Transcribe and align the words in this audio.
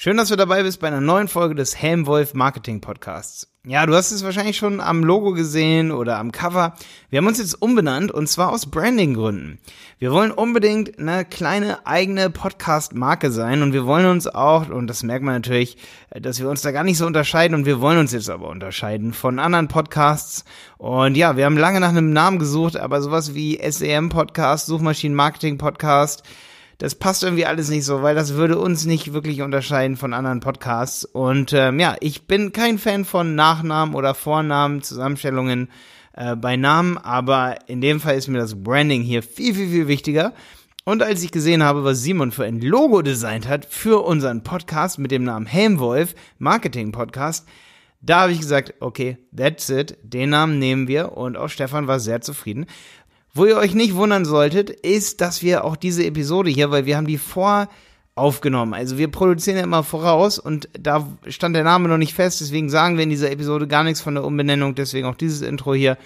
Schön, 0.00 0.16
dass 0.16 0.28
du 0.28 0.36
dabei 0.36 0.62
bist 0.62 0.78
bei 0.78 0.86
einer 0.86 1.00
neuen 1.00 1.26
Folge 1.26 1.56
des 1.56 1.74
Helmwolf 1.74 2.32
Marketing 2.32 2.80
Podcasts. 2.80 3.48
Ja, 3.66 3.84
du 3.84 3.96
hast 3.96 4.12
es 4.12 4.22
wahrscheinlich 4.22 4.56
schon 4.56 4.80
am 4.80 5.02
Logo 5.02 5.32
gesehen 5.32 5.90
oder 5.90 6.18
am 6.18 6.30
Cover. 6.30 6.76
Wir 7.10 7.16
haben 7.16 7.26
uns 7.26 7.38
jetzt 7.40 7.60
umbenannt 7.60 8.12
und 8.12 8.28
zwar 8.28 8.52
aus 8.52 8.66
Branding-Gründen. 8.66 9.58
Wir 9.98 10.12
wollen 10.12 10.30
unbedingt 10.30 11.00
eine 11.00 11.24
kleine 11.24 11.84
eigene 11.84 12.30
Podcast-Marke 12.30 13.32
sein 13.32 13.60
und 13.60 13.72
wir 13.72 13.86
wollen 13.86 14.06
uns 14.06 14.28
auch, 14.28 14.68
und 14.68 14.86
das 14.86 15.02
merkt 15.02 15.24
man 15.24 15.34
natürlich, 15.34 15.76
dass 16.10 16.38
wir 16.38 16.48
uns 16.48 16.62
da 16.62 16.70
gar 16.70 16.84
nicht 16.84 16.98
so 16.98 17.04
unterscheiden 17.04 17.56
und 17.56 17.66
wir 17.66 17.80
wollen 17.80 17.98
uns 17.98 18.12
jetzt 18.12 18.30
aber 18.30 18.50
unterscheiden 18.50 19.12
von 19.12 19.40
anderen 19.40 19.66
Podcasts. 19.66 20.44
Und 20.76 21.16
ja, 21.16 21.36
wir 21.36 21.44
haben 21.44 21.58
lange 21.58 21.80
nach 21.80 21.88
einem 21.88 22.12
Namen 22.12 22.38
gesucht, 22.38 22.76
aber 22.76 23.02
sowas 23.02 23.34
wie 23.34 23.58
SEM 23.68 24.10
Podcast, 24.10 24.66
Suchmaschinen 24.66 25.16
Marketing 25.16 25.58
Podcast, 25.58 26.22
das 26.78 26.94
passt 26.94 27.24
irgendwie 27.24 27.44
alles 27.44 27.68
nicht 27.68 27.84
so, 27.84 28.02
weil 28.02 28.14
das 28.14 28.34
würde 28.34 28.58
uns 28.58 28.86
nicht 28.86 29.12
wirklich 29.12 29.42
unterscheiden 29.42 29.96
von 29.96 30.14
anderen 30.14 30.40
Podcasts. 30.40 31.04
Und 31.04 31.52
ähm, 31.52 31.80
ja, 31.80 31.96
ich 32.00 32.26
bin 32.26 32.52
kein 32.52 32.78
Fan 32.78 33.04
von 33.04 33.34
Nachnamen 33.34 33.96
oder 33.96 34.14
Vornamen, 34.14 34.82
Zusammenstellungen 34.82 35.70
äh, 36.12 36.36
bei 36.36 36.56
Namen, 36.56 36.96
aber 36.96 37.56
in 37.66 37.80
dem 37.80 38.00
Fall 38.00 38.16
ist 38.16 38.28
mir 38.28 38.38
das 38.38 38.62
Branding 38.62 39.02
hier 39.02 39.24
viel, 39.24 39.54
viel, 39.54 39.68
viel 39.68 39.88
wichtiger. 39.88 40.34
Und 40.84 41.02
als 41.02 41.22
ich 41.22 41.32
gesehen 41.32 41.64
habe, 41.64 41.84
was 41.84 42.02
Simon 42.02 42.30
für 42.30 42.44
ein 42.44 42.60
Logo 42.60 43.02
designt 43.02 43.48
hat 43.48 43.66
für 43.66 44.04
unseren 44.04 44.42
Podcast 44.42 45.00
mit 45.00 45.10
dem 45.10 45.24
Namen 45.24 45.46
Helmwolf, 45.46 46.14
Marketing 46.38 46.92
Podcast, 46.92 47.46
da 48.00 48.20
habe 48.20 48.32
ich 48.32 48.38
gesagt, 48.38 48.74
okay, 48.80 49.18
that's 49.36 49.68
it, 49.68 49.98
den 50.02 50.30
Namen 50.30 50.58
nehmen 50.58 50.86
wir 50.86 51.16
und 51.16 51.36
auch 51.36 51.48
Stefan 51.48 51.88
war 51.88 51.98
sehr 51.98 52.20
zufrieden. 52.20 52.66
Wo 53.38 53.46
ihr 53.46 53.56
euch 53.56 53.72
nicht 53.72 53.94
wundern 53.94 54.24
solltet, 54.24 54.68
ist, 54.68 55.20
dass 55.20 55.44
wir 55.44 55.64
auch 55.64 55.76
diese 55.76 56.04
Episode 56.04 56.50
hier, 56.50 56.72
weil 56.72 56.86
wir 56.86 56.96
haben 56.96 57.06
die 57.06 57.18
vor 57.18 57.68
aufgenommen. 58.16 58.74
Also 58.74 58.98
wir 58.98 59.06
produzieren 59.12 59.58
ja 59.58 59.62
immer 59.62 59.84
voraus 59.84 60.40
und 60.40 60.68
da 60.76 61.06
stand 61.28 61.54
der 61.54 61.62
Name 61.62 61.88
noch 61.88 61.98
nicht 61.98 62.14
fest, 62.14 62.40
deswegen 62.40 62.68
sagen 62.68 62.96
wir 62.96 63.04
in 63.04 63.10
dieser 63.10 63.30
Episode 63.30 63.68
gar 63.68 63.84
nichts 63.84 64.00
von 64.00 64.16
der 64.16 64.24
Umbenennung, 64.24 64.74
deswegen 64.74 65.06
auch 65.06 65.14
dieses 65.14 65.42
Intro 65.42 65.72
hier. 65.72 65.98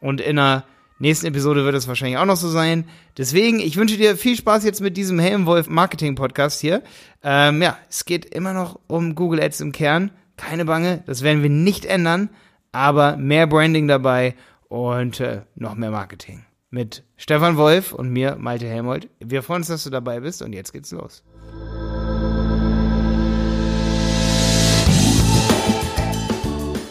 Und 0.00 0.22
in 0.22 0.36
der 0.36 0.64
nächsten 0.98 1.26
Episode 1.26 1.66
wird 1.66 1.74
es 1.74 1.86
wahrscheinlich 1.86 2.16
auch 2.16 2.24
noch 2.24 2.38
so 2.38 2.48
sein. 2.48 2.86
Deswegen, 3.18 3.60
ich 3.60 3.76
wünsche 3.76 3.98
dir 3.98 4.16
viel 4.16 4.36
Spaß 4.36 4.64
jetzt 4.64 4.80
mit 4.80 4.96
diesem 4.96 5.18
Helmwolf 5.18 5.68
Marketing 5.68 6.14
Podcast 6.14 6.62
hier. 6.62 6.82
Ähm, 7.22 7.60
ja, 7.60 7.76
es 7.90 8.06
geht 8.06 8.24
immer 8.24 8.54
noch 8.54 8.80
um 8.86 9.14
Google 9.14 9.42
Ads 9.42 9.60
im 9.60 9.72
Kern. 9.72 10.12
Keine 10.38 10.64
Bange, 10.64 11.02
das 11.04 11.20
werden 11.20 11.42
wir 11.42 11.50
nicht 11.50 11.84
ändern, 11.84 12.30
aber 12.72 13.18
mehr 13.18 13.46
Branding 13.46 13.86
dabei 13.86 14.34
und 14.70 15.20
äh, 15.20 15.42
noch 15.56 15.74
mehr 15.74 15.90
Marketing 15.90 16.42
mit 16.70 17.02
Stefan 17.16 17.56
Wolf 17.56 17.92
und 17.92 18.10
mir, 18.10 18.36
Malte 18.36 18.66
Helmold. 18.66 19.08
Wir 19.18 19.42
freuen 19.42 19.62
uns, 19.62 19.68
dass 19.68 19.84
du 19.84 19.90
dabei 19.90 20.20
bist 20.20 20.40
und 20.40 20.52
jetzt 20.52 20.72
geht's 20.72 20.92
los. 20.92 21.24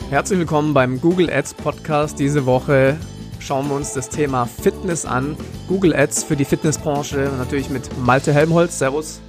Herzlich 0.09 0.39
willkommen 0.39 0.73
beim 0.73 0.99
Google 0.99 1.29
Ads 1.29 1.53
Podcast. 1.53 2.19
Diese 2.19 2.45
Woche 2.45 2.97
schauen 3.39 3.69
wir 3.69 3.75
uns 3.75 3.93
das 3.93 4.09
Thema 4.09 4.45
Fitness 4.45 5.05
an. 5.05 5.37
Google 5.67 5.95
Ads 5.95 6.23
für 6.23 6.35
die 6.35 6.45
Fitnessbranche. 6.45 7.31
Natürlich 7.37 7.69
mit 7.69 7.89
Malte 7.99 8.33
Helmholtz. 8.33 8.79
Servus. 8.79 9.21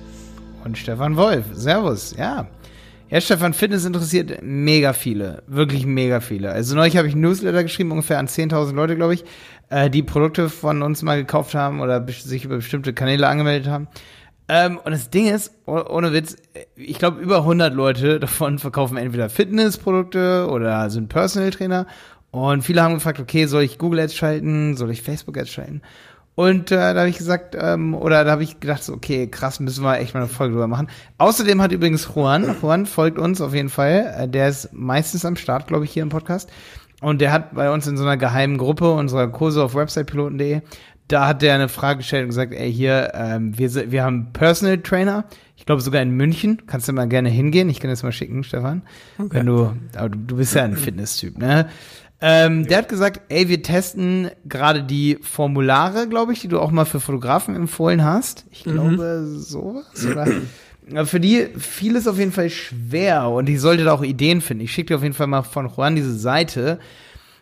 Und 0.64 0.76
Stefan 0.76 1.16
Wolf. 1.16 1.44
Servus. 1.52 2.16
Ja. 2.16 2.48
Ja, 3.10 3.20
Stefan, 3.20 3.54
Fitness 3.54 3.84
interessiert 3.84 4.38
mega 4.40 4.92
viele. 4.92 5.42
Wirklich 5.48 5.84
mega 5.84 6.20
viele. 6.20 6.52
Also 6.52 6.76
neulich 6.76 6.96
habe 6.96 7.08
ich 7.08 7.14
ein 7.16 7.20
Newsletter 7.20 7.64
geschrieben, 7.64 7.90
ungefähr 7.90 8.20
an 8.20 8.28
10.000 8.28 8.72
Leute, 8.72 8.94
glaube 8.94 9.14
ich, 9.14 9.24
äh, 9.68 9.90
die 9.90 10.04
Produkte 10.04 10.48
von 10.48 10.80
uns 10.82 11.02
mal 11.02 11.16
gekauft 11.16 11.56
haben 11.56 11.80
oder 11.80 12.06
sich 12.08 12.44
über 12.44 12.56
bestimmte 12.56 12.92
Kanäle 12.92 13.26
angemeldet 13.26 13.68
haben. 13.68 13.88
Ähm, 14.46 14.78
und 14.78 14.92
das 14.92 15.10
Ding 15.10 15.26
ist, 15.26 15.52
oh, 15.66 15.82
ohne 15.88 16.12
Witz, 16.12 16.36
ich 16.76 17.00
glaube, 17.00 17.20
über 17.20 17.38
100 17.38 17.74
Leute 17.74 18.20
davon 18.20 18.60
verkaufen 18.60 18.96
entweder 18.96 19.28
Fitnessprodukte 19.28 20.46
oder 20.48 20.88
sind 20.88 21.08
Personal 21.08 21.50
Trainer. 21.50 21.88
Und 22.30 22.62
viele 22.62 22.80
haben 22.80 22.94
gefragt, 22.94 23.18
okay, 23.18 23.46
soll 23.46 23.64
ich 23.64 23.78
Google 23.78 23.98
Ads 23.98 24.14
schalten? 24.14 24.76
Soll 24.76 24.92
ich 24.92 25.02
Facebook 25.02 25.36
Ads 25.36 25.50
schalten? 25.50 25.82
Und 26.34 26.70
äh, 26.70 26.76
da 26.76 27.00
habe 27.00 27.08
ich 27.08 27.18
gesagt, 27.18 27.56
ähm, 27.58 27.94
oder 27.94 28.24
da 28.24 28.30
habe 28.30 28.42
ich 28.42 28.60
gedacht, 28.60 28.82
so, 28.82 28.94
okay, 28.94 29.26
krass, 29.26 29.60
müssen 29.60 29.84
wir 29.84 29.98
echt 29.98 30.14
mal 30.14 30.20
eine 30.20 30.28
Folge 30.28 30.52
drüber 30.54 30.68
machen. 30.68 30.88
Außerdem 31.18 31.60
hat 31.60 31.72
übrigens 31.72 32.08
Juan, 32.14 32.56
Juan 32.62 32.86
folgt 32.86 33.18
uns 33.18 33.40
auf 33.40 33.52
jeden 33.52 33.68
Fall, 33.68 34.14
äh, 34.16 34.28
der 34.28 34.48
ist 34.48 34.72
meistens 34.72 35.24
am 35.24 35.36
Start, 35.36 35.66
glaube 35.66 35.84
ich, 35.84 35.90
hier 35.90 36.02
im 36.02 36.08
Podcast. 36.08 36.50
Und 37.02 37.20
der 37.20 37.32
hat 37.32 37.54
bei 37.54 37.70
uns 37.70 37.86
in 37.86 37.96
so 37.96 38.04
einer 38.04 38.16
geheimen 38.16 38.58
Gruppe 38.58 38.92
unserer 38.92 39.28
Kurse 39.28 39.62
auf 39.62 39.74
websitepiloten.de, 39.74 40.60
da 41.08 41.26
hat 41.26 41.42
der 41.42 41.54
eine 41.54 41.68
Frage 41.68 41.98
gestellt 41.98 42.22
und 42.22 42.28
gesagt, 42.28 42.52
ey, 42.52 42.72
hier, 42.72 43.12
ähm, 43.14 43.58
wir, 43.58 43.90
wir 43.90 44.04
haben 44.04 44.32
Personal 44.32 44.78
Trainer, 44.78 45.24
ich 45.56 45.66
glaube 45.66 45.80
sogar 45.82 46.02
in 46.02 46.12
München, 46.12 46.62
kannst 46.66 46.88
du 46.88 46.92
mal 46.92 47.08
gerne 47.08 47.28
hingehen, 47.28 47.68
ich 47.68 47.80
kann 47.80 47.90
das 47.90 48.02
mal 48.02 48.12
schicken, 48.12 48.44
Stefan, 48.44 48.82
okay. 49.18 49.28
wenn 49.32 49.46
du, 49.46 49.72
aber 49.96 50.08
du, 50.10 50.18
du 50.18 50.36
bist 50.36 50.54
ja 50.54 50.62
ein 50.62 50.76
Fitness-Typ, 50.76 51.38
ne? 51.38 51.68
Ähm, 52.22 52.66
der 52.66 52.78
hat 52.78 52.88
gesagt, 52.88 53.22
ey, 53.28 53.48
wir 53.48 53.62
testen 53.62 54.30
gerade 54.44 54.82
die 54.82 55.18
Formulare, 55.22 56.06
glaube 56.06 56.32
ich, 56.32 56.40
die 56.40 56.48
du 56.48 56.60
auch 56.60 56.70
mal 56.70 56.84
für 56.84 57.00
Fotografen 57.00 57.56
empfohlen 57.56 58.04
hast. 58.04 58.44
Ich 58.50 58.66
mhm. 58.66 58.72
glaube, 58.72 59.20
mhm. 59.20 59.38
sowas. 59.38 60.06
Oder? 60.06 60.26
für 61.06 61.20
die 61.20 61.46
fiel 61.56 61.96
es 61.96 62.08
auf 62.08 62.18
jeden 62.18 62.32
Fall 62.32 62.50
schwer 62.50 63.28
und 63.28 63.48
ich 63.48 63.60
sollte 63.60 63.84
da 63.84 63.92
auch 63.92 64.02
Ideen 64.02 64.40
finden. 64.40 64.64
Ich 64.64 64.72
schicke 64.72 64.88
dir 64.88 64.96
auf 64.96 65.02
jeden 65.02 65.14
Fall 65.14 65.28
mal 65.28 65.42
von 65.42 65.68
Juan 65.68 65.94
diese 65.94 66.16
Seite, 66.16 66.78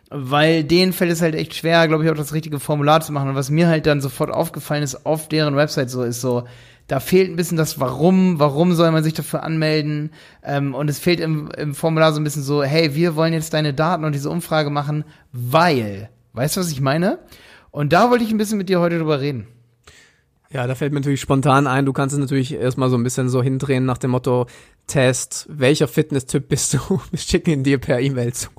weil 0.09 0.63
denen 0.63 0.93
fällt 0.93 1.11
es 1.11 1.21
halt 1.21 1.35
echt 1.35 1.55
schwer, 1.55 1.87
glaube 1.87 2.03
ich, 2.03 2.11
auch 2.11 2.15
das 2.15 2.33
richtige 2.33 2.59
Formular 2.59 3.01
zu 3.01 3.11
machen. 3.11 3.29
Und 3.29 3.35
was 3.35 3.49
mir 3.49 3.67
halt 3.67 3.85
dann 3.85 4.01
sofort 4.01 4.31
aufgefallen 4.31 4.83
ist 4.83 5.05
auf 5.05 5.27
deren 5.27 5.55
Website 5.55 5.89
so, 5.89 6.03
ist 6.03 6.21
so, 6.21 6.45
da 6.89 6.99
fehlt 6.99 7.29
ein 7.29 7.35
bisschen 7.35 7.55
das 7.55 7.79
Warum, 7.79 8.39
warum 8.39 8.73
soll 8.73 8.91
man 8.91 9.03
sich 9.03 9.13
dafür 9.13 9.43
anmelden? 9.43 10.09
Ähm, 10.43 10.73
und 10.73 10.89
es 10.89 10.97
fehlt 10.97 11.19
im, 11.19 11.49
im 11.51 11.75
Formular 11.75 12.11
so 12.11 12.19
ein 12.19 12.23
bisschen 12.23 12.41
so, 12.41 12.63
hey, 12.63 12.95
wir 12.95 13.15
wollen 13.15 13.31
jetzt 13.31 13.53
deine 13.53 13.75
Daten 13.75 14.03
und 14.03 14.13
diese 14.13 14.31
Umfrage 14.31 14.71
machen, 14.71 15.05
weil, 15.31 16.09
weißt 16.33 16.57
du, 16.57 16.61
was 16.61 16.71
ich 16.71 16.81
meine? 16.81 17.19
Und 17.69 17.93
da 17.93 18.09
wollte 18.09 18.23
ich 18.23 18.31
ein 18.31 18.39
bisschen 18.39 18.57
mit 18.57 18.69
dir 18.69 18.79
heute 18.79 18.97
drüber 18.97 19.21
reden. 19.21 19.47
Ja, 20.51 20.65
da 20.65 20.73
fällt 20.73 20.91
mir 20.91 20.99
natürlich 20.99 21.21
spontan 21.21 21.67
ein, 21.67 21.85
du 21.85 21.93
kannst 21.93 22.13
es 22.13 22.19
natürlich 22.19 22.55
erstmal 22.55 22.89
so 22.89 22.97
ein 22.97 23.03
bisschen 23.03 23.29
so 23.29 23.43
hindrehen 23.43 23.85
nach 23.85 23.99
dem 23.99 24.09
Motto, 24.09 24.47
Test, 24.87 25.45
welcher 25.47 25.87
Fitness-Typ 25.87 26.49
bist 26.49 26.73
du? 26.73 26.79
Wir 27.11 27.19
schicken 27.19 27.51
ihn 27.51 27.63
dir 27.63 27.77
per 27.77 27.99
E-Mail 27.99 28.33
zu. 28.33 28.49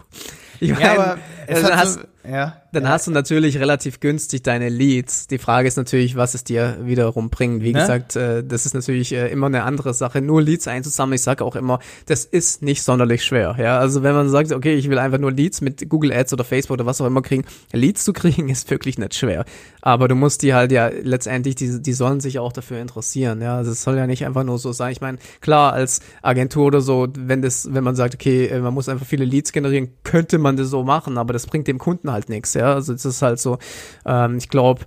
Ich 0.60 0.70
mein, 0.70 0.82
ja, 0.82 0.92
aber 0.92 1.18
es 1.48 1.64
also 1.64 1.74
hast, 1.74 1.94
so, 1.94 2.28
ja, 2.28 2.62
dann 2.72 2.88
hast 2.88 3.06
du 3.06 3.10
natürlich 3.10 3.58
relativ 3.58 4.00
günstig 4.00 4.42
deine 4.42 4.68
Leads. 4.68 5.26
Die 5.26 5.38
Frage 5.38 5.66
ist 5.66 5.76
natürlich, 5.76 6.16
was 6.16 6.34
es 6.34 6.44
dir 6.44 6.78
wiederum 6.82 7.30
bringt. 7.30 7.62
Wie 7.62 7.72
ne? 7.72 7.80
gesagt, 7.80 8.16
äh, 8.16 8.44
das 8.44 8.66
ist 8.66 8.74
natürlich 8.74 9.12
äh, 9.12 9.28
immer 9.28 9.46
eine 9.46 9.64
andere 9.64 9.94
Sache. 9.94 10.20
Nur 10.20 10.42
Leads 10.42 10.68
einzusammeln, 10.68 11.16
ich 11.16 11.22
sage 11.22 11.44
auch 11.44 11.56
immer, 11.56 11.80
das 12.06 12.24
ist 12.24 12.62
nicht 12.62 12.82
sonderlich 12.82 13.24
schwer. 13.24 13.56
Ja, 13.58 13.78
also 13.78 14.02
wenn 14.02 14.14
man 14.14 14.28
sagt, 14.28 14.52
okay, 14.52 14.74
ich 14.74 14.88
will 14.88 14.98
einfach 14.98 15.18
nur 15.18 15.32
Leads 15.32 15.60
mit 15.60 15.88
Google 15.88 16.12
Ads 16.12 16.32
oder 16.32 16.44
Facebook 16.44 16.74
oder 16.74 16.86
was 16.86 17.00
auch 17.00 17.06
immer 17.06 17.22
kriegen, 17.22 17.44
Leads 17.72 18.04
zu 18.04 18.12
kriegen 18.20 18.48
ist 18.48 18.70
wirklich 18.70 18.98
nicht 18.98 19.14
schwer. 19.14 19.44
Aber 19.82 20.08
du 20.08 20.14
musst 20.14 20.42
die 20.42 20.54
halt 20.54 20.72
ja 20.72 20.88
letztendlich, 20.88 21.54
die, 21.54 21.82
die 21.82 21.92
sollen 21.92 22.20
sich 22.20 22.38
auch 22.38 22.52
dafür 22.52 22.80
interessieren. 22.80 23.42
Ja, 23.42 23.56
also 23.56 23.72
es 23.72 23.82
soll 23.82 23.96
ja 23.96 24.06
nicht 24.06 24.24
einfach 24.24 24.44
nur 24.44 24.58
so 24.58 24.72
sein. 24.72 24.92
Ich 24.92 25.00
meine, 25.00 25.18
klar, 25.40 25.72
als 25.72 26.00
Agentur 26.22 26.66
oder 26.66 26.80
so, 26.80 27.08
wenn 27.16 27.42
das, 27.42 27.72
wenn 27.72 27.84
man 27.84 27.96
sagt, 27.96 28.14
okay, 28.14 28.46
äh, 28.46 28.60
man 28.60 28.74
muss 28.74 28.88
einfach 28.88 29.06
viele 29.06 29.24
Leads 29.24 29.52
generieren, 29.52 29.88
könnte 30.04 30.38
man 30.38 30.56
das 30.56 30.68
so 30.68 30.84
machen, 30.84 31.18
aber 31.18 31.32
das 31.32 31.46
bringt 31.46 31.66
dem 31.66 31.78
Kunden 31.78 32.12
halt 32.12 32.28
nichts. 32.28 32.54
Ja, 32.54 32.59
also 32.66 32.92
es 32.92 33.04
ist 33.04 33.22
halt 33.22 33.38
so, 33.38 33.58
ähm, 34.06 34.38
ich 34.38 34.48
glaube, 34.48 34.82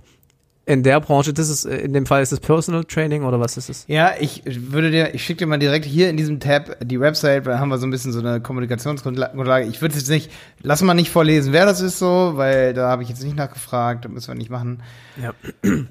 in 0.66 0.82
der 0.82 1.00
Branche, 1.00 1.34
das 1.34 1.50
ist, 1.50 1.66
in 1.66 1.92
dem 1.92 2.06
Fall 2.06 2.22
ist 2.22 2.32
es 2.32 2.40
Personal 2.40 2.84
Training 2.84 3.24
oder 3.24 3.38
was 3.38 3.56
ist 3.56 3.68
es? 3.68 3.84
Ja, 3.86 4.12
ich 4.18 4.42
würde 4.46 4.90
dir, 4.90 5.14
ich 5.14 5.22
schicke 5.22 5.40
dir 5.40 5.46
mal 5.46 5.58
direkt 5.58 5.84
hier 5.84 6.08
in 6.08 6.16
diesem 6.16 6.40
Tab 6.40 6.78
die 6.82 6.98
Website, 6.98 7.44
weil 7.44 7.58
haben 7.58 7.68
wir 7.68 7.76
so 7.76 7.86
ein 7.86 7.90
bisschen 7.90 8.12
so 8.12 8.20
eine 8.20 8.40
Kommunikationsgrundlage. 8.40 9.66
Ich 9.66 9.82
würde 9.82 9.94
jetzt 9.94 10.08
nicht, 10.08 10.30
lass 10.62 10.82
mal 10.82 10.94
nicht 10.94 11.10
vorlesen, 11.10 11.52
wer 11.52 11.66
das 11.66 11.82
ist 11.82 11.98
so, 11.98 12.32
weil 12.36 12.72
da 12.72 12.88
habe 12.88 13.02
ich 13.02 13.10
jetzt 13.10 13.22
nicht 13.22 13.36
nachgefragt, 13.36 14.06
da 14.06 14.08
müssen 14.08 14.28
wir 14.28 14.34
nicht 14.36 14.50
machen. 14.50 14.82
Ja. 15.20 15.34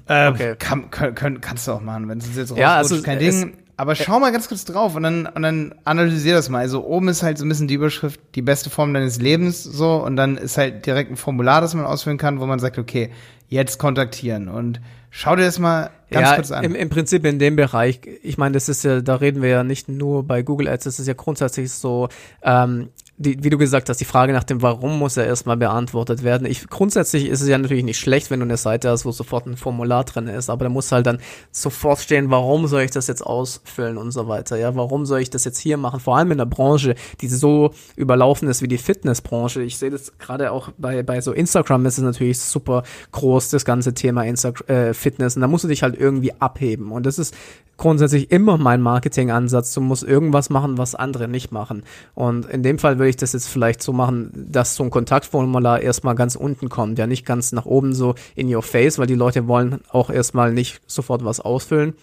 Äh, 0.06 0.28
okay. 0.28 0.56
Kann, 0.58 0.90
kann, 0.90 1.40
kannst 1.40 1.68
du 1.68 1.72
auch 1.72 1.80
machen, 1.80 2.08
wenn 2.08 2.18
es 2.18 2.26
jetzt 2.26 2.50
rausrutscht, 2.50 2.58
ja, 2.58 2.76
also, 2.76 3.02
kein 3.02 3.18
Ding. 3.18 3.52
Aber 3.76 3.94
schau 3.94 4.20
mal 4.20 4.30
ganz 4.30 4.48
kurz 4.48 4.64
drauf 4.64 4.94
und 4.94 5.02
dann, 5.02 5.26
und 5.26 5.42
dann 5.42 5.74
analysier 5.84 6.34
das 6.34 6.48
mal. 6.48 6.60
Also 6.60 6.84
oben 6.84 7.08
ist 7.08 7.22
halt 7.22 7.38
so 7.38 7.44
ein 7.44 7.48
bisschen 7.48 7.68
die 7.68 7.74
Überschrift, 7.74 8.20
die 8.34 8.42
beste 8.42 8.70
Form 8.70 8.94
deines 8.94 9.20
Lebens, 9.20 9.64
so, 9.64 9.96
und 9.96 10.16
dann 10.16 10.36
ist 10.36 10.58
halt 10.58 10.86
direkt 10.86 11.10
ein 11.10 11.16
Formular, 11.16 11.60
das 11.60 11.74
man 11.74 11.84
ausfüllen 11.84 12.18
kann, 12.18 12.40
wo 12.40 12.46
man 12.46 12.58
sagt, 12.58 12.78
okay, 12.78 13.10
jetzt 13.48 13.78
kontaktieren. 13.78 14.48
Und 14.48 14.80
schau 15.10 15.34
dir 15.36 15.44
das 15.44 15.58
mal 15.58 15.90
ganz 16.10 16.28
ja, 16.28 16.34
kurz 16.36 16.50
an. 16.52 16.64
Im, 16.64 16.74
Im 16.74 16.88
Prinzip 16.88 17.24
in 17.24 17.38
dem 17.38 17.56
Bereich, 17.56 18.00
ich 18.22 18.38
meine, 18.38 18.52
das 18.52 18.68
ist 18.68 18.84
ja, 18.84 19.00
da 19.00 19.16
reden 19.16 19.42
wir 19.42 19.48
ja 19.48 19.64
nicht 19.64 19.88
nur 19.88 20.24
bei 20.24 20.42
Google 20.42 20.68
Ads, 20.68 20.84
das 20.84 20.98
ist 21.00 21.06
ja 21.08 21.14
grundsätzlich 21.14 21.72
so, 21.72 22.08
ähm, 22.42 22.90
die, 23.16 23.44
wie 23.44 23.50
du 23.50 23.58
gesagt 23.58 23.88
hast, 23.88 24.00
die 24.00 24.04
Frage 24.04 24.32
nach 24.32 24.42
dem 24.42 24.60
Warum 24.60 24.98
muss 24.98 25.14
ja 25.14 25.22
erstmal 25.22 25.56
beantwortet 25.56 26.24
werden. 26.24 26.46
Ich, 26.46 26.66
grundsätzlich 26.68 27.26
ist 27.26 27.42
es 27.42 27.48
ja 27.48 27.56
natürlich 27.58 27.84
nicht 27.84 27.98
schlecht, 27.98 28.30
wenn 28.30 28.40
du 28.40 28.44
eine 28.44 28.56
Seite 28.56 28.90
hast, 28.90 29.04
wo 29.04 29.12
sofort 29.12 29.46
ein 29.46 29.56
Formular 29.56 30.04
drin 30.04 30.26
ist, 30.26 30.50
aber 30.50 30.64
da 30.64 30.68
muss 30.68 30.90
halt 30.90 31.06
dann 31.06 31.18
sofort 31.52 32.00
stehen, 32.00 32.30
warum 32.30 32.66
soll 32.66 32.82
ich 32.82 32.90
das 32.90 33.06
jetzt 33.06 33.24
ausfüllen 33.24 33.98
und 33.98 34.10
so 34.10 34.26
weiter. 34.26 34.56
Ja, 34.56 34.74
warum 34.74 35.06
soll 35.06 35.20
ich 35.20 35.30
das 35.30 35.44
jetzt 35.44 35.58
hier 35.58 35.76
machen? 35.76 36.00
Vor 36.00 36.16
allem 36.16 36.32
in 36.32 36.38
der 36.38 36.46
Branche, 36.46 36.96
die 37.20 37.28
so 37.28 37.70
überlaufen 37.94 38.48
ist 38.48 38.62
wie 38.62 38.68
die 38.68 38.78
Fitnessbranche. 38.78 39.62
Ich 39.62 39.78
sehe 39.78 39.90
das 39.90 40.18
gerade 40.18 40.50
auch 40.50 40.70
bei, 40.76 41.04
bei 41.04 41.20
so 41.20 41.32
Instagram 41.32 41.86
ist 41.86 41.98
es 41.98 42.04
natürlich 42.04 42.40
super 42.40 42.82
groß, 43.12 43.50
das 43.50 43.64
ganze 43.64 43.94
Thema 43.94 44.24
Insta 44.24 44.50
äh, 44.66 44.92
Fitness. 44.92 45.36
Und 45.36 45.42
da 45.42 45.48
musst 45.48 45.62
du 45.62 45.68
dich 45.68 45.84
halt 45.84 45.96
irgendwie 45.96 46.32
abheben. 46.40 46.90
Und 46.90 47.06
das 47.06 47.20
ist 47.20 47.34
grundsätzlich 47.76 48.30
immer 48.30 48.58
mein 48.58 48.80
Marketingansatz. 48.80 49.74
Du 49.74 49.80
musst 49.80 50.02
irgendwas 50.02 50.50
machen, 50.50 50.78
was 50.78 50.94
andere 50.94 51.28
nicht 51.28 51.52
machen. 51.52 51.82
Und 52.14 52.46
in 52.46 52.62
dem 52.62 52.78
Fall 52.78 52.98
würde 52.98 53.10
ich 53.10 53.16
das 53.16 53.32
jetzt 53.32 53.48
vielleicht 53.48 53.82
so 53.82 53.92
machen, 53.92 54.30
dass 54.34 54.76
so 54.76 54.84
ein 54.84 54.90
Kontaktformular 54.90 55.80
erstmal 55.80 56.14
ganz 56.14 56.36
unten 56.36 56.68
kommt, 56.68 56.98
ja 56.98 57.06
nicht 57.06 57.26
ganz 57.26 57.52
nach 57.52 57.66
oben 57.66 57.92
so 57.94 58.14
in 58.34 58.52
your 58.52 58.62
face, 58.62 58.98
weil 58.98 59.06
die 59.06 59.14
Leute 59.14 59.48
wollen 59.48 59.80
auch 59.90 60.10
erstmal 60.10 60.52
nicht 60.52 60.80
sofort 60.86 61.24
was 61.24 61.40
ausfüllen 61.40 61.94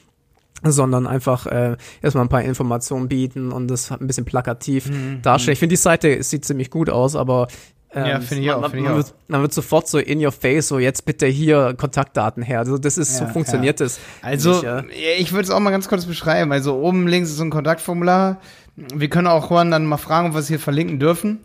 sondern 0.63 1.07
einfach 1.07 1.47
äh, 1.47 1.75
erstmal 2.03 2.25
ein 2.25 2.29
paar 2.29 2.43
Informationen 2.43 3.07
bieten 3.07 3.51
und 3.51 3.67
das 3.67 3.91
ein 3.91 4.05
bisschen 4.05 4.25
plakativ 4.25 4.89
mhm. 4.89 5.21
darstellen. 5.21 5.53
Ich 5.53 5.59
finde, 5.59 5.73
die 5.73 5.77
Seite 5.77 6.21
sieht 6.21 6.45
ziemlich 6.45 6.69
gut 6.69 6.89
aus, 6.89 7.15
aber 7.15 7.47
ähm, 7.93 8.05
ja, 8.05 8.19
finde 8.21 8.43
ich 8.43 8.51
auch. 8.51 8.61
Man, 8.61 8.71
find 8.71 8.83
man, 8.83 8.91
ich 8.91 9.05
wird, 9.05 9.15
man 9.27 9.41
wird 9.41 9.53
sofort 9.53 9.87
so 9.87 9.97
in 9.97 10.23
your 10.23 10.31
face, 10.31 10.69
so 10.69 10.79
jetzt 10.79 11.05
bitte 11.05 11.27
hier 11.27 11.73
Kontaktdaten 11.77 12.41
her. 12.41 12.59
Also 12.59 12.77
das 12.77 12.97
ist, 12.97 13.19
ja, 13.19 13.27
so 13.27 13.33
funktioniert 13.33 13.79
ja. 13.79 13.85
das. 13.85 13.99
Also 14.21 14.53
nicht, 14.53 14.63
ja. 14.63 14.83
ich 15.17 15.31
würde 15.33 15.43
es 15.43 15.49
auch 15.49 15.59
mal 15.59 15.71
ganz 15.71 15.89
kurz 15.89 16.05
beschreiben. 16.05 16.51
Also 16.51 16.75
oben 16.75 17.07
links 17.07 17.29
ist 17.29 17.37
so 17.37 17.43
ein 17.43 17.49
Kontaktformular. 17.49 18.37
Wir 18.75 19.09
können 19.09 19.27
auch 19.27 19.51
Juan 19.51 19.71
dann 19.71 19.85
mal 19.85 19.97
fragen, 19.97 20.29
ob 20.29 20.33
wir 20.33 20.39
es 20.39 20.47
hier 20.47 20.59
verlinken 20.59 20.99
dürfen. 20.99 21.39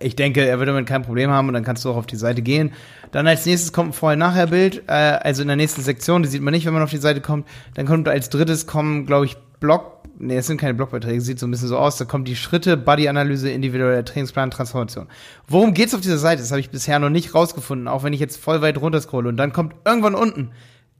Ich 0.00 0.14
denke, 0.16 0.46
er 0.46 0.58
wird 0.58 0.68
damit 0.68 0.86
kein 0.86 1.02
Problem 1.02 1.30
haben 1.30 1.48
und 1.48 1.54
dann 1.54 1.64
kannst 1.64 1.84
du 1.84 1.90
auch 1.90 1.96
auf 1.96 2.06
die 2.06 2.16
Seite 2.16 2.42
gehen. 2.42 2.72
Dann 3.10 3.26
als 3.26 3.46
nächstes 3.46 3.72
kommt 3.72 3.90
ein 3.90 3.92
Vorher-Nachher-Bild, 3.94 4.84
äh, 4.86 4.92
also 4.92 5.40
in 5.40 5.48
der 5.48 5.56
nächsten 5.56 5.82
Sektion, 5.82 6.22
die 6.22 6.28
sieht 6.28 6.42
man 6.42 6.52
nicht, 6.52 6.66
wenn 6.66 6.74
man 6.74 6.82
auf 6.82 6.90
die 6.90 6.98
Seite 6.98 7.22
kommt. 7.22 7.48
Dann 7.74 7.86
kommt 7.86 8.06
als 8.06 8.28
drittes 8.28 8.66
kommen, 8.66 9.06
glaube 9.06 9.24
ich, 9.24 9.36
Blog, 9.60 9.97
nee, 10.18 10.36
es 10.36 10.46
sind 10.46 10.60
keine 10.60 10.74
Blogbeiträge, 10.74 11.20
sieht 11.20 11.38
so 11.38 11.46
ein 11.46 11.50
bisschen 11.50 11.68
so 11.68 11.78
aus. 11.78 11.96
Da 11.96 12.04
kommen 12.04 12.24
die 12.24 12.36
Schritte, 12.36 12.76
Body-Analyse, 12.76 13.50
individueller 13.50 14.04
Trainingsplan, 14.04 14.50
Transformation. 14.50 15.08
Worum 15.46 15.74
geht's 15.74 15.94
auf 15.94 16.00
dieser 16.00 16.18
Seite? 16.18 16.42
Das 16.42 16.50
habe 16.50 16.60
ich 16.60 16.70
bisher 16.70 16.98
noch 16.98 17.10
nicht 17.10 17.34
rausgefunden, 17.34 17.88
auch 17.88 18.02
wenn 18.02 18.12
ich 18.12 18.20
jetzt 18.20 18.36
voll 18.36 18.60
weit 18.60 18.78
runter 18.80 19.00
scrolle. 19.00 19.28
Und 19.28 19.36
dann 19.36 19.52
kommt 19.52 19.74
irgendwann 19.84 20.14
unten 20.14 20.50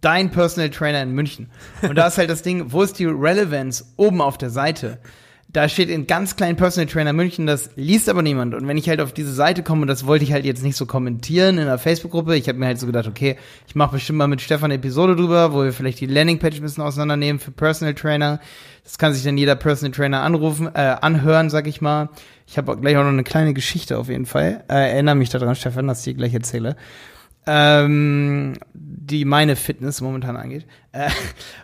dein 0.00 0.30
Personal 0.30 0.70
Trainer 0.70 1.02
in 1.02 1.12
München. 1.12 1.50
Und 1.82 1.96
da 1.96 2.06
ist 2.06 2.18
halt 2.18 2.30
das 2.30 2.42
Ding, 2.42 2.72
wo 2.72 2.82
ist 2.82 2.98
die 2.98 3.06
Relevance 3.06 3.84
oben 3.96 4.20
auf 4.20 4.38
der 4.38 4.50
Seite? 4.50 4.98
Da 5.50 5.66
steht 5.68 5.88
in 5.88 6.06
ganz 6.06 6.36
kleinen 6.36 6.56
Personal 6.56 6.86
Trainer 6.86 7.14
München, 7.14 7.46
das 7.46 7.70
liest 7.74 8.10
aber 8.10 8.20
niemand. 8.20 8.54
Und 8.54 8.68
wenn 8.68 8.76
ich 8.76 8.88
halt 8.88 9.00
auf 9.00 9.14
diese 9.14 9.32
Seite 9.32 9.62
komme, 9.62 9.82
und 9.82 9.88
das 9.88 10.06
wollte 10.06 10.24
ich 10.24 10.32
halt 10.32 10.44
jetzt 10.44 10.62
nicht 10.62 10.76
so 10.76 10.84
kommentieren 10.84 11.56
in 11.56 11.64
der 11.64 11.78
Facebook-Gruppe, 11.78 12.36
ich 12.36 12.48
habe 12.48 12.58
mir 12.58 12.66
halt 12.66 12.78
so 12.78 12.86
gedacht, 12.86 13.06
okay, 13.06 13.36
ich 13.66 13.74
mache 13.74 13.92
bestimmt 13.92 14.18
mal 14.18 14.28
mit 14.28 14.42
Stefan 14.42 14.66
eine 14.66 14.74
Episode 14.74 15.16
drüber, 15.16 15.54
wo 15.54 15.64
wir 15.64 15.72
vielleicht 15.72 16.00
die 16.00 16.06
Landingpage 16.06 16.56
ein 16.56 16.62
bisschen 16.62 16.82
auseinandernehmen 16.82 17.40
für 17.40 17.50
Personal 17.50 17.94
Trainer. 17.94 18.40
Das 18.84 18.98
kann 18.98 19.14
sich 19.14 19.24
dann 19.24 19.38
jeder 19.38 19.54
Personal 19.56 19.92
Trainer 19.92 20.20
anrufen, 20.20 20.68
äh, 20.74 20.96
anhören, 21.00 21.48
sag 21.48 21.66
ich 21.66 21.80
mal. 21.80 22.10
Ich 22.46 22.58
habe 22.58 22.76
gleich 22.76 22.96
auch 22.98 23.02
noch 23.02 23.08
eine 23.08 23.24
kleine 23.24 23.54
Geschichte 23.54 23.96
auf 23.96 24.08
jeden 24.08 24.26
Fall. 24.26 24.64
Äh, 24.68 24.92
erinnere 24.92 25.14
mich 25.14 25.30
daran, 25.30 25.54
Stefan, 25.54 25.86
dass 25.86 26.00
ich 26.00 26.12
dir 26.12 26.14
gleich 26.14 26.34
erzähle. 26.34 26.76
Ähm, 27.46 28.52
die 28.74 29.24
meine 29.24 29.56
Fitness 29.56 30.02
momentan 30.02 30.36
angeht. 30.36 30.66
Äh, 30.92 31.08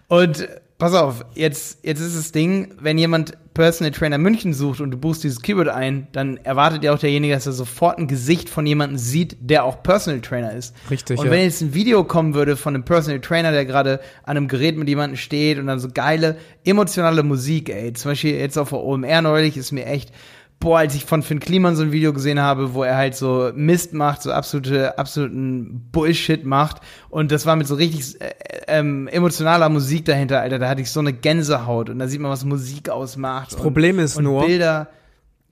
und 0.09 0.49
pass 0.79 0.95
auf, 0.95 1.25
jetzt, 1.35 1.79
jetzt 1.85 2.01
ist 2.01 2.17
das 2.17 2.33
Ding, 2.33 2.75
wenn 2.81 2.99
jemand 2.99 3.39
Personal 3.55 3.93
Trainer 3.93 4.19
München 4.19 4.53
sucht 4.53 4.81
und 4.81 4.91
du 4.91 4.99
buchst 4.99 5.23
dieses 5.23 5.41
Keyword 5.41 5.69
ein, 5.69 6.09
dann 6.11 6.39
erwartet 6.39 6.83
ja 6.83 6.93
auch 6.93 6.99
derjenige, 6.99 7.35
dass 7.35 7.47
er 7.47 7.53
sofort 7.53 7.99
ein 7.99 8.09
Gesicht 8.09 8.49
von 8.49 8.67
jemandem 8.67 8.99
sieht, 8.99 9.37
der 9.41 9.65
auch 9.65 9.85
Personal 9.85 10.21
Trainer 10.21 10.53
ist. 10.53 10.75
Richtig. 10.91 11.19
Und 11.21 11.31
wenn 11.31 11.45
jetzt 11.45 11.61
ein 11.61 11.73
Video 11.73 12.03
kommen 12.03 12.35
würde 12.35 12.57
von 12.57 12.75
einem 12.75 12.85
Personal 12.85 13.21
Trainer, 13.21 13.53
der 13.53 13.65
gerade 13.65 14.01
an 14.25 14.37
einem 14.37 14.49
Gerät 14.49 14.77
mit 14.77 14.89
jemandem 14.89 15.17
steht 15.17 15.59
und 15.59 15.69
dann 15.69 15.79
so 15.79 15.89
geile, 15.89 16.37
emotionale 16.65 17.23
Musik, 17.23 17.69
ey. 17.69 17.93
Zum 17.93 18.11
Beispiel 18.11 18.35
jetzt 18.35 18.59
auf 18.59 18.71
der 18.71 18.81
OMR 18.81 19.23
neulich 19.23 19.57
ist 19.57 19.71
mir 19.71 19.87
echt 19.87 20.11
boah, 20.65 20.79
als 20.79 20.95
ich 20.95 21.05
von 21.05 21.23
Finn 21.23 21.41
Kliman 21.41 21.77
so 21.77 21.83
ein 21.83 21.93
Video 21.93 22.13
gesehen 22.15 22.41
habe, 22.41 22.73
wo 22.73 22.83
er 22.83 22.97
halt 22.97 23.15
so 23.15 23.53
Mist 23.55 23.93
macht, 23.93 24.23
so 24.23 24.33
absolute, 24.33 24.99
absoluten 24.99 25.91
Bullshit 25.93 26.45
macht. 26.45 26.81
Und 27.11 27.31
das 27.31 27.45
war 27.45 27.55
mit 27.55 27.67
so 27.67 27.75
richtig 27.75 28.21
äh, 28.21 28.33
ähm, 28.67 29.07
emotionaler 29.09 29.69
Musik 29.69 30.07
dahinter, 30.07 30.41
Alter. 30.41 30.59
Da 30.59 30.69
hatte 30.71 30.81
ich 30.81 30.91
so 30.91 31.01
eine 31.01 31.13
Gänsehaut 31.13 31.91
und 31.91 31.99
da 31.99 32.09
sieht 32.09 32.21
man, 32.21 32.31
was 32.31 32.47
Musik 32.47 32.89
ausmacht. 32.89 33.53
Das 33.53 33.61
Problem 33.61 33.99
ist 33.99 34.17
und 34.17 34.25
nur. 34.25 34.47
Bilder. 34.47 34.89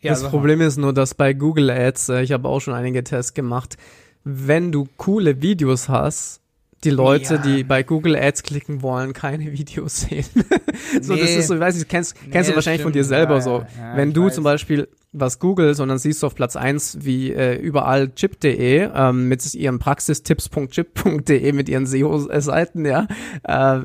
Ja, 0.00 0.10
das 0.10 0.24
Problem 0.24 0.60
ist 0.62 0.78
nur, 0.78 0.92
dass 0.92 1.14
bei 1.14 1.32
Google 1.34 1.70
Ads, 1.70 2.08
äh, 2.08 2.22
ich 2.22 2.32
habe 2.32 2.48
auch 2.48 2.60
schon 2.60 2.74
einige 2.74 3.04
Tests 3.04 3.34
gemacht, 3.34 3.76
wenn 4.24 4.72
du 4.72 4.88
coole 4.96 5.42
Videos 5.42 5.88
hast, 5.88 6.40
die 6.84 6.90
Leute, 6.90 7.34
ja. 7.34 7.40
die 7.40 7.64
bei 7.64 7.82
Google 7.82 8.16
Ads 8.16 8.42
klicken 8.42 8.80
wollen, 8.82 9.12
keine 9.12 9.52
Videos 9.58 10.00
sehen. 10.00 10.24
so, 11.02 11.14
nee. 11.14 11.20
das 11.20 11.30
ist 11.32 11.48
so, 11.48 11.54
ich 11.54 11.60
weiß 11.60 11.76
nicht, 11.76 11.88
kennst, 11.88 12.16
kennst 12.16 12.48
nee, 12.48 12.52
du 12.52 12.54
wahrscheinlich 12.56 12.80
stimmt. 12.80 12.82
von 12.82 12.92
dir 12.92 13.04
selber 13.04 13.34
ja, 13.34 13.40
so. 13.42 13.66
Wenn 13.94 14.14
du 14.14 14.24
weiß. 14.26 14.34
zum 14.34 14.44
Beispiel 14.44 14.88
was 15.12 15.38
googelst 15.38 15.80
und 15.80 15.88
dann 15.88 15.98
siehst 15.98 16.22
du 16.22 16.26
auf 16.26 16.34
Platz 16.34 16.56
eins 16.56 16.98
wie 17.02 17.32
äh, 17.32 17.56
überall 17.56 18.14
chip.de 18.14 18.88
ähm, 18.94 19.28
mit 19.28 19.54
ihren 19.54 19.78
praxistipps.chip.de 19.78 21.52
mit 21.52 21.68
ihren 21.68 21.86
SEO-Seiten, 21.86 22.86
ja, 22.86 23.06
äh, 23.44 23.80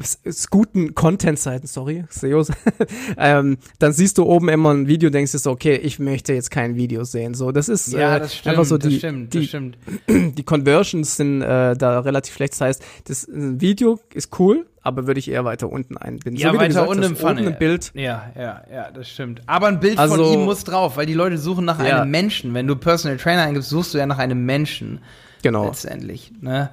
guten 0.49 0.95
Content-Seiten, 0.95 1.67
sorry, 1.67 2.05
SEOs, 2.09 2.51
ähm, 3.17 3.57
dann 3.79 3.91
siehst 3.91 4.17
du 4.17 4.23
oben 4.23 4.47
immer 4.49 4.73
ein 4.73 4.87
Video, 4.87 5.09
denkst 5.09 5.33
du 5.33 5.37
so, 5.37 5.51
okay, 5.51 5.75
ich 5.75 5.99
möchte 5.99 6.33
jetzt 6.33 6.49
kein 6.49 6.75
Video 6.75 7.03
sehen. 7.03 7.33
So, 7.33 7.51
das 7.51 7.67
ist 7.67 7.91
ja, 7.91 8.15
äh, 8.15 8.19
das 8.19 8.35
stimmt, 8.35 8.47
einfach 8.47 8.65
so 8.65 8.77
die, 8.77 8.89
das 8.89 8.97
stimmt, 8.97 9.35
das 9.35 9.41
die, 9.41 9.47
stimmt. 9.47 9.77
die 10.07 10.43
Conversions 10.43 11.17
sind 11.17 11.41
äh, 11.41 11.75
da 11.75 11.99
relativ 11.99 12.35
schlecht. 12.35 12.53
Das 12.53 12.61
heißt, 12.61 12.83
das 13.05 13.27
Video 13.29 13.99
ist 14.13 14.39
cool, 14.39 14.65
aber 14.87 15.05
würde 15.05 15.19
ich 15.19 15.29
eher 15.29 15.43
weiter 15.43 15.69
unten 15.69 15.97
einbinden. 15.97 16.41
Ja, 16.41 16.51
so 16.51 16.57
weiter 16.57 16.67
gesagt, 16.67 16.89
unten 16.89 17.03
im 17.03 17.15
Funnel. 17.17 17.47
Ein 17.47 17.59
Bild. 17.59 17.91
Ja, 17.93 18.31
ja, 18.37 18.63
ja, 18.73 18.89
das 18.89 19.09
stimmt. 19.09 19.41
Aber 19.45 19.67
ein 19.67 19.81
Bild 19.81 19.99
also, 19.99 20.15
von 20.15 20.33
ihm 20.33 20.45
muss 20.45 20.63
drauf, 20.63 20.95
weil 20.95 21.05
die 21.05 21.13
Leute 21.13 21.37
suchen 21.37 21.65
nach 21.65 21.83
ja. 21.83 22.01
einem 22.01 22.11
Menschen. 22.11 22.53
Wenn 22.53 22.67
du 22.67 22.77
Personal 22.77 23.17
Trainer 23.17 23.41
eingibst, 23.41 23.69
suchst 23.69 23.93
du 23.93 23.97
ja 23.97 24.05
nach 24.05 24.17
einem 24.17 24.45
Menschen. 24.45 24.99
Genau. 25.43 25.65
Letztendlich. 25.65 26.31
Ne? 26.39 26.69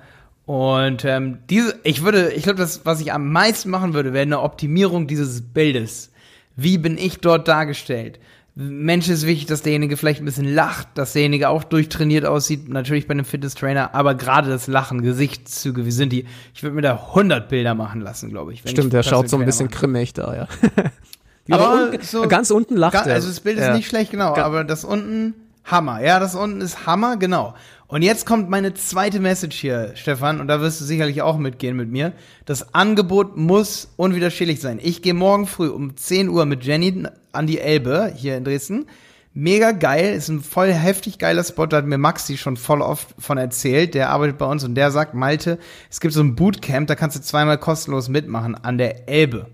Und 0.46 1.04
ähm, 1.04 1.38
diese, 1.50 1.74
ich 1.82 2.04
würde, 2.04 2.32
ich 2.32 2.44
glaube, 2.44 2.58
das, 2.58 2.86
was 2.86 3.00
ich 3.00 3.12
am 3.12 3.32
meisten 3.32 3.68
machen 3.68 3.94
würde, 3.94 4.12
wäre 4.12 4.22
eine 4.22 4.40
Optimierung 4.40 5.08
dieses 5.08 5.42
Bildes. 5.42 6.12
Wie 6.54 6.78
bin 6.78 6.96
ich 6.96 7.18
dort 7.18 7.48
dargestellt? 7.48 8.20
Mensch 8.56 9.08
ist 9.08 9.26
wichtig, 9.26 9.46
dass 9.46 9.62
derjenige 9.62 9.96
vielleicht 9.96 10.22
ein 10.22 10.24
bisschen 10.24 10.52
lacht, 10.52 10.86
dass 10.94 11.12
derjenige 11.12 11.48
auch 11.48 11.64
durchtrainiert 11.64 12.24
aussieht, 12.24 12.68
natürlich 12.68 13.08
bei 13.08 13.12
einem 13.12 13.24
Fitness-Trainer, 13.24 13.94
aber 13.94 14.14
gerade 14.14 14.48
das 14.48 14.68
Lachen, 14.68 15.02
Gesichtszüge, 15.02 15.84
wie 15.84 15.90
sind 15.90 16.12
die? 16.12 16.24
Ich 16.54 16.62
würde 16.62 16.76
mir 16.76 16.82
da 16.82 16.92
100 17.08 17.48
Bilder 17.48 17.74
machen 17.74 18.00
lassen, 18.00 18.30
glaube 18.30 18.52
ich. 18.52 18.60
Stimmt, 18.60 18.78
ich 18.78 18.90
der 18.90 19.02
schaut 19.02 19.28
so 19.28 19.38
ein 19.38 19.44
bisschen 19.44 19.68
grimmig 19.68 20.12
da, 20.12 20.36
ja. 20.36 20.48
ja 21.48 21.56
aber 21.58 21.90
so, 22.00 22.28
ganz 22.28 22.52
unten 22.52 22.76
lacht 22.76 22.94
er. 22.94 23.14
Also 23.14 23.26
das 23.26 23.40
Bild 23.40 23.58
ist 23.58 23.64
ja. 23.64 23.74
nicht 23.74 23.88
schlecht, 23.88 24.12
genau, 24.12 24.36
aber 24.36 24.62
das 24.62 24.84
unten, 24.84 25.34
Hammer. 25.64 26.00
Ja, 26.00 26.20
das 26.20 26.36
unten 26.36 26.60
ist 26.60 26.86
Hammer, 26.86 27.16
genau. 27.16 27.54
Und 27.86 28.02
jetzt 28.02 28.24
kommt 28.24 28.48
meine 28.48 28.72
zweite 28.74 29.20
Message 29.20 29.56
hier, 29.56 29.92
Stefan, 29.94 30.40
und 30.40 30.48
da 30.48 30.60
wirst 30.60 30.80
du 30.80 30.84
sicherlich 30.84 31.20
auch 31.20 31.36
mitgehen 31.36 31.76
mit 31.76 31.90
mir. 31.90 32.12
Das 32.46 32.74
Angebot 32.74 33.36
muss 33.36 33.92
unwiderstehlich 33.96 34.60
sein. 34.60 34.80
Ich 34.82 35.02
gehe 35.02 35.14
morgen 35.14 35.46
früh 35.46 35.68
um 35.68 35.96
10 35.96 36.30
Uhr 36.30 36.46
mit 36.46 36.64
Jenny 36.64 37.04
an 37.32 37.46
die 37.46 37.60
Elbe 37.60 38.12
hier 38.16 38.36
in 38.36 38.44
Dresden. 38.44 38.86
Mega 39.36 39.72
geil, 39.72 40.14
ist 40.14 40.28
ein 40.28 40.40
voll 40.40 40.72
heftig 40.72 41.18
geiler 41.18 41.42
Spot, 41.42 41.66
da 41.66 41.78
hat 41.78 41.86
mir 41.86 41.98
Maxi 41.98 42.36
schon 42.36 42.56
voll 42.56 42.80
oft 42.80 43.08
von 43.18 43.36
erzählt, 43.36 43.94
der 43.94 44.10
arbeitet 44.10 44.38
bei 44.38 44.46
uns 44.46 44.62
und 44.62 44.76
der 44.76 44.92
sagt, 44.92 45.14
Malte, 45.14 45.58
es 45.90 45.98
gibt 46.00 46.14
so 46.14 46.20
ein 46.20 46.36
Bootcamp, 46.36 46.86
da 46.86 46.94
kannst 46.94 47.16
du 47.16 47.20
zweimal 47.20 47.58
kostenlos 47.58 48.08
mitmachen 48.08 48.54
an 48.54 48.78
der 48.78 49.08
Elbe. 49.08 49.48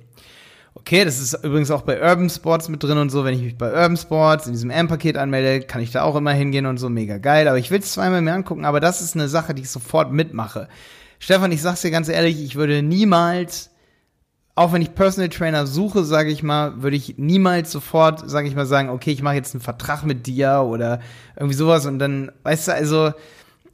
Okay, 0.75 1.05
das 1.05 1.21
ist 1.21 1.35
übrigens 1.45 1.71
auch 1.71 1.83
bei 1.83 2.00
Urban 2.00 2.31
Sports 2.31 2.69
mit 2.69 2.83
drin 2.83 2.99
und 2.99 3.11
so. 3.11 3.25
Wenn 3.25 3.35
ich 3.35 3.43
mich 3.43 3.59
bei 3.59 3.73
Urban 3.73 3.97
Sports 3.97 4.47
in 4.47 4.53
diesem 4.53 4.71
M-Paket 4.71 5.17
anmelde, 5.17 5.67
kann 5.67 5.83
ich 5.83 5.91
da 5.91 6.03
auch 6.03 6.17
immer 6.17 6.33
hingehen 6.33 6.67
und 6.67 6.79
so. 6.79 6.89
Mega 6.89 7.19
geil. 7.19 7.49
Aber 7.49 7.59
ich 7.59 7.71
will 7.71 7.81
es 7.81 7.93
zweimal 7.93 8.23
mehr 8.23 8.35
angucken. 8.35 8.65
Aber 8.65 8.81
das 8.81 9.00
ist 9.00 9.15
eine 9.15 9.29
Sache, 9.29 9.55
die 9.55 9.62
ich 9.62 9.71
sofort 9.71 10.12
mitmache. 10.12 10.69
Stefan, 11.19 11.53
ich 11.53 11.61
sag's 11.61 11.83
dir 11.83 11.91
ganz 11.91 12.09
ehrlich, 12.09 12.43
ich 12.43 12.57
würde 12.57 12.83
niemals 12.83 13.71
auch 14.61 14.75
wenn 14.75 14.83
ich 14.83 14.95
Personal 14.95 15.31
Trainer 15.31 15.67
suche, 15.67 16.05
sage 16.05 16.31
ich 16.31 16.43
mal, 16.43 16.83
würde 16.83 16.97
ich 16.97 17.15
niemals 17.17 17.73
sofort, 17.73 18.29
sage 18.29 18.47
ich 18.47 18.55
mal, 18.55 18.67
sagen, 18.67 18.91
okay, 18.91 19.11
ich 19.11 19.23
mache 19.23 19.37
jetzt 19.37 19.55
einen 19.55 19.62
Vertrag 19.62 20.05
mit 20.05 20.27
dir 20.27 20.67
oder 20.67 21.00
irgendwie 21.35 21.55
sowas 21.55 21.87
und 21.87 21.99
dann, 21.99 22.31
weißt 22.43 22.69
du, 22.69 22.75
also, 22.75 23.12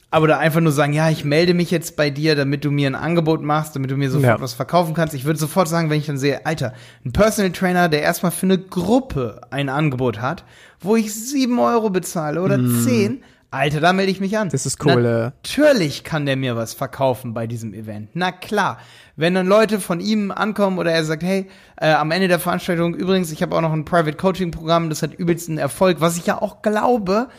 aber 0.09 0.27
da 0.27 0.37
einfach 0.37 0.61
nur 0.61 0.71
sagen, 0.71 0.93
ja, 0.93 1.09
ich 1.09 1.25
melde 1.25 1.53
mich 1.53 1.69
jetzt 1.69 1.97
bei 1.97 2.09
dir, 2.09 2.35
damit 2.35 2.63
du 2.63 2.71
mir 2.71 2.87
ein 2.87 2.95
Angebot 2.95 3.41
machst, 3.41 3.75
damit 3.75 3.91
du 3.91 3.97
mir 3.97 4.09
sofort 4.09 4.37
ja. 4.37 4.41
was 4.41 4.53
verkaufen 4.53 4.93
kannst. 4.93 5.13
Ich 5.13 5.25
würde 5.25 5.37
sofort 5.37 5.67
sagen, 5.67 5.89
wenn 5.89 5.99
ich 5.99 6.05
dann 6.05 6.17
sehe, 6.17 6.45
Alter, 6.45 6.73
ein 7.05 7.11
Personal 7.11 7.51
Trainer, 7.51 7.89
der 7.89 8.01
erstmal 8.01 8.31
für 8.31 8.45
eine 8.45 8.57
Gruppe 8.57 9.41
ein 9.49 9.67
Angebot 9.67 10.21
hat, 10.21 10.45
wo 10.79 10.95
ich 10.95 11.13
sieben 11.13 11.59
Euro 11.59 11.89
bezahle 11.89 12.41
oder 12.41 12.57
mm. 12.57 12.83
zehn, 12.85 13.23
Alter, 13.49 13.79
da 13.79 13.93
melde 13.93 14.11
ich 14.11 14.19
mich 14.19 14.37
an. 14.37 14.49
Das 14.49 14.65
ist 14.65 14.83
cool. 14.85 15.01
Natürlich 15.01 16.03
kann 16.03 16.25
der 16.25 16.35
mir 16.35 16.57
was 16.57 16.73
verkaufen 16.73 17.33
bei 17.33 17.47
diesem 17.47 17.73
Event. 17.73 18.09
Na 18.13 18.31
klar. 18.31 18.77
Wenn 19.15 19.33
dann 19.33 19.47
Leute 19.47 19.79
von 19.79 20.01
ihm 20.01 20.31
ankommen 20.31 20.77
oder 20.77 20.91
er 20.91 21.03
sagt, 21.05 21.23
hey, 21.23 21.47
äh, 21.77 21.91
am 21.91 22.11
Ende 22.11 22.27
der 22.27 22.39
Veranstaltung, 22.39 22.93
übrigens, 22.93 23.31
ich 23.31 23.41
habe 23.41 23.55
auch 23.55 23.61
noch 23.61 23.71
ein 23.71 23.85
Private 23.85 24.17
Coaching 24.17 24.51
Programm, 24.51 24.89
das 24.89 25.01
hat 25.01 25.13
übelsten 25.13 25.57
Erfolg, 25.57 26.01
was 26.01 26.17
ich 26.17 26.25
ja 26.25 26.41
auch 26.41 26.61
glaube, 26.61 27.29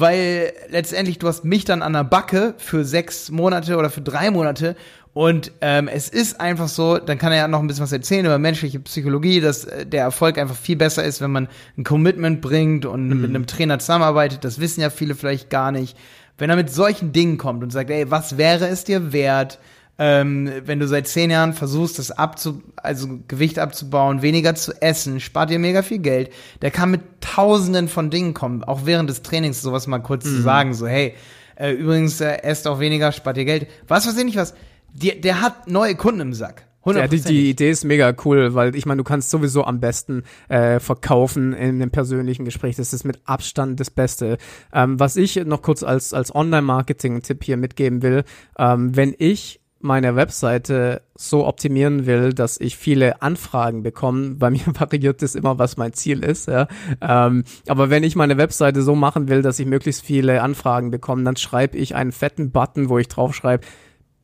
weil 0.00 0.52
letztendlich 0.68 1.18
du 1.18 1.28
hast 1.28 1.44
mich 1.44 1.64
dann 1.64 1.82
an 1.82 1.92
der 1.92 2.04
Backe 2.04 2.54
für 2.58 2.84
sechs 2.84 3.30
Monate 3.30 3.76
oder 3.76 3.90
für 3.90 4.02
drei 4.02 4.30
Monate 4.30 4.76
und 5.16 5.50
ähm, 5.62 5.88
es 5.88 6.10
ist 6.10 6.42
einfach 6.42 6.68
so, 6.68 6.98
dann 6.98 7.16
kann 7.16 7.32
er 7.32 7.38
ja 7.38 7.48
noch 7.48 7.60
ein 7.60 7.66
bisschen 7.66 7.84
was 7.84 7.92
erzählen 7.92 8.26
über 8.26 8.38
menschliche 8.38 8.80
Psychologie, 8.80 9.40
dass 9.40 9.64
äh, 9.64 9.86
der 9.86 10.02
Erfolg 10.02 10.36
einfach 10.36 10.54
viel 10.54 10.76
besser 10.76 11.04
ist, 11.04 11.22
wenn 11.22 11.30
man 11.30 11.48
ein 11.78 11.84
Commitment 11.84 12.42
bringt 12.42 12.84
und 12.84 13.08
mhm. 13.08 13.22
mit 13.22 13.30
einem 13.30 13.46
Trainer 13.46 13.78
zusammenarbeitet. 13.78 14.44
Das 14.44 14.60
wissen 14.60 14.82
ja 14.82 14.90
viele 14.90 15.14
vielleicht 15.14 15.48
gar 15.48 15.72
nicht. 15.72 15.96
Wenn 16.36 16.50
er 16.50 16.56
mit 16.56 16.68
solchen 16.68 17.12
Dingen 17.12 17.38
kommt 17.38 17.62
und 17.62 17.70
sagt, 17.70 17.88
ey, 17.88 18.10
was 18.10 18.36
wäre 18.36 18.68
es 18.68 18.84
dir 18.84 19.14
wert, 19.14 19.58
ähm, 19.98 20.50
wenn 20.64 20.78
du 20.78 20.86
seit 20.86 21.08
zehn 21.08 21.30
Jahren 21.30 21.52
versuchst, 21.52 21.98
das 21.98 22.10
abzu, 22.10 22.62
also 22.76 23.20
Gewicht 23.28 23.58
abzubauen, 23.58 24.22
weniger 24.22 24.54
zu 24.54 24.72
essen, 24.82 25.20
spart 25.20 25.50
dir 25.50 25.58
mega 25.58 25.82
viel 25.82 25.98
Geld. 25.98 26.30
Der 26.62 26.70
kann 26.70 26.90
mit 26.90 27.00
tausenden 27.20 27.88
von 27.88 28.10
Dingen 28.10 28.34
kommen, 28.34 28.62
auch 28.62 28.80
während 28.84 29.08
des 29.08 29.22
Trainings 29.22 29.62
sowas 29.62 29.86
mal 29.86 30.00
kurz 30.00 30.24
mhm. 30.24 30.28
zu 30.28 30.42
sagen, 30.42 30.74
so 30.74 30.86
hey, 30.86 31.14
äh, 31.56 31.72
übrigens 31.72 32.20
äh, 32.20 32.42
esst 32.42 32.68
auch 32.68 32.80
weniger, 32.80 33.12
spart 33.12 33.36
dir 33.36 33.44
Geld. 33.44 33.68
Was 33.88 34.06
weiß 34.06 34.16
ich 34.18 34.24
nicht 34.24 34.36
was. 34.36 34.54
Die, 34.92 35.20
der 35.20 35.40
hat 35.40 35.68
neue 35.68 35.94
Kunden 35.94 36.20
im 36.20 36.32
Sack. 36.34 36.66
Ja, 36.94 37.08
die, 37.08 37.20
die 37.20 37.50
Idee 37.50 37.70
ist 37.70 37.84
mega 37.84 38.14
cool, 38.24 38.54
weil 38.54 38.76
ich 38.76 38.86
meine, 38.86 38.98
du 38.98 39.04
kannst 39.04 39.30
sowieso 39.30 39.64
am 39.64 39.80
besten 39.80 40.22
äh, 40.48 40.78
verkaufen 40.78 41.52
in 41.52 41.82
einem 41.82 41.90
persönlichen 41.90 42.44
Gespräch. 42.44 42.76
Das 42.76 42.92
ist 42.92 43.02
mit 43.02 43.18
Abstand 43.24 43.80
das 43.80 43.90
Beste. 43.90 44.38
Ähm, 44.72 45.00
was 45.00 45.16
ich 45.16 45.34
noch 45.44 45.62
kurz 45.62 45.82
als, 45.82 46.14
als 46.14 46.32
Online-Marketing-Tipp 46.32 47.42
hier 47.42 47.56
mitgeben 47.56 48.02
will, 48.02 48.22
ähm, 48.56 48.94
wenn 48.94 49.16
ich 49.18 49.60
meine 49.80 50.16
Webseite 50.16 51.02
so 51.14 51.46
optimieren 51.46 52.06
will, 52.06 52.32
dass 52.32 52.60
ich 52.60 52.76
viele 52.76 53.22
Anfragen 53.22 53.82
bekomme, 53.82 54.34
bei 54.34 54.50
mir 54.50 54.64
variiert 54.66 55.22
das 55.22 55.34
immer, 55.34 55.58
was 55.58 55.76
mein 55.76 55.92
Ziel 55.92 56.24
ist. 56.24 56.48
Ja. 56.48 56.68
Ähm, 57.00 57.44
aber 57.68 57.90
wenn 57.90 58.02
ich 58.02 58.16
meine 58.16 58.38
Webseite 58.38 58.82
so 58.82 58.94
machen 58.94 59.28
will, 59.28 59.42
dass 59.42 59.58
ich 59.58 59.66
möglichst 59.66 60.04
viele 60.04 60.42
Anfragen 60.42 60.90
bekomme, 60.90 61.24
dann 61.24 61.36
schreibe 61.36 61.76
ich 61.76 61.94
einen 61.94 62.12
fetten 62.12 62.50
Button, 62.50 62.88
wo 62.88 62.98
ich 62.98 63.08
drauf 63.08 63.34
schreibe, 63.34 63.66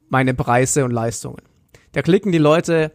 meine 0.08 0.34
Preise 0.34 0.84
und 0.84 0.90
Leistungen. 0.90 1.42
Da 1.92 2.02
klicken 2.02 2.32
die 2.32 2.38
Leute 2.38 2.92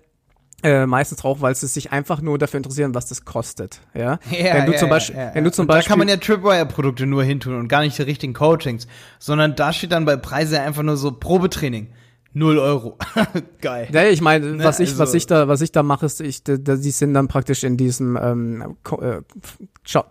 äh, 0.63 0.87
meistens 0.87 1.19
drauf, 1.19 1.41
weil 1.41 1.53
sie 1.55 1.67
sich 1.67 1.91
einfach 1.91 2.19
nur 2.21 2.39
dafür 2.39 2.57
interessieren, 2.57 2.95
was 2.95 3.05
das 3.05 3.25
kostet. 3.25 3.79
Ja, 3.93 4.19
ja 4.31 4.55
wenn 4.55 4.65
du 4.65 4.71
ja, 4.71 4.77
zum 4.77 4.89
Beispiel, 4.89 5.15
ja, 5.15 5.35
wenn 5.35 5.43
du 5.43 5.51
zum 5.51 5.67
Beispiel, 5.67 5.83
da 5.83 5.89
kann 5.89 5.99
man 5.99 6.07
ja 6.07 6.17
Tripwire-Produkte 6.17 7.05
nur 7.05 7.23
hintun 7.23 7.55
und 7.55 7.67
gar 7.67 7.81
nicht 7.81 7.97
die 7.97 8.03
richtigen 8.03 8.33
Coachings, 8.33 8.87
sondern 9.19 9.55
da 9.55 9.71
steht 9.71 9.91
dann 9.91 10.05
bei 10.05 10.17
Preise 10.17 10.59
einfach 10.59 10.83
nur 10.83 10.97
so 10.97 11.11
Probetraining. 11.11 11.89
Null 12.37 12.59
Euro. 12.59 12.97
Geil. 13.61 13.87
Ja, 13.91 14.05
ich 14.05 14.21
meine, 14.21 14.53
ne, 14.53 14.63
was 14.63 14.79
ich, 14.79 14.89
also. 14.89 14.99
was 14.99 15.13
ich 15.15 15.25
da, 15.25 15.47
was 15.47 15.61
ich 15.61 15.71
da 15.71 15.81
mache, 15.81 16.05
ist, 16.05 16.21
ich, 16.21 16.43
da, 16.43 16.55
die 16.55 16.91
sind 16.91 17.13
dann 17.15 17.27
praktisch 17.27 17.63
in 17.63 17.77
diesem 17.77 18.17
ähm, 18.21 18.75
äh, 19.01 19.21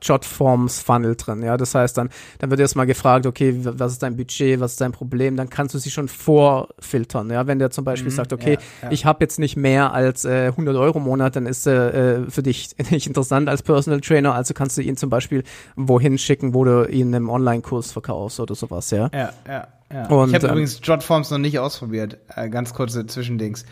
Jotforms 0.03 0.81
Funnel 0.81 1.15
drin. 1.15 1.43
Ja, 1.43 1.57
das 1.57 1.75
heißt 1.75 1.97
dann, 1.97 2.11
dann 2.41 2.51
wird 2.51 2.59
erstmal 2.59 2.87
gefragt, 2.87 3.27
okay, 3.27 3.55
was 3.63 3.93
ist 3.93 4.03
dein 4.03 4.17
Budget, 4.17 4.59
was 4.59 4.73
ist 4.73 4.81
dein 4.81 4.91
Problem? 4.91 5.37
Dann 5.37 5.51
kannst 5.51 5.75
du 5.75 5.79
sie 5.79 5.91
schon 5.91 6.09
vorfiltern. 6.09 7.31
Ja, 7.31 7.47
wenn 7.47 7.61
der 7.61 7.71
zum 7.71 7.85
Beispiel 7.85 8.11
mhm, 8.11 8.17
sagt, 8.17 8.33
okay, 8.33 8.55
ja, 8.55 8.89
ja. 8.89 8.91
ich 8.91 9.05
habe 9.05 9.19
jetzt 9.23 9.39
nicht 9.39 9.57
mehr 9.57 9.93
als 9.93 10.25
äh, 10.25 10.47
100 10.47 10.75
Euro 10.77 10.99
im 10.99 11.05
Monat, 11.05 11.37
dann 11.37 11.47
ist 11.47 11.67
äh, 11.67 12.23
äh 12.25 12.31
für 12.31 12.43
dich 12.43 12.75
nicht 12.91 13.07
interessant 13.07 13.49
als 13.49 13.63
Personal 13.63 14.01
Trainer. 14.01 14.35
Also 14.35 14.53
kannst 14.53 14.77
du 14.77 14.83
ihn 14.83 14.97
zum 14.97 15.11
Beispiel 15.11 15.45
wohin 15.77 16.19
schicken, 16.19 16.55
wo 16.55 16.65
du 16.65 16.89
ihn 16.89 17.13
im 17.13 17.29
Online-Kurs 17.29 17.93
verkaufst 17.93 18.41
oder 18.41 18.57
sowas. 18.57 18.91
Ja. 18.91 19.11
Ja, 19.13 19.33
ja. 19.47 19.69
Ja. 19.93 20.09
Und, 20.09 20.31
ich 20.31 20.35
habe 20.35 20.47
ähm, 20.47 20.53
übrigens 20.53 20.81
Jotforms 20.83 21.31
noch 21.31 21.39
nicht 21.39 21.59
ausprobiert. 21.59 22.19
Äh, 22.35 22.49
ganz 22.49 22.75
kurze 22.75 23.07
Zwischendings. 23.07 23.65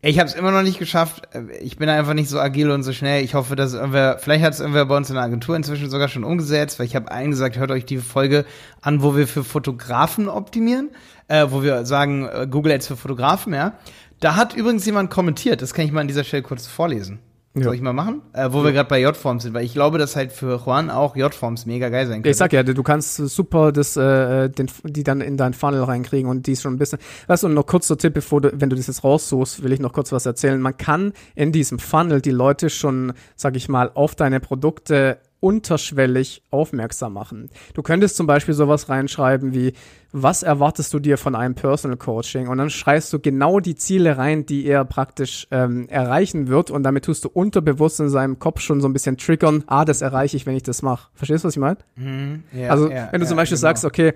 Ich 0.00 0.20
habe 0.20 0.28
es 0.28 0.34
immer 0.36 0.52
noch 0.52 0.62
nicht 0.62 0.78
geschafft. 0.78 1.28
Äh, 1.34 1.56
ich 1.58 1.76
bin 1.76 1.88
einfach 1.88 2.14
nicht 2.14 2.28
so 2.28 2.38
agil 2.38 2.70
und 2.70 2.84
so 2.84 2.92
schnell. 2.92 3.24
Ich 3.24 3.34
hoffe, 3.34 3.56
dass 3.56 3.74
irgendwer, 3.74 4.18
vielleicht 4.18 4.44
hat 4.44 4.54
es 4.54 4.60
irgendwer 4.60 4.86
bei 4.86 4.96
uns 4.96 5.10
in 5.10 5.16
der 5.16 5.24
Agentur 5.24 5.56
inzwischen 5.56 5.90
sogar 5.90 6.08
schon 6.08 6.24
umgesetzt, 6.24 6.78
weil 6.78 6.86
ich 6.86 6.96
habe 6.96 7.10
allen 7.10 7.30
gesagt, 7.30 7.58
hört 7.58 7.70
euch 7.70 7.84
die 7.84 7.98
Folge 7.98 8.44
an, 8.80 9.02
wo 9.02 9.16
wir 9.16 9.26
für 9.26 9.44
Fotografen 9.44 10.28
optimieren, 10.28 10.90
äh, 11.26 11.46
wo 11.50 11.62
wir 11.62 11.84
sagen, 11.84 12.28
äh, 12.28 12.46
Google 12.48 12.72
Ads 12.72 12.86
für 12.86 12.96
Fotografen, 12.96 13.52
ja. 13.52 13.74
Da 14.20 14.36
hat 14.36 14.54
übrigens 14.54 14.84
jemand 14.86 15.10
kommentiert, 15.10 15.62
das 15.62 15.74
kann 15.74 15.84
ich 15.84 15.92
mal 15.92 16.00
an 16.00 16.08
dieser 16.08 16.24
Stelle 16.24 16.42
kurz 16.42 16.66
vorlesen. 16.66 17.20
Ja. 17.54 17.64
Soll 17.64 17.74
ich 17.74 17.80
mal 17.80 17.92
machen? 17.92 18.22
Äh, 18.34 18.52
wo 18.52 18.58
ja. 18.58 18.66
wir 18.66 18.72
gerade 18.72 18.88
bei 18.88 19.00
J-Forms 19.00 19.42
sind, 19.42 19.54
weil 19.54 19.64
ich 19.64 19.72
glaube, 19.72 19.98
dass 19.98 20.16
halt 20.16 20.32
für 20.32 20.60
Juan 20.64 20.90
auch 20.90 21.16
J-Forms 21.16 21.66
mega 21.66 21.88
geil 21.88 22.06
sein 22.06 22.22
können. 22.22 22.30
Ich 22.30 22.36
sag 22.36 22.52
ja, 22.52 22.62
du 22.62 22.82
kannst 22.82 23.16
super 23.16 23.72
das, 23.72 23.96
äh, 23.96 24.48
den, 24.48 24.68
die 24.84 25.02
dann 25.02 25.20
in 25.20 25.36
dein 25.36 25.54
Funnel 25.54 25.82
reinkriegen 25.82 26.30
und 26.30 26.46
die 26.46 26.52
ist 26.52 26.62
schon 26.62 26.74
ein 26.74 26.78
bisschen. 26.78 26.98
Weißt 27.26 27.42
du, 27.42 27.48
und 27.48 27.54
noch 27.54 27.66
kurzer 27.66 27.96
Tipp, 27.96 28.14
bevor 28.14 28.42
du, 28.42 28.52
wenn 28.60 28.70
du 28.70 28.76
das 28.76 28.86
jetzt 28.86 29.02
raussuchst, 29.02 29.62
will 29.62 29.72
ich 29.72 29.80
noch 29.80 29.92
kurz 29.92 30.12
was 30.12 30.26
erzählen. 30.26 30.60
Man 30.60 30.76
kann 30.76 31.12
in 31.34 31.50
diesem 31.50 31.78
Funnel 31.78 32.20
die 32.20 32.30
Leute 32.30 32.70
schon, 32.70 33.12
sag 33.34 33.56
ich 33.56 33.68
mal, 33.68 33.90
auf 33.94 34.14
deine 34.14 34.40
Produkte 34.40 35.18
unterschwellig 35.40 36.42
aufmerksam 36.50 37.12
machen. 37.12 37.50
Du 37.74 37.82
könntest 37.82 38.16
zum 38.16 38.26
Beispiel 38.26 38.54
sowas 38.54 38.88
reinschreiben 38.88 39.54
wie, 39.54 39.72
was 40.12 40.42
erwartest 40.42 40.92
du 40.94 40.98
dir 40.98 41.18
von 41.18 41.34
einem 41.34 41.54
Personal 41.54 41.96
Coaching? 41.96 42.48
Und 42.48 42.58
dann 42.58 42.70
schreibst 42.70 43.12
du 43.12 43.18
genau 43.18 43.60
die 43.60 43.76
Ziele 43.76 44.16
rein, 44.16 44.46
die 44.46 44.66
er 44.66 44.84
praktisch 44.84 45.46
ähm, 45.50 45.88
erreichen 45.88 46.48
wird 46.48 46.70
und 46.70 46.82
damit 46.82 47.04
tust 47.04 47.24
du 47.24 47.28
unterbewusst 47.28 48.00
in 48.00 48.08
seinem 48.08 48.38
Kopf 48.38 48.60
schon 48.60 48.80
so 48.80 48.88
ein 48.88 48.92
bisschen 48.92 49.16
triggern, 49.16 49.64
ah, 49.66 49.84
das 49.84 50.00
erreiche 50.00 50.36
ich, 50.36 50.46
wenn 50.46 50.56
ich 50.56 50.62
das 50.62 50.82
mache. 50.82 51.08
Verstehst 51.14 51.44
du, 51.44 51.48
was 51.48 51.54
ich 51.54 51.60
meine? 51.60 51.78
Mhm, 51.96 52.44
ja, 52.52 52.70
also, 52.70 52.90
ja, 52.90 53.08
wenn 53.10 53.20
du 53.20 53.26
ja, 53.26 53.28
zum 53.28 53.36
Beispiel 53.36 53.56
genau. 53.56 53.68
sagst, 53.68 53.84
okay, 53.84 54.14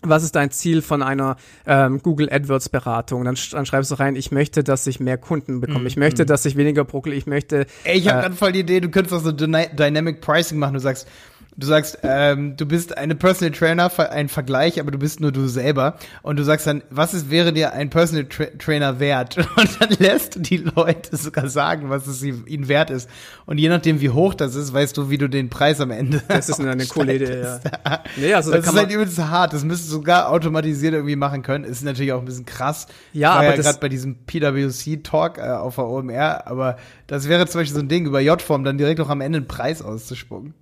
was 0.00 0.22
ist 0.22 0.36
dein 0.36 0.50
Ziel 0.50 0.80
von 0.80 1.02
einer 1.02 1.36
ähm, 1.66 2.00
Google 2.02 2.30
AdWords 2.30 2.68
Beratung? 2.68 3.24
Dann, 3.24 3.36
dann 3.50 3.66
schreibst 3.66 3.90
du 3.90 3.96
rein, 3.96 4.14
ich 4.14 4.30
möchte, 4.30 4.62
dass 4.62 4.86
ich 4.86 5.00
mehr 5.00 5.18
Kunden 5.18 5.60
bekomme. 5.60 5.84
Mm, 5.84 5.86
ich 5.88 5.96
möchte, 5.96 6.24
mm. 6.24 6.26
dass 6.26 6.44
ich 6.44 6.56
weniger 6.56 6.84
bruckel. 6.84 7.12
Ich 7.12 7.26
möchte. 7.26 7.66
Ey, 7.84 7.98
ich 7.98 8.08
habe 8.08 8.18
äh, 8.18 8.22
gerade 8.22 8.36
voll 8.36 8.52
die 8.52 8.60
Idee, 8.60 8.80
du 8.80 8.90
könntest 8.90 9.14
auch 9.14 9.24
so 9.24 9.32
Dynamic 9.32 10.20
Pricing 10.20 10.58
machen. 10.58 10.74
Du 10.74 10.80
sagst, 10.80 11.08
du 11.58 11.66
sagst, 11.66 11.98
ähm, 12.04 12.56
du 12.56 12.66
bist 12.66 12.96
eine 12.96 13.16
Personal 13.16 13.52
Trainer, 13.52 13.90
ein 14.10 14.28
Vergleich, 14.28 14.80
aber 14.80 14.92
du 14.92 14.98
bist 14.98 15.20
nur 15.20 15.32
du 15.32 15.48
selber. 15.48 15.98
Und 16.22 16.38
du 16.38 16.44
sagst 16.44 16.66
dann, 16.66 16.82
was 16.88 17.14
ist, 17.14 17.30
wäre 17.30 17.52
dir 17.52 17.72
ein 17.72 17.90
Personal 17.90 18.26
Tra 18.26 18.44
Trainer 18.58 19.00
wert? 19.00 19.36
Und 19.56 19.80
dann 19.80 19.90
lässt 19.98 20.36
du 20.36 20.40
die 20.40 20.58
Leute 20.58 21.16
sogar 21.16 21.48
sagen, 21.48 21.90
was 21.90 22.06
es 22.06 22.22
ihnen 22.22 22.68
wert 22.68 22.90
ist. 22.90 23.10
Und 23.44 23.58
je 23.58 23.68
nachdem, 23.68 24.00
wie 24.00 24.10
hoch 24.10 24.34
das 24.34 24.54
ist, 24.54 24.72
weißt 24.72 24.96
du, 24.96 25.10
wie 25.10 25.18
du 25.18 25.28
den 25.28 25.50
Preis 25.50 25.80
am 25.80 25.90
Ende. 25.90 26.22
Das 26.28 26.48
ist 26.48 26.60
eine 26.60 26.86
coole 26.88 27.16
Idee, 27.16 27.40
ja. 27.40 27.60
nee, 28.16 28.32
also 28.32 28.52
das 28.52 28.64
da 28.64 28.70
ist 28.70 28.76
halt 28.76 28.92
übelst 28.92 29.18
hart. 29.18 29.52
Das 29.52 29.64
müsstest 29.64 29.90
du 29.90 29.96
sogar 29.96 30.30
automatisiert 30.30 30.94
irgendwie 30.94 31.16
machen 31.16 31.42
können. 31.42 31.64
Ist 31.64 31.82
natürlich 31.82 32.12
auch 32.12 32.20
ein 32.20 32.24
bisschen 32.24 32.46
krass. 32.46 32.86
Ja, 33.12 33.32
aber 33.32 33.56
ja 33.56 33.56
gerade 33.56 33.78
bei 33.80 33.88
diesem 33.88 34.24
PwC-Talk 34.26 35.38
äh, 35.38 35.42
auf 35.42 35.74
der 35.74 35.86
OMR. 35.86 36.46
Aber 36.46 36.76
das 37.08 37.28
wäre 37.28 37.46
zum 37.48 37.60
Beispiel 37.60 37.74
so 37.74 37.82
ein 37.82 37.88
Ding, 37.88 38.06
über 38.06 38.20
J-Form 38.20 38.62
dann 38.62 38.78
direkt 38.78 39.00
auch 39.00 39.08
am 39.08 39.20
Ende 39.20 39.38
einen 39.38 39.48
Preis 39.48 39.82
auszuspucken. 39.82 40.54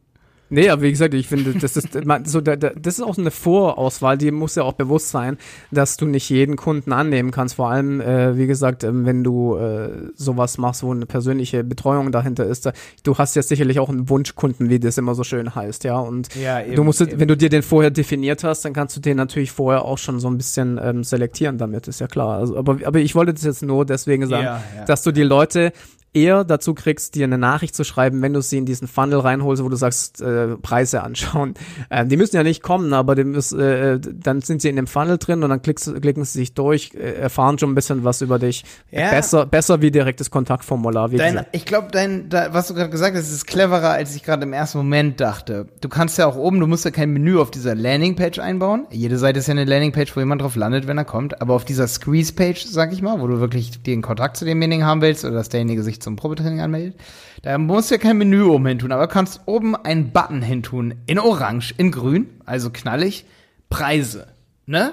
Nee, 0.48 0.68
aber 0.68 0.82
wie 0.82 0.90
gesagt, 0.90 1.14
ich 1.14 1.26
finde, 1.26 1.54
das 1.54 1.76
ist 1.76 1.88
so, 2.24 2.40
das 2.40 2.72
ist 2.84 3.02
auch 3.02 3.18
eine 3.18 3.30
Vorauswahl, 3.30 4.16
die 4.16 4.30
muss 4.30 4.54
ja 4.54 4.62
auch 4.62 4.74
bewusst 4.74 5.10
sein, 5.10 5.38
dass 5.72 5.96
du 5.96 6.06
nicht 6.06 6.30
jeden 6.30 6.56
Kunden 6.56 6.92
annehmen 6.92 7.32
kannst. 7.32 7.56
Vor 7.56 7.68
allem, 7.70 8.00
äh, 8.00 8.36
wie 8.36 8.46
gesagt, 8.46 8.84
ähm, 8.84 9.04
wenn 9.06 9.24
du 9.24 9.56
äh, 9.56 9.90
sowas 10.14 10.58
machst, 10.58 10.84
wo 10.84 10.92
eine 10.92 11.06
persönliche 11.06 11.64
Betreuung 11.64 12.12
dahinter 12.12 12.46
ist, 12.46 12.70
du 13.02 13.18
hast 13.18 13.34
ja 13.34 13.42
sicherlich 13.42 13.80
auch 13.80 13.88
einen 13.88 14.08
Wunschkunden, 14.08 14.70
wie 14.70 14.78
das 14.78 14.98
immer 14.98 15.14
so 15.14 15.24
schön 15.24 15.54
heißt, 15.54 15.82
ja. 15.84 15.98
Und 15.98 16.34
ja, 16.36 16.62
eben, 16.62 16.76
du 16.76 16.84
musst, 16.84 17.00
eben. 17.00 17.18
wenn 17.18 17.28
du 17.28 17.36
dir 17.36 17.48
den 17.48 17.62
vorher 17.62 17.90
definiert 17.90 18.44
hast, 18.44 18.64
dann 18.64 18.72
kannst 18.72 18.96
du 18.96 19.00
den 19.00 19.16
natürlich 19.16 19.50
vorher 19.50 19.84
auch 19.84 19.98
schon 19.98 20.20
so 20.20 20.28
ein 20.28 20.36
bisschen 20.36 20.78
ähm, 20.82 21.02
selektieren 21.02 21.58
damit, 21.58 21.88
ist 21.88 22.00
ja 22.00 22.06
klar. 22.06 22.38
Also, 22.38 22.56
aber, 22.56 22.78
aber 22.84 23.00
ich 23.00 23.14
wollte 23.16 23.34
das 23.34 23.42
jetzt 23.42 23.62
nur 23.62 23.84
deswegen 23.84 24.28
sagen, 24.28 24.44
ja, 24.44 24.62
ja. 24.76 24.84
dass 24.84 25.02
du 25.02 25.10
die 25.10 25.24
Leute 25.24 25.72
eher 26.16 26.44
dazu 26.44 26.74
kriegst, 26.74 27.14
dir 27.14 27.24
eine 27.24 27.36
Nachricht 27.36 27.76
zu 27.76 27.84
schreiben, 27.84 28.22
wenn 28.22 28.32
du 28.32 28.40
sie 28.40 28.56
in 28.56 28.64
diesen 28.64 28.88
Funnel 28.88 29.20
reinholst, 29.20 29.62
wo 29.62 29.68
du 29.68 29.76
sagst, 29.76 30.22
äh, 30.22 30.56
Preise 30.56 31.02
anschauen. 31.02 31.54
Ähm, 31.88 32.08
die 32.08 32.16
müssen 32.16 32.34
ja 32.36 32.42
nicht 32.42 32.62
kommen, 32.62 32.92
aber 32.92 33.14
die 33.14 33.22
müssen, 33.24 33.60
äh, 33.60 34.00
dann 34.00 34.40
sind 34.40 34.62
sie 34.62 34.68
in 34.68 34.76
dem 34.76 34.86
Funnel 34.86 35.18
drin 35.18 35.42
und 35.42 35.50
dann 35.50 35.62
klickst, 35.62 36.00
klicken 36.00 36.24
sie 36.24 36.38
sich 36.38 36.54
durch, 36.54 36.92
äh, 36.94 37.12
erfahren 37.12 37.58
schon 37.58 37.70
ein 37.70 37.74
bisschen 37.74 38.02
was 38.02 38.22
über 38.22 38.38
dich. 38.38 38.64
Ja. 38.90 39.10
Besser, 39.10 39.46
besser 39.46 39.82
wie 39.82 39.90
direktes 39.90 40.30
Kontaktformular. 40.30 41.12
Wie 41.12 41.16
dein, 41.16 41.44
ich 41.52 41.64
glaube, 41.64 41.88
dein, 41.92 42.28
da, 42.28 42.52
was 42.52 42.68
du 42.68 42.74
gerade 42.74 42.90
gesagt 42.90 43.16
hast, 43.16 43.30
ist 43.30 43.46
cleverer, 43.46 43.90
als 43.90 44.16
ich 44.16 44.22
gerade 44.22 44.44
im 44.44 44.52
ersten 44.52 44.78
Moment 44.78 45.20
dachte. 45.20 45.66
Du 45.80 45.88
kannst 45.88 46.18
ja 46.18 46.26
auch 46.26 46.36
oben, 46.36 46.60
du 46.60 46.66
musst 46.66 46.84
ja 46.84 46.90
kein 46.90 47.10
Menü 47.10 47.38
auf 47.38 47.50
dieser 47.50 47.74
Landingpage 47.74 48.38
einbauen. 48.38 48.86
Jede 48.90 49.18
Seite 49.18 49.38
ist 49.38 49.46
ja 49.46 49.52
eine 49.52 49.64
Landingpage, 49.64 50.16
wo 50.16 50.20
jemand 50.20 50.42
drauf 50.42 50.56
landet, 50.56 50.86
wenn 50.86 50.98
er 50.98 51.04
kommt. 51.04 51.40
Aber 51.40 51.54
auf 51.54 51.64
dieser 51.64 51.86
Squeeze-Page, 51.86 52.64
sag 52.66 52.92
ich 52.92 53.02
mal, 53.02 53.20
wo 53.20 53.26
du 53.26 53.38
wirklich 53.38 53.82
den 53.82 54.02
Kontakt 54.02 54.36
zu 54.38 54.44
demjenigen 54.44 54.84
haben 54.84 55.02
willst 55.02 55.24
oder 55.24 55.34
dass 55.34 55.50
derjenige 55.50 55.82
sich 55.82 56.00
zum 56.06 56.16
Probetraining 56.16 56.60
anmeldet. 56.60 56.94
Da 57.42 57.58
musst 57.58 57.90
du 57.90 57.96
ja 57.96 57.98
kein 58.00 58.16
Menü 58.16 58.42
oben 58.44 58.64
hin 58.66 58.78
tun, 58.78 58.92
aber 58.92 59.08
kannst 59.08 59.40
oben 59.46 59.74
einen 59.74 60.12
Button 60.12 60.40
hin 60.40 60.62
tun. 60.62 60.94
In 61.06 61.18
orange, 61.18 61.74
in 61.76 61.90
grün, 61.90 62.28
also 62.44 62.70
knallig. 62.70 63.26
Preise. 63.68 64.28
Ne? 64.66 64.92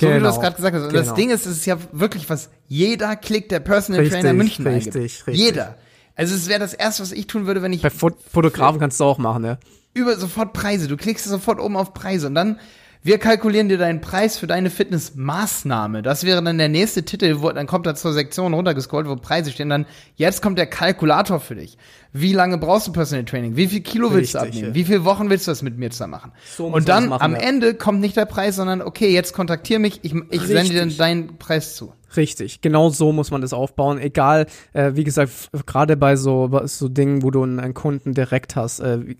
So 0.00 0.06
genau. 0.06 0.16
wie 0.16 0.18
du 0.18 0.24
das 0.24 0.40
gerade 0.40 0.56
gesagt 0.56 0.74
hast. 0.74 0.82
Und 0.82 0.88
genau. 0.90 1.04
das 1.04 1.14
Ding 1.14 1.30
ist, 1.30 1.46
es 1.46 1.58
ist 1.58 1.66
ja 1.66 1.78
wirklich 1.92 2.28
was 2.28 2.50
jeder 2.66 3.14
Klick 3.14 3.48
der 3.48 3.60
Personal 3.60 4.00
richtig, 4.00 4.20
Trainer 4.20 4.34
München 4.34 4.66
richtig, 4.66 4.96
eingibt. 4.96 5.26
Richtig. 5.28 5.36
Jeder. 5.36 5.76
Also 6.16 6.34
es 6.34 6.48
wäre 6.48 6.58
das 6.58 6.74
erste, 6.74 7.02
was 7.04 7.12
ich 7.12 7.28
tun 7.28 7.46
würde, 7.46 7.62
wenn 7.62 7.72
ich. 7.72 7.82
Bei 7.82 7.90
Fotografen 7.90 8.80
kannst 8.80 8.98
du 8.98 9.04
auch 9.04 9.18
machen, 9.18 9.42
ne? 9.42 9.58
Über 9.94 10.16
sofort 10.16 10.52
Preise. 10.52 10.88
Du 10.88 10.96
klickst 10.96 11.24
sofort 11.24 11.60
oben 11.60 11.76
auf 11.76 11.94
Preise 11.94 12.26
und 12.26 12.34
dann 12.34 12.58
wir 13.02 13.18
kalkulieren 13.18 13.68
dir 13.68 13.78
deinen 13.78 14.00
Preis 14.00 14.38
für 14.38 14.46
deine 14.46 14.70
Fitnessmaßnahme. 14.70 16.02
Das 16.02 16.24
wäre 16.24 16.42
dann 16.42 16.58
der 16.58 16.68
nächste 16.68 17.04
Titel, 17.04 17.36
wo, 17.40 17.50
dann 17.50 17.66
kommt 17.66 17.86
da 17.86 17.94
zur 17.94 18.12
Sektion 18.12 18.54
runtergescrollt, 18.54 19.08
wo 19.08 19.16
Preise 19.16 19.50
stehen. 19.50 19.68
Dann, 19.68 19.86
jetzt 20.16 20.42
kommt 20.42 20.58
der 20.58 20.66
Kalkulator 20.66 21.40
für 21.40 21.54
dich. 21.54 21.78
Wie 22.12 22.32
lange 22.32 22.58
brauchst 22.58 22.88
du 22.88 22.92
Personal 22.92 23.24
Training? 23.24 23.56
Wie 23.56 23.68
viel 23.68 23.80
Kilo 23.80 24.12
willst 24.12 24.34
Richtig, 24.34 24.40
du 24.40 24.46
abnehmen? 24.46 24.68
Ja. 24.68 24.74
Wie 24.74 24.84
viele 24.84 25.04
Wochen 25.04 25.30
willst 25.30 25.46
du 25.46 25.50
das 25.50 25.62
mit 25.62 25.78
mir 25.78 25.90
zusammen 25.90 26.12
machen? 26.12 26.32
So 26.56 26.66
und 26.66 26.88
dann 26.88 27.08
machen, 27.08 27.22
am 27.22 27.32
ja. 27.32 27.40
Ende 27.40 27.74
kommt 27.74 28.00
nicht 28.00 28.16
der 28.16 28.26
Preis, 28.26 28.56
sondern 28.56 28.82
okay, 28.82 29.12
jetzt 29.12 29.32
kontaktier 29.32 29.78
mich, 29.78 30.00
ich, 30.02 30.14
ich 30.30 30.42
sende 30.42 30.86
dir 30.86 30.96
deinen 30.96 31.38
Preis 31.38 31.76
zu. 31.76 31.92
Richtig, 32.16 32.62
genau 32.62 32.88
so 32.88 33.12
muss 33.12 33.30
man 33.30 33.42
das 33.42 33.52
aufbauen. 33.52 33.98
Egal, 33.98 34.46
äh, 34.72 34.92
wie 34.94 35.04
gesagt, 35.04 35.50
gerade 35.66 35.96
bei 35.96 36.16
so, 36.16 36.50
so 36.64 36.88
Dingen, 36.88 37.22
wo 37.22 37.30
du 37.30 37.42
einen, 37.42 37.74
Kunden 37.74 38.14
direkt 38.14 38.56
hast. 38.56 38.80
Äh, 38.80 39.16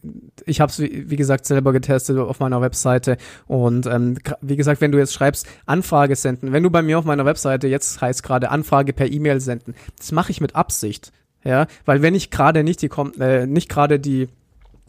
ich 0.47 0.61
habe 0.61 0.71
es, 0.71 0.79
wie, 0.79 1.11
wie, 1.11 1.17
gesagt, 1.17 1.45
selber 1.45 1.73
getestet 1.73 2.19
auf 2.19 2.41
meiner 2.41 2.63
Webseite. 2.63 3.19
Und 3.47 3.87
ähm, 3.87 4.17
wie 4.41 4.57
gesagt, 4.57 4.81
wenn 4.81 4.93
du 4.93 4.99
jetzt 4.99 5.13
schreibst, 5.13 5.47
Anfrage 5.67 6.17
senden, 6.17 6.53
wenn 6.53 6.63
du 6.63 6.71
bei 6.71 6.83
mir 6.83 6.99
auf 6.99 7.05
meiner 7.05 7.27
Webseite, 7.27 7.69
jetzt 7.69 8.01
heißt 8.01 8.23
gerade 8.23 8.51
Anfrage 8.51 8.93
per 8.93 9.11
E-Mail 9.11 9.41
senden, 9.41 9.75
das 9.99 10.13
mache 10.13 10.31
ich 10.31 10.41
mit 10.41 10.57
Absicht. 10.57 11.13
Ja, 11.45 11.67
weil 11.85 12.03
wenn 12.03 12.15
ich 12.15 12.31
gerade 12.31 12.65
nicht 12.65 12.83
die, 12.83 12.91
äh, 13.21 13.47
nicht 13.47 13.69
gerade 13.69 14.01
die 14.01 14.29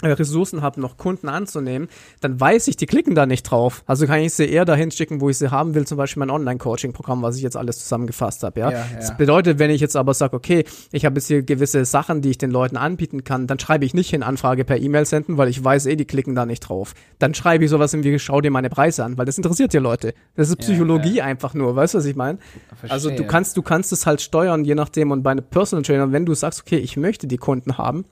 Ressourcen 0.04 0.62
habe, 0.62 0.80
noch 0.80 0.98
Kunden 0.98 1.30
anzunehmen, 1.30 1.90
dann 2.22 2.40
weiß 2.40 2.68
ich, 2.68 2.78
die 2.78 2.86
klicken 2.86 3.16
da 3.16 3.26
nicht 3.26 3.44
drauf. 3.44 3.84
Also 3.86 4.08
kann 4.08 4.20
ich 4.20 4.34
sie 4.34 4.46
eher 4.46 4.66
dahin 4.66 4.92
schicken, 4.92 5.22
wo 5.22 5.30
ich 5.30 5.38
sie 5.38 5.52
haben 5.52 5.76
will, 5.76 5.86
zum 5.86 5.98
Beispiel 5.98 6.20
mein 6.20 6.30
Online-Coaching-Programm, 6.30 7.22
was 7.22 7.36
ich 7.36 7.42
jetzt 7.42 7.58
alles 7.58 7.80
zusammengefasst 7.80 8.44
habe. 8.44 8.60
Ja? 8.60 8.72
Ja, 8.72 8.78
ja. 8.78 8.86
Das 8.96 9.18
bedeutet, 9.18 9.60
wenn 9.60 9.72
ich 9.72 9.82
jetzt 9.82 9.96
aber 9.96 10.14
sage, 10.14 10.36
okay, 10.36 10.64
ich 10.92 11.06
habe 11.06 11.16
jetzt 11.16 11.28
hier 11.28 11.44
gewisse 11.44 11.86
Sachen, 11.86 12.22
die 12.22 12.30
ich 12.30 12.38
den 12.38 12.52
Leuten 12.52 12.78
anbieten 12.78 13.24
kann, 13.24 13.48
dann 13.48 13.60
schreibe 13.60 13.86
ich 13.86 13.94
nicht 13.94 14.10
hin 14.10 14.24
Anfrage 14.24 14.66
per 14.66 14.78
E-Mail 14.78 15.06
senden, 15.06 15.38
weil 15.38 15.50
ich 15.50 15.64
weiß 15.64 15.86
eh, 15.88 15.96
die 15.96 16.06
klicken 16.06 16.36
da 16.36 16.46
nicht 16.46 16.62
drauf. 16.62 16.94
Dann 17.20 17.34
schreibe 17.34 17.66
ich 17.66 17.70
sowas 17.70 17.94
wie, 17.94 18.20
schau 18.20 18.42
dir 18.42 18.52
meine 18.52 18.70
Preise 18.70 19.04
an, 19.04 19.18
weil 19.18 19.26
das 19.26 19.38
interessiert 19.38 19.74
ja 19.74 19.82
Leute. 19.82 20.14
Das 20.36 20.50
ist 20.50 20.58
Psychologie 20.58 21.16
ja, 21.16 21.26
einfach 21.26 21.54
nur, 21.54 21.76
weißt 21.76 21.94
du, 21.94 21.98
was 21.98 22.06
ich 22.06 22.16
meine? 22.16 22.40
Also 22.88 23.10
du 23.10 23.26
kannst, 23.26 23.58
du 23.58 23.62
kannst 23.62 23.92
es 23.92 24.06
halt 24.06 24.22
steuern, 24.22 24.64
je 24.64 24.76
nachdem, 24.76 25.12
und 25.12 25.24
bei 25.24 25.32
einem 25.32 25.44
Personal 25.44 25.84
Trainer, 25.84 26.12
wenn 26.12 26.26
du 26.26 26.34
sagst, 26.34 26.62
okay, 26.62 26.78
ich 26.78 26.98
möchte 26.98 27.28
die 27.28 27.38
Kunden 27.38 27.78
haben, 27.78 28.06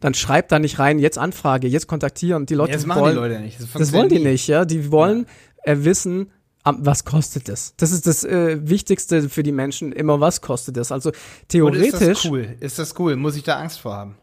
dann 0.00 0.14
schreibt 0.14 0.52
da 0.52 0.58
nicht 0.58 0.78
rein, 0.78 0.98
jetzt 0.98 1.18
Anfrage, 1.18 1.68
jetzt 1.68 1.86
kontaktieren. 1.86 2.46
Die 2.46 2.54
Leute 2.54 2.72
ja, 2.72 2.76
das 2.76 2.86
machen 2.86 3.02
wollen, 3.02 3.14
die 3.14 3.20
Leute 3.20 3.40
nicht. 3.40 3.60
Das, 3.60 3.70
das 3.72 3.92
wollen 3.92 4.08
die 4.08 4.18
nicht, 4.18 4.46
ja. 4.48 4.64
Die 4.64 4.90
wollen 4.90 5.26
ja. 5.64 5.72
äh, 5.72 5.84
wissen, 5.84 6.30
was 6.64 7.04
kostet 7.04 7.48
das? 7.48 7.74
Das 7.76 7.90
ist 7.90 8.06
das 8.06 8.24
äh, 8.24 8.58
Wichtigste 8.68 9.28
für 9.28 9.42
die 9.42 9.52
Menschen, 9.52 9.92
immer 9.92 10.20
was 10.20 10.40
kostet 10.40 10.76
das. 10.76 10.92
Also 10.92 11.12
theoretisch. 11.48 11.92
Und 11.92 12.00
ist 12.00 12.08
das 12.08 12.24
cool? 12.24 12.56
Ist 12.60 12.78
das 12.78 12.98
cool? 12.98 13.16
Muss 13.16 13.36
ich 13.36 13.42
da 13.42 13.56
Angst 13.58 13.80
vor 13.80 13.94
haben? 13.94 14.16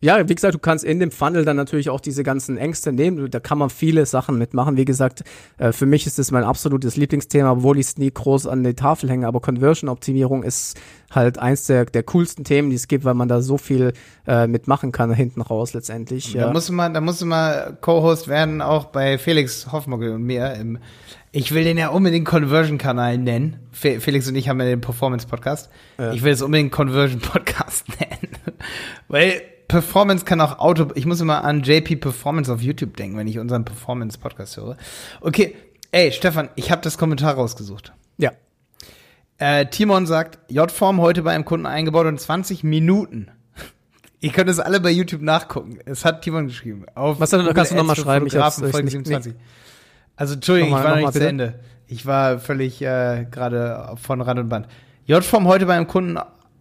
Ja, 0.00 0.28
wie 0.28 0.34
gesagt, 0.34 0.54
du 0.54 0.58
kannst 0.58 0.84
in 0.84 1.00
dem 1.00 1.10
Funnel 1.10 1.46
dann 1.46 1.56
natürlich 1.56 1.88
auch 1.88 2.00
diese 2.00 2.24
ganzen 2.24 2.58
Ängste 2.58 2.92
nehmen. 2.92 3.30
Da 3.30 3.40
kann 3.40 3.56
man 3.56 3.70
viele 3.70 4.04
Sachen 4.04 4.36
mitmachen. 4.36 4.76
Wie 4.76 4.84
gesagt, 4.84 5.24
äh, 5.56 5.72
für 5.72 5.86
mich 5.86 6.06
ist 6.06 6.18
das 6.18 6.30
mein 6.30 6.44
absolutes 6.44 6.96
Lieblingsthema, 6.96 7.52
obwohl 7.52 7.78
ich 7.78 7.86
es 7.86 7.96
nie 7.96 8.10
groß 8.12 8.46
an 8.46 8.62
die 8.62 8.74
Tafel 8.74 9.08
hänge. 9.08 9.26
Aber 9.26 9.40
Conversion-Optimierung 9.40 10.42
ist 10.42 10.78
halt 11.10 11.38
eins 11.38 11.64
der, 11.66 11.86
der 11.86 12.02
coolsten 12.02 12.44
Themen, 12.44 12.68
die 12.68 12.76
es 12.76 12.86
gibt, 12.86 13.06
weil 13.06 13.14
man 13.14 13.28
da 13.28 13.40
so 13.40 13.56
viel 13.56 13.94
äh, 14.26 14.46
mitmachen 14.46 14.92
kann 14.92 15.10
hinten 15.14 15.40
raus 15.40 15.72
letztendlich. 15.72 16.34
Da 16.34 16.52
musst 16.52 16.68
du 16.68 16.74
mal, 16.74 16.92
da 16.92 17.00
musst 17.00 17.22
du 17.22 17.26
mal 17.26 17.78
Co-Host 17.80 18.28
werden, 18.28 18.60
auch 18.60 18.86
bei 18.86 19.16
Felix 19.16 19.72
Hoffmogel 19.72 20.12
und 20.12 20.22
mir. 20.22 20.52
Im, 20.52 20.80
ich 21.32 21.52
will 21.54 21.64
den 21.64 21.78
ja 21.78 21.88
unbedingt 21.88 22.26
Conversion-Kanal 22.26 23.16
nennen. 23.16 23.56
Fe 23.72 24.00
Felix 24.00 24.28
und 24.28 24.34
ich 24.36 24.50
haben 24.50 24.60
ja 24.60 24.66
den 24.66 24.82
Performance-Podcast. 24.82 25.70
Ja. 25.98 26.12
Ich 26.12 26.22
will 26.22 26.32
es 26.32 26.42
unbedingt 26.42 26.72
Conversion-Podcast 26.72 27.86
nennen. 28.00 28.36
weil 29.08 29.40
Performance 29.68 30.24
kann 30.24 30.40
auch 30.40 30.58
Auto. 30.58 30.88
Ich 30.94 31.06
muss 31.06 31.20
immer 31.20 31.44
an 31.44 31.62
JP 31.62 31.96
Performance 31.96 32.52
auf 32.52 32.60
YouTube 32.60 32.96
denken, 32.96 33.16
wenn 33.16 33.26
ich 33.26 33.38
unseren 33.38 33.64
Performance-Podcast 33.64 34.56
höre. 34.56 34.76
Okay, 35.20 35.54
ey, 35.90 36.12
Stefan, 36.12 36.48
ich 36.56 36.70
habe 36.70 36.82
das 36.82 36.98
Kommentar 36.98 37.34
rausgesucht. 37.34 37.92
Ja. 38.18 38.32
Äh, 39.38 39.66
Timon 39.66 40.06
sagt, 40.06 40.38
J-Form 40.50 41.00
heute 41.00 41.22
bei 41.22 41.32
einem 41.32 41.44
Kunden 41.44 41.66
eingebaut 41.66 42.06
und 42.06 42.20
20 42.20 42.62
Minuten. 42.64 43.30
Ihr 44.20 44.30
könnt 44.30 44.48
es 44.48 44.60
alle 44.60 44.80
bei 44.80 44.90
YouTube 44.90 45.22
nachgucken. 45.22 45.78
Es 45.84 46.04
hat 46.04 46.22
Timon 46.22 46.46
geschrieben. 46.46 46.86
Auf 46.94 47.20
Was 47.20 47.30
du, 47.30 47.52
kannst 47.52 47.72
du 47.72 47.76
nochmal 47.76 47.96
schreiben? 47.96 48.26
Ich 48.26 48.36
hab's, 48.36 48.58
Folge 48.58 48.90
27. 48.90 49.34
Nicht. 49.34 49.44
Also, 50.16 50.34
Entschuldigung, 50.34 50.70
mal, 50.70 50.78
ich 50.78 50.84
war 50.84 50.96
noch 50.96 51.06
nicht 51.08 51.12
zu 51.12 51.28
Ende. 51.28 51.60
Ich 51.86 52.06
war 52.06 52.38
völlig 52.38 52.80
äh, 52.80 53.26
gerade 53.30 53.94
von 54.00 54.20
Rand 54.20 54.40
und 54.40 54.48
Band. 54.48 54.68
J-Form 55.06 55.46
heute 55.46 55.66
bei 55.66 55.76
einem 55.76 55.86
Kunden 55.86 56.18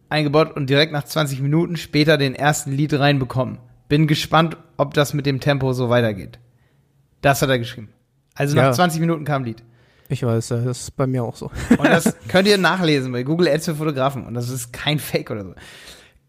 eingebaut 0.10 0.56
und 0.56 0.70
direkt 0.70 0.92
nach 0.92 1.04
20 1.04 1.42
Minuten 1.42 1.78
später 1.78 2.18
den 2.18 2.36
ersten 2.36 2.72
Lied 2.72 2.94
reinbekommen. 2.94 3.60
Bin 3.90 4.08
gespannt, 4.08 4.58
ob 4.78 4.94
das 4.94 5.14
mit 5.14 5.26
dem 5.26 5.40
Tempo 5.40 5.74
so 5.74 5.90
weitergeht. 5.90 6.40
Das 7.22 7.42
hat 7.42 7.50
er 7.50 7.60
geschrieben. 7.60 7.90
Also 8.36 8.56
nach 8.56 8.64
ja. 8.64 8.72
20 8.74 9.00
Minuten 9.00 9.26
kam 9.26 9.44
Lied. 9.44 9.64
Ich 10.10 10.24
weiß, 10.24 10.50
das 10.50 10.66
ist 10.66 10.96
bei 10.96 11.08
mir 11.08 11.24
auch 11.24 11.36
so. 11.36 11.52
Und 11.78 11.86
das 11.86 12.16
könnt 12.28 12.48
ihr 12.48 12.58
nachlesen 12.58 13.12
bei 13.12 13.24
Google 13.24 13.48
Ads 13.48 13.66
für 13.66 13.76
Fotografen. 13.76 14.26
Und 14.26 14.34
das 14.34 14.50
ist 14.50 14.74
kein 14.74 15.00
Fake 15.00 15.32
oder 15.32 15.44
so. 15.44 15.56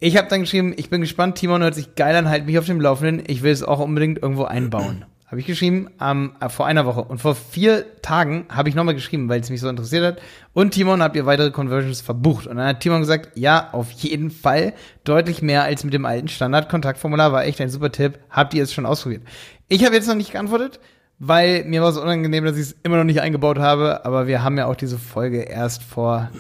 Ich 0.01 0.17
habe 0.17 0.29
dann 0.29 0.41
geschrieben, 0.41 0.75
ich 0.77 0.91
bin 0.91 1.01
gespannt, 1.01 1.37
Timon 1.37 1.63
hört 1.63 1.75
sich 1.75 1.95
geil 1.95 2.15
an, 2.17 2.29
halt 2.29 2.47
mich 2.47 2.59
auf 2.59 2.67
dem 2.67 2.81
Laufenden. 2.81 3.25
Ich 3.27 3.43
will 3.43 3.53
es 3.53 3.63
auch 3.63 3.81
unbedingt 3.81 4.23
irgendwo 4.23 4.45
einbauen. 4.45 5.05
Habe 5.35 5.41
ich 5.41 5.49
geschrieben 5.49 5.89
ähm, 6.01 6.31
vor 6.47 6.65
einer 6.65 6.87
Woche. 6.87 7.03
Und 7.03 7.21
vor 7.21 7.35
vier 7.35 8.01
Tagen 8.03 8.47
habe 8.49 8.69
ich 8.69 8.77
nochmal 8.77 8.95
geschrieben, 8.95 9.29
weil 9.29 9.41
es 9.41 9.51
mich 9.51 9.61
so 9.61 9.69
interessiert 9.69 10.05
hat. 10.05 10.23
Und 10.53 10.75
Timon, 10.75 11.03
habt 11.03 11.17
ihr 11.17 11.27
weitere 11.27 11.51
Conversions 11.51 12.03
verbucht? 12.03 12.47
Und 12.47 12.59
dann 12.59 12.69
hat 12.69 12.79
Timon 12.79 13.01
gesagt, 13.01 13.31
ja, 13.35 13.71
auf 13.73 13.91
jeden 13.91 14.31
Fall. 14.31 14.75
Deutlich 15.03 15.43
mehr 15.43 15.65
als 15.65 15.83
mit 15.83 15.93
dem 15.93 16.05
alten 16.05 16.29
Standard-Kontaktformular. 16.29 17.33
War 17.33 17.47
echt 17.47 17.61
ein 17.61 17.69
super 17.69 17.91
Tipp. 17.91 18.21
Habt 18.31 18.55
ihr 18.55 18.63
es 18.63 18.73
schon 18.73 18.87
ausprobiert? 18.87 19.23
Ich 19.67 19.85
habe 19.85 19.97
jetzt 19.97 20.07
noch 20.07 20.15
nicht 20.15 20.31
geantwortet, 20.31 20.79
weil 21.19 21.65
mir 21.65 21.83
war 21.83 21.89
es 21.89 21.97
unangenehm, 21.97 22.45
dass 22.45 22.55
ich 22.55 22.63
es 22.63 22.77
immer 22.85 22.99
noch 22.99 23.03
nicht 23.03 23.21
eingebaut 23.21 23.59
habe. 23.59 24.05
Aber 24.05 24.29
wir 24.29 24.45
haben 24.45 24.57
ja 24.57 24.67
auch 24.67 24.77
diese 24.77 24.99
Folge 24.99 25.41
erst 25.41 25.83
vor 25.83 26.31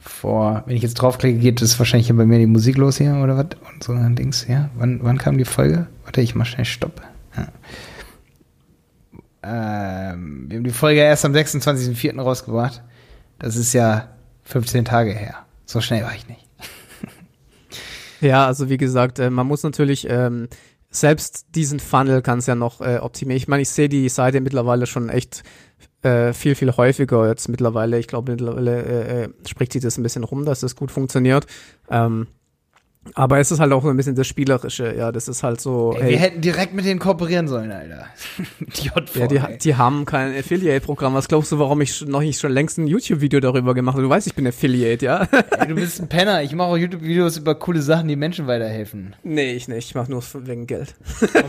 vor, 0.00 0.64
wenn 0.66 0.76
ich 0.76 0.82
jetzt 0.82 1.00
draufklicke, 1.00 1.38
geht 1.38 1.62
es 1.62 1.78
wahrscheinlich 1.78 2.14
bei 2.14 2.26
mir 2.26 2.38
die 2.38 2.46
Musik 2.46 2.76
los 2.76 2.98
hier 2.98 3.14
oder 3.14 3.38
was? 3.38 3.46
Und 3.72 3.82
so 3.82 3.92
ein 3.92 4.16
Dings, 4.16 4.46
ja. 4.46 4.68
Wann, 4.76 5.00
wann 5.02 5.16
kam 5.16 5.38
die 5.38 5.46
Folge? 5.46 5.86
Warte, 6.04 6.20
ich 6.20 6.34
mach 6.34 6.44
schnell 6.44 6.66
Stopp. 6.66 7.00
Ähm, 9.42 10.46
wir 10.48 10.56
haben 10.56 10.64
die 10.64 10.70
Folge 10.70 11.00
erst 11.00 11.24
am 11.24 11.32
26.04. 11.32 12.18
rausgebracht. 12.20 12.82
Das 13.38 13.56
ist 13.56 13.72
ja 13.72 14.08
15 14.44 14.84
Tage 14.84 15.12
her. 15.12 15.34
So 15.66 15.80
schnell 15.80 16.02
war 16.04 16.14
ich 16.14 16.26
nicht. 16.28 16.46
ja, 18.20 18.46
also 18.46 18.70
wie 18.70 18.78
gesagt, 18.78 19.18
äh, 19.18 19.28
man 19.28 19.46
muss 19.46 19.62
natürlich 19.62 20.06
ähm, 20.08 20.48
selbst 20.90 21.46
diesen 21.54 21.80
Funnel 21.80 22.22
kann 22.22 22.38
es 22.38 22.46
ja 22.46 22.54
noch 22.54 22.80
äh, 22.80 22.98
optimieren. 22.98 23.36
Ich 23.36 23.48
meine, 23.48 23.62
ich 23.62 23.68
sehe 23.68 23.88
die 23.88 24.08
Seite 24.08 24.40
mittlerweile 24.40 24.86
schon 24.86 25.08
echt 25.08 25.42
äh, 26.02 26.32
viel, 26.32 26.54
viel 26.54 26.72
häufiger 26.76 27.28
jetzt 27.28 27.48
mittlerweile. 27.48 27.98
Ich 27.98 28.06
glaube, 28.06 28.32
mittlerweile 28.32 28.82
äh, 28.82 29.24
äh, 29.24 29.28
spricht 29.46 29.72
sich 29.72 29.82
das 29.82 29.98
ein 29.98 30.02
bisschen 30.02 30.24
rum, 30.24 30.44
dass 30.44 30.60
das 30.60 30.76
gut 30.76 30.90
funktioniert. 30.90 31.46
Ähm, 31.90 32.28
aber 33.12 33.38
es 33.38 33.50
ist 33.50 33.60
halt 33.60 33.72
auch 33.72 33.82
so 33.82 33.90
ein 33.90 33.96
bisschen 33.96 34.14
das 34.14 34.26
Spielerische, 34.26 34.94
ja, 34.96 35.12
das 35.12 35.28
ist 35.28 35.42
halt 35.42 35.60
so. 35.60 35.92
Ey, 35.92 36.00
hey, 36.02 36.10
wir 36.10 36.18
hätten 36.18 36.40
direkt 36.40 36.74
mit 36.74 36.84
denen 36.84 36.98
kooperieren 36.98 37.48
sollen, 37.48 37.70
Alter. 37.70 38.06
die 38.60 38.86
JV, 38.86 39.20
ja, 39.20 39.26
die, 39.26 39.58
die 39.58 39.74
haben 39.76 40.04
kein 40.06 40.34
Affiliate-Programm. 40.34 41.14
Was 41.14 41.28
glaubst 41.28 41.52
du, 41.52 41.58
warum 41.58 41.80
ich 41.82 42.00
noch 42.06 42.20
nicht 42.20 42.40
schon 42.40 42.52
längst 42.52 42.78
ein 42.78 42.86
YouTube-Video 42.86 43.40
darüber 43.40 43.74
gemacht 43.74 43.94
habe? 43.94 44.04
Du 44.04 44.08
weißt, 44.08 44.26
ich 44.26 44.34
bin 44.34 44.46
Affiliate, 44.46 45.04
ja? 45.04 45.28
Ey, 45.58 45.68
du 45.68 45.74
bist 45.74 46.00
ein 46.00 46.08
Penner. 46.08 46.42
Ich 46.42 46.54
mache 46.54 46.68
auch 46.68 46.76
YouTube-Videos 46.78 47.36
über 47.36 47.54
coole 47.54 47.82
Sachen, 47.82 48.08
die 48.08 48.16
Menschen 48.16 48.46
weiterhelfen. 48.46 49.14
Nee, 49.22 49.52
ich 49.52 49.68
nicht. 49.68 49.88
Ich 49.88 49.94
mache 49.94 50.10
nur 50.10 50.22
wegen 50.46 50.66
Geld. 50.66 50.94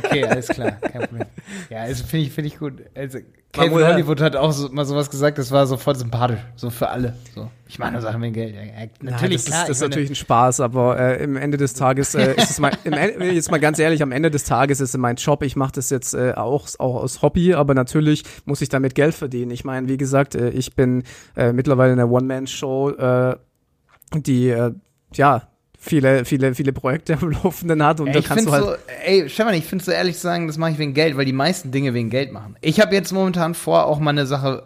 okay, 0.04 0.26
alles 0.26 0.48
klar. 0.48 0.72
Kein 0.72 1.02
Problem. 1.08 1.28
Ja, 1.70 1.80
also 1.80 2.04
finde 2.04 2.26
ich, 2.26 2.32
finde 2.34 2.48
ich 2.50 2.60
gut. 2.60 2.74
Also, 2.96 3.20
Kevin 3.56 3.86
Hollywood 3.86 4.22
hat 4.22 4.36
auch 4.36 4.52
so, 4.52 4.70
mal 4.70 4.86
sowas 4.86 5.10
gesagt, 5.10 5.38
das 5.38 5.52
war 5.52 5.66
sofort 5.66 5.98
sympathisch. 5.98 6.40
So 6.56 6.70
für 6.70 6.90
alle. 6.90 7.14
So. 7.34 7.50
Ich 7.68 7.80
meine, 7.80 8.02
Sachen 8.02 8.22
mit 8.22 8.34
Geld. 8.34 8.56
Natürlich, 9.02 9.02
ja, 9.02 9.28
das, 9.38 9.46
klar, 9.46 9.62
ist, 9.64 9.70
das 9.70 9.78
ist 9.78 9.82
natürlich 9.82 10.10
ein 10.12 10.16
Spaß, 10.16 10.60
aber 10.60 11.00
äh, 11.00 11.24
im 11.24 11.36
Ende 11.36 11.58
des 11.58 11.74
Tages 11.74 12.14
äh, 12.14 12.36
ist 12.36 12.52
es 12.52 12.60
mein, 12.60 12.74
Ende, 12.84 13.32
jetzt 13.32 13.50
mal 13.50 13.60
ganz 13.60 13.80
ehrlich, 13.80 14.04
am 14.04 14.12
Ende 14.12 14.30
des 14.30 14.44
Tages 14.44 14.80
ist 14.80 14.94
es 14.94 14.98
mein 14.98 15.16
Job. 15.16 15.42
Ich 15.44 15.56
mache 15.56 15.74
das 15.74 15.90
jetzt 15.90 16.14
äh, 16.14 16.34
auch, 16.36 16.68
auch 16.78 16.96
aus 16.96 17.22
Hobby, 17.22 17.54
aber 17.54 17.74
natürlich 17.74 18.24
muss 18.46 18.62
ich 18.62 18.70
damit 18.70 18.94
Geld 18.94 19.16
verdienen. 19.16 19.52
Ich 19.52 19.66
meine, 19.66 19.88
wie 19.88 19.98
gesagt, 19.98 20.36
äh, 20.36 20.50
ich 20.50 20.76
bin 20.76 21.04
äh, 21.36 21.54
mittlerweile 21.54 21.94
in 21.94 22.00
einer 22.00 22.12
One-Man-Show, 22.12 22.90
äh, 22.92 23.36
die 24.14 24.50
äh, 24.50 24.74
ja 25.14 25.48
viele, 25.86 26.26
viele, 26.26 26.56
viele 26.56 26.74
Projekte 26.74 27.18
am 27.22 27.32
Laufenden 27.32 27.84
hat 27.84 28.00
und 28.00 28.08
ey, 28.08 28.14
da 28.14 28.22
kannst 28.22 28.48
du 28.48 28.52
halt. 28.52 28.64
So, 28.64 28.76
ey, 29.06 29.30
Stefan, 29.30 29.54
ich 29.54 29.66
finde 29.66 29.86
so 29.86 29.92
ehrlich 29.92 30.16
zu 30.16 30.22
sagen, 30.22 30.48
das 30.48 30.58
mache 30.58 30.72
ich 30.72 30.78
wegen 30.78 30.94
Geld, 30.94 31.16
weil 31.18 31.26
die 31.26 31.34
meisten 31.34 31.72
Dinge 31.72 31.94
wegen 31.94 32.10
Geld 32.10 32.32
machen. 32.32 32.56
Ich 32.62 32.80
habe 32.80 32.94
jetzt 32.96 33.12
momentan 33.12 33.54
vor, 33.54 33.86
auch 33.86 34.00
mal 34.00 34.12
eine 34.12 34.26
Sache, 34.26 34.64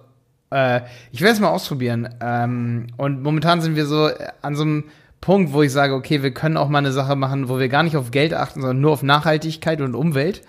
äh, 0.52 0.82
ich 1.12 1.22
werde 1.22 1.34
es 1.34 1.40
mal 1.40 1.50
ausprobieren. 1.50 2.10
Ähm, 2.22 2.88
und 2.98 3.22
momentan 3.22 3.62
sind 3.62 3.76
wir 3.76 3.86
so 3.86 4.10
an 4.42 4.56
so 4.56 4.64
einem 4.64 4.86
Punkt, 5.22 5.52
wo 5.52 5.62
ich 5.62 5.72
sage, 5.72 5.94
okay, 5.94 6.24
wir 6.24 6.32
können 6.32 6.58
auch 6.58 6.70
mal 6.70 6.80
eine 6.80 6.94
Sache 6.94 7.16
machen, 7.16 7.50
wo 7.50 7.60
wir 7.60 7.68
gar 7.68 7.84
nicht 7.84 7.98
auf 7.98 8.12
Geld 8.12 8.34
achten, 8.34 8.62
sondern 8.62 8.80
nur 8.80 8.92
auf 8.92 9.04
Nachhaltigkeit 9.04 9.82
und 9.82 9.96
Umwelt. 9.96 10.42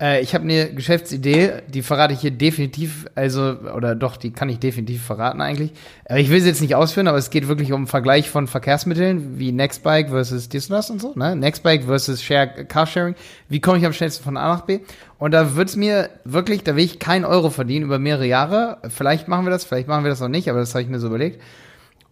Äh, 0.00 0.22
ich 0.22 0.34
habe 0.34 0.44
eine 0.44 0.72
Geschäftsidee, 0.72 1.62
die 1.68 1.82
verrate 1.82 2.14
ich 2.14 2.20
hier 2.20 2.30
definitiv, 2.30 3.06
also, 3.14 3.56
oder 3.74 3.94
doch, 3.94 4.16
die 4.16 4.30
kann 4.30 4.48
ich 4.48 4.58
definitiv 4.58 5.02
verraten 5.02 5.40
eigentlich. 5.40 5.72
Äh, 6.04 6.20
ich 6.20 6.30
will 6.30 6.40
sie 6.40 6.48
jetzt 6.48 6.60
nicht 6.60 6.74
ausführen, 6.74 7.08
aber 7.08 7.18
es 7.18 7.30
geht 7.30 7.48
wirklich 7.48 7.72
um 7.72 7.86
Vergleich 7.86 8.30
von 8.30 8.46
Verkehrsmitteln, 8.46 9.38
wie 9.38 9.52
Nextbike 9.52 10.10
versus 10.10 10.48
dies 10.48 10.70
und 10.70 11.00
so, 11.00 11.12
ne? 11.14 11.34
Nextbike 11.34 11.84
versus 11.84 12.22
Share, 12.22 12.64
Carsharing. 12.64 13.14
Wie 13.48 13.60
komme 13.60 13.78
ich 13.78 13.86
am 13.86 13.92
schnellsten 13.92 14.24
von 14.24 14.36
A 14.36 14.48
nach 14.48 14.62
B? 14.62 14.80
Und 15.18 15.32
da 15.32 15.56
wird's 15.56 15.74
mir 15.74 16.10
wirklich, 16.24 16.62
da 16.62 16.76
will 16.76 16.84
ich 16.84 16.98
keinen 16.98 17.24
Euro 17.24 17.50
verdienen 17.50 17.84
über 17.84 17.98
mehrere 17.98 18.26
Jahre. 18.26 18.78
Vielleicht 18.88 19.26
machen 19.26 19.46
wir 19.46 19.50
das, 19.50 19.64
vielleicht 19.64 19.88
machen 19.88 20.04
wir 20.04 20.10
das 20.10 20.22
auch 20.22 20.28
nicht, 20.28 20.48
aber 20.48 20.60
das 20.60 20.74
habe 20.74 20.82
ich 20.82 20.88
mir 20.88 21.00
so 21.00 21.08
überlegt. 21.08 21.40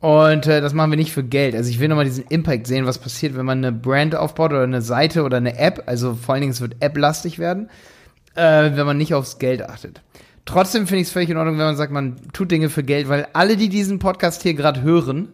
Und 0.06 0.46
äh, 0.46 0.60
das 0.60 0.72
machen 0.72 0.92
wir 0.92 0.96
nicht 0.96 1.10
für 1.10 1.24
Geld. 1.24 1.56
Also 1.56 1.68
ich 1.68 1.80
will 1.80 1.88
nochmal 1.88 2.04
diesen 2.04 2.26
Impact 2.28 2.68
sehen, 2.68 2.86
was 2.86 2.96
passiert, 2.96 3.36
wenn 3.36 3.44
man 3.44 3.58
eine 3.58 3.72
Brand 3.72 4.14
aufbaut 4.14 4.52
oder 4.52 4.62
eine 4.62 4.80
Seite 4.80 5.24
oder 5.24 5.38
eine 5.38 5.58
App. 5.58 5.82
Also 5.86 6.14
vor 6.14 6.32
allen 6.32 6.42
Dingen, 6.42 6.52
es 6.52 6.60
wird 6.60 6.76
App-lastig 6.78 7.40
werden, 7.40 7.68
äh, 8.36 8.70
wenn 8.76 8.86
man 8.86 8.98
nicht 8.98 9.14
aufs 9.14 9.40
Geld 9.40 9.68
achtet. 9.68 10.02
Trotzdem 10.44 10.86
finde 10.86 11.00
ich 11.00 11.08
es 11.08 11.12
völlig 11.12 11.30
in 11.30 11.36
Ordnung, 11.36 11.58
wenn 11.58 11.64
man 11.64 11.76
sagt, 11.76 11.90
man 11.90 12.18
tut 12.32 12.52
Dinge 12.52 12.70
für 12.70 12.84
Geld, 12.84 13.08
weil 13.08 13.26
alle, 13.32 13.56
die 13.56 13.68
diesen 13.68 13.98
Podcast 13.98 14.44
hier 14.44 14.54
gerade 14.54 14.82
hören, 14.82 15.26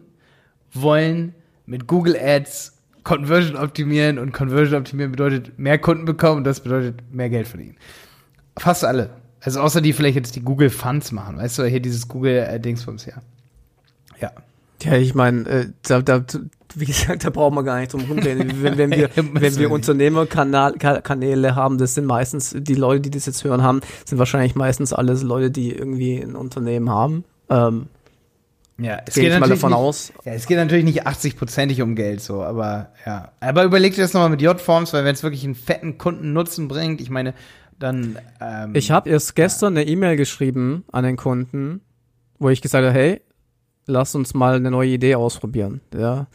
wollen 0.71 1.35
mit 1.67 1.85
Google 1.85 2.17
Ads 2.19 2.73
Conversion 3.03 3.57
optimieren 3.57 4.17
und 4.17 4.33
Conversion 4.33 4.79
optimieren 4.79 5.11
bedeutet 5.11 5.59
mehr 5.59 5.77
Kunden 5.77 6.05
bekommen 6.05 6.37
und 6.37 6.45
das 6.45 6.61
bedeutet 6.61 7.13
mehr 7.13 7.29
Geld 7.29 7.47
verdienen. 7.47 7.77
Fast 8.57 8.83
alle. 8.83 9.11
Also 9.39 9.59
außer 9.59 9.81
die 9.81 9.93
vielleicht 9.93 10.15
jetzt 10.15 10.35
die 10.35 10.41
Google 10.41 10.71
Funds 10.71 11.11
machen, 11.11 11.37
weißt 11.37 11.59
du, 11.59 11.65
hier 11.65 11.79
dieses 11.79 12.07
Google 12.07 12.37
äh, 12.37 12.59
Dingsbums 12.59 13.03
hier. 13.03 13.21
Ja. 14.19 14.31
Ja, 14.83 14.95
ich 14.95 15.15
meine, 15.15 15.47
äh, 15.47 15.65
da, 15.83 16.01
da, 16.01 16.23
wie 16.75 16.85
gesagt, 16.85 17.23
da 17.23 17.29
brauchen 17.29 17.55
wir 17.55 17.63
gar 17.63 17.79
nicht 17.79 17.93
drum 17.93 18.01
rumreden. 18.01 18.51
Wenn, 18.63 18.77
wenn 18.77 18.91
wir, 18.91 19.09
wenn 19.15 19.57
wir 19.57 19.71
Unternehmerkanäle 19.71 21.55
haben, 21.55 21.77
das 21.77 21.95
sind 21.95 22.05
meistens, 22.05 22.55
die 22.57 22.75
Leute, 22.75 23.01
die 23.01 23.11
das 23.11 23.25
jetzt 23.25 23.43
hören 23.43 23.63
haben, 23.63 23.81
sind 24.05 24.17
wahrscheinlich 24.17 24.55
meistens 24.55 24.91
alles 24.91 25.23
Leute, 25.23 25.51
die 25.51 25.71
irgendwie 25.71 26.19
ein 26.19 26.35
Unternehmen 26.35 26.89
haben. 26.89 27.23
Ähm, 27.49 27.87
ja, 28.79 28.99
es 29.05 29.13
geht 29.13 29.39
mal 29.39 29.47
davon 29.47 29.69
nicht, 29.69 29.77
aus. 29.77 30.13
Ja, 30.25 30.33
es 30.33 30.47
geht 30.47 30.57
natürlich 30.57 30.83
nicht 30.83 31.05
80-prozentig 31.05 31.81
um 31.83 31.95
Geld 31.95 32.21
so, 32.21 32.41
aber 32.43 32.89
ja. 33.05 33.31
Aber 33.39 33.63
überleg 33.63 33.93
dir 33.93 34.01
das 34.01 34.13
nochmal 34.13 34.29
mit 34.29 34.41
J-Forms, 34.41 34.93
weil 34.93 35.05
wenn 35.05 35.13
es 35.13 35.21
wirklich 35.21 35.43
einen 35.43 35.55
fetten 35.55 35.97
Kundennutzen 35.97 36.67
bringt, 36.67 36.99
ich 36.99 37.09
meine, 37.09 37.33
dann. 37.77 38.17
Ähm, 38.41 38.73
ich 38.75 38.89
habe 38.91 39.09
erst 39.09 39.35
gestern 39.35 39.75
ja. 39.75 39.81
eine 39.81 39.89
E-Mail 39.89 40.17
geschrieben 40.17 40.85
an 40.91 41.03
den 41.03 41.17
Kunden, 41.17 41.81
wo 42.39 42.49
ich 42.49 42.61
gesagt 42.61 42.83
habe, 42.83 42.93
hey, 42.93 43.21
lass 43.85 44.15
uns 44.15 44.33
mal 44.33 44.55
eine 44.55 44.71
neue 44.71 44.89
Idee 44.89 45.15
ausprobieren. 45.15 45.81
Ja, 45.93 46.27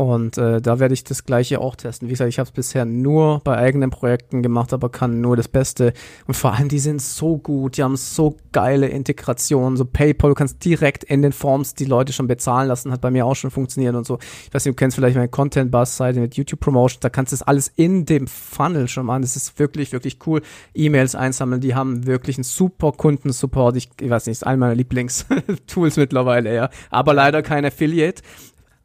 und 0.00 0.38
äh, 0.38 0.62
da 0.62 0.78
werde 0.78 0.94
ich 0.94 1.04
das 1.04 1.26
gleiche 1.26 1.60
auch 1.60 1.76
testen. 1.76 2.08
Wie 2.08 2.12
gesagt, 2.12 2.30
ich 2.30 2.38
habe 2.38 2.46
es 2.46 2.52
bisher 2.52 2.86
nur 2.86 3.40
bei 3.44 3.58
eigenen 3.58 3.90
Projekten 3.90 4.42
gemacht, 4.42 4.72
aber 4.72 4.88
kann 4.88 5.20
nur 5.20 5.36
das 5.36 5.46
Beste. 5.46 5.92
Und 6.26 6.32
vor 6.32 6.54
allem, 6.54 6.70
die 6.70 6.78
sind 6.78 7.02
so 7.02 7.36
gut, 7.36 7.76
die 7.76 7.82
haben 7.82 7.98
so 7.98 8.38
geile 8.52 8.88
Integrationen, 8.88 9.76
so 9.76 9.84
PayPal, 9.84 10.30
du 10.30 10.34
kannst 10.34 10.64
direkt 10.64 11.04
in 11.04 11.20
den 11.20 11.32
Forms 11.32 11.74
die 11.74 11.84
Leute 11.84 12.14
schon 12.14 12.28
bezahlen 12.28 12.68
lassen, 12.68 12.92
hat 12.92 13.02
bei 13.02 13.10
mir 13.10 13.26
auch 13.26 13.34
schon 13.36 13.50
funktioniert 13.50 13.94
und 13.94 14.06
so. 14.06 14.18
Ich 14.46 14.54
weiß 14.54 14.64
nicht, 14.64 14.72
du 14.72 14.78
kennst 14.78 14.96
vielleicht 14.96 15.16
meine 15.16 15.28
Content 15.28 15.70
Bus 15.70 15.98
Seite 15.98 16.20
mit 16.20 16.34
YouTube 16.34 16.60
Promotion, 16.60 17.00
da 17.02 17.10
kannst 17.10 17.32
du 17.32 17.36
das 17.36 17.42
alles 17.42 17.70
in 17.76 18.06
dem 18.06 18.26
Funnel 18.26 18.88
schon 18.88 19.04
machen. 19.04 19.20
Das 19.20 19.36
ist 19.36 19.58
wirklich, 19.58 19.92
wirklich 19.92 20.16
cool. 20.26 20.40
E-Mails 20.74 21.14
einsammeln, 21.14 21.60
die 21.60 21.74
haben 21.74 22.06
wirklich 22.06 22.38
einen 22.38 22.44
super 22.44 22.92
Kundensupport. 22.92 23.76
Ich, 23.76 23.90
ich 24.00 24.08
weiß 24.08 24.24
nicht, 24.24 24.38
ist 24.38 24.46
einer 24.46 24.56
meiner 24.56 24.76
Lieblingstools 24.76 25.96
mittlerweile, 25.98 26.54
ja. 26.54 26.70
Aber 26.88 27.12
leider 27.12 27.42
kein 27.42 27.66
Affiliate. 27.66 28.22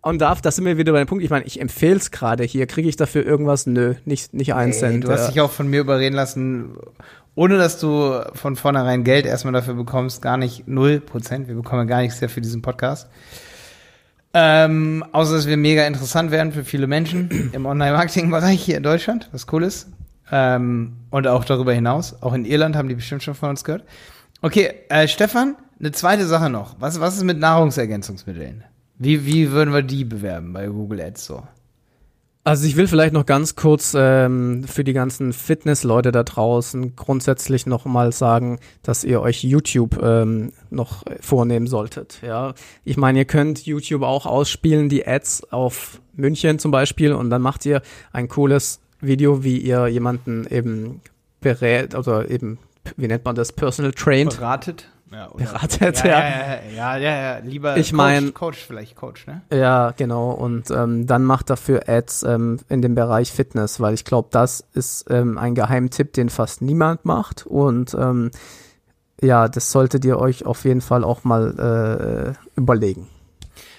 Und 0.06 0.20
darf, 0.20 0.40
das 0.40 0.56
sind 0.56 0.66
wir 0.66 0.78
wieder 0.78 0.92
bei 0.92 1.00
dem 1.00 1.08
Punkt, 1.08 1.24
ich 1.24 1.32
meine, 1.32 1.46
ich 1.46 1.60
empfehle 1.60 1.96
es 1.96 2.12
gerade 2.12 2.44
hier. 2.44 2.68
Kriege 2.68 2.88
ich 2.88 2.96
dafür 2.96 3.26
irgendwas? 3.26 3.66
Nö, 3.66 3.96
nicht, 4.06 4.36
nicht 4.36 4.54
ein 4.54 4.72
Cent. 4.72 5.04
Du 5.04 5.10
hast 5.10 5.30
dich 5.30 5.42
auch 5.42 5.50
von 5.50 5.68
mir 5.68 5.80
überreden 5.80 6.14
lassen, 6.14 6.78
ohne 7.34 7.58
dass 7.58 7.80
du 7.80 8.22
von 8.36 8.56
vornherein 8.56 9.04
Geld 9.04 9.26
erstmal 9.26 9.54
dafür 9.54 9.74
bekommst, 9.74 10.22
gar 10.22 10.38
nicht 10.38 10.68
null 10.68 11.00
Prozent. 11.00 11.48
Wir 11.48 11.56
bekommen 11.56 11.88
gar 11.88 12.02
nichts 12.02 12.20
dafür 12.20 12.44
diesen 12.44 12.62
Podcast. 12.62 13.08
Ähm, 14.36 15.04
außer 15.12 15.34
dass 15.34 15.48
wir 15.48 15.58
mega 15.58 15.88
interessant 15.88 16.30
werden 16.30 16.52
für 16.52 16.64
viele 16.64 16.86
Menschen 16.86 17.50
im 17.52 17.66
Online-Marketing-Bereich 17.66 18.62
hier 18.62 18.78
in 18.78 18.84
Deutschland, 18.84 19.30
was 19.32 19.48
cool 19.52 19.64
ist. 19.64 19.88
Ähm, 20.32 20.98
und 21.10 21.26
auch 21.26 21.46
darüber 21.46 21.74
hinaus. 21.74 22.22
Auch 22.22 22.34
in 22.36 22.46
Irland 22.46 22.76
haben 22.76 22.90
die 22.90 22.96
bestimmt 22.96 23.24
schon 23.24 23.34
von 23.34 23.50
uns 23.50 23.64
gehört. 23.64 23.84
Okay, 24.44 24.72
äh, 24.90 25.08
Stefan, 25.08 25.56
eine 25.80 25.94
zweite 25.94 26.28
Sache 26.28 26.52
noch. 26.52 26.76
Was, 26.78 27.00
was 27.00 27.16
ist 27.18 27.24
mit 27.24 27.40
Nahrungsergänzungsmitteln? 27.40 28.66
Wie, 28.98 29.26
wie 29.26 29.52
würden 29.52 29.74
wir 29.74 29.82
die 29.82 30.06
bewerben 30.06 30.54
bei 30.54 30.68
Google 30.68 31.02
Ads 31.02 31.26
so? 31.26 31.44
Also 32.46 32.68
ich 32.68 32.76
will 32.76 32.88
vielleicht 32.88 33.14
noch 33.14 33.26
ganz 33.26 33.56
kurz 33.56 33.96
ähm, 33.98 34.66
für 34.66 34.84
die 34.84 34.94
ganzen 34.94 35.34
Fitness-Leute 35.34 36.12
da 36.12 36.22
draußen 36.22 36.96
grundsätzlich 36.96 37.66
noch 37.66 37.86
mal 37.86 38.12
sagen, 38.12 38.60
dass 38.84 39.04
ihr 39.04 39.20
euch 39.20 39.44
YouTube 39.44 40.00
ähm, 40.00 40.52
noch 40.70 41.04
vornehmen 41.22 41.66
solltet. 41.66 42.20
Ja, 42.22 42.54
ich 42.84 42.98
meine, 42.98 43.18
ihr 43.18 43.26
könnt 43.26 43.66
YouTube 43.66 44.04
auch 44.04 44.28
ausspielen, 44.28 44.90
die 44.90 45.08
Ads 45.08 45.52
auf 45.52 46.00
München 46.14 46.60
zum 46.60 46.70
Beispiel, 46.70 47.14
und 47.14 47.32
dann 47.32 47.42
macht 47.42 47.66
ihr 47.66 47.82
ein 48.14 48.28
cooles 48.28 48.80
Video, 49.02 49.44
wie 49.44 49.58
ihr 49.58 49.88
jemanden 49.88 50.46
eben 50.48 51.02
berät 51.42 51.96
oder 51.96 52.30
eben, 52.30 52.60
wie 52.96 53.08
nennt 53.08 53.26
man 53.26 53.36
das, 53.36 53.54
personal 53.54 53.92
trained. 53.92 54.38
Beratet 54.38 54.88
ja, 55.16 55.30
beratet. 55.36 56.04
Ja, 56.04 56.10
ja, 56.10 56.60
ja, 56.76 56.98
ja, 56.98 57.16
ja, 57.16 57.38
lieber 57.40 57.78
ich 57.78 57.94
mein, 57.94 58.34
Coach, 58.34 58.66
vielleicht 58.66 58.96
Coach, 58.96 59.28
ne? 59.28 59.42
Ja, 59.52 59.94
genau. 59.96 60.32
Und 60.32 60.70
ähm, 60.72 61.08
dann 61.08 61.24
macht 61.24 61.50
dafür 61.50 61.88
Ads 61.88 62.24
ähm, 62.24 62.60
in 62.70 62.82
dem 62.82 62.96
Bereich 62.96 63.32
Fitness, 63.32 63.80
weil 63.80 63.94
ich 63.94 64.04
glaube, 64.04 64.30
das 64.32 64.66
ist 64.74 65.06
ähm, 65.10 65.38
ein 65.38 65.56
Geheimtipp, 65.56 66.14
den 66.14 66.30
fast 66.30 66.62
niemand 66.62 67.06
macht. 67.06 67.46
Und 67.46 67.94
ähm, 67.94 68.32
ja, 69.22 69.48
das 69.48 69.72
solltet 69.72 70.04
ihr 70.06 70.20
euch 70.20 70.46
auf 70.46 70.66
jeden 70.66 70.82
Fall 70.82 71.04
auch 71.04 71.24
mal 71.24 72.36
äh, 72.36 72.60
überlegen. 72.60 73.08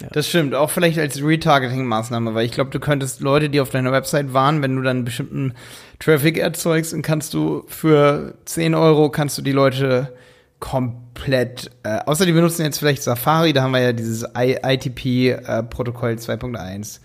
Ja. 0.00 0.08
Das 0.12 0.28
stimmt, 0.28 0.54
auch 0.54 0.70
vielleicht 0.70 0.98
als 0.98 1.20
Retargeting-Maßnahme, 1.20 2.34
weil 2.34 2.46
ich 2.46 2.52
glaube, 2.52 2.70
du 2.70 2.80
könntest 2.80 3.20
Leute, 3.20 3.50
die 3.50 3.60
auf 3.60 3.70
deiner 3.70 3.92
Website 3.92 4.32
waren, 4.32 4.62
wenn 4.62 4.76
du 4.76 4.82
dann 4.82 4.98
einen 4.98 5.04
bestimmten 5.04 5.54
Traffic 5.98 6.38
erzeugst, 6.38 6.92
dann 6.92 7.02
kannst 7.02 7.34
du 7.34 7.64
für 7.66 8.34
10 8.46 8.74
Euro 8.74 9.10
kannst 9.10 9.36
du 9.36 9.42
die 9.42 9.52
Leute 9.52 10.14
komplett, 10.60 11.70
äh, 11.82 11.98
außer 12.06 12.26
die 12.26 12.32
benutzen 12.32 12.62
jetzt 12.62 12.78
vielleicht 12.78 13.02
Safari, 13.02 13.52
da 13.52 13.62
haben 13.62 13.72
wir 13.72 13.80
ja 13.80 13.92
dieses 13.92 14.24
ITP-Protokoll 14.34 16.12
äh, 16.12 16.16
2.1. 16.16 17.00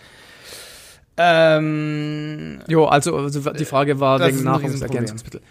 Ähm, 1.18 2.60
jo, 2.68 2.86
also, 2.86 3.18
also 3.18 3.52
die 3.52 3.66
Frage 3.66 4.00
war 4.00 4.20
wegen 4.20 4.44
Nahrungsergänzungsmittel. 4.44 5.42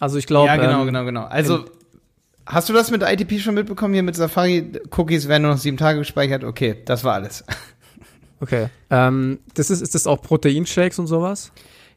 Also 0.00 0.16
ich 0.16 0.26
glaube. 0.26 0.48
Ja, 0.48 0.56
genau, 0.56 0.80
ähm, 0.80 0.86
genau, 0.86 1.04
genau. 1.04 1.24
Also 1.24 1.66
hast 2.46 2.68
du 2.68 2.72
das 2.72 2.90
mit 2.90 3.02
ITP 3.02 3.38
schon 3.40 3.54
mitbekommen 3.54 3.92
hier 3.94 4.02
mit 4.02 4.16
Safari? 4.16 4.72
Cookies 4.96 5.28
werden 5.28 5.42
nur 5.42 5.52
noch 5.52 5.58
sieben 5.58 5.76
Tage 5.76 5.98
gespeichert. 5.98 6.42
Okay, 6.42 6.76
das 6.84 7.04
war 7.04 7.14
alles. 7.14 7.44
Okay. 8.42 8.68
Ähm, 8.88 9.40
das 9.52 9.68
ist, 9.68 9.82
ist 9.82 9.94
das 9.94 10.06
auch 10.06 10.22
Proteinshakes 10.22 10.98
und 10.98 11.06
sowas? 11.06 11.52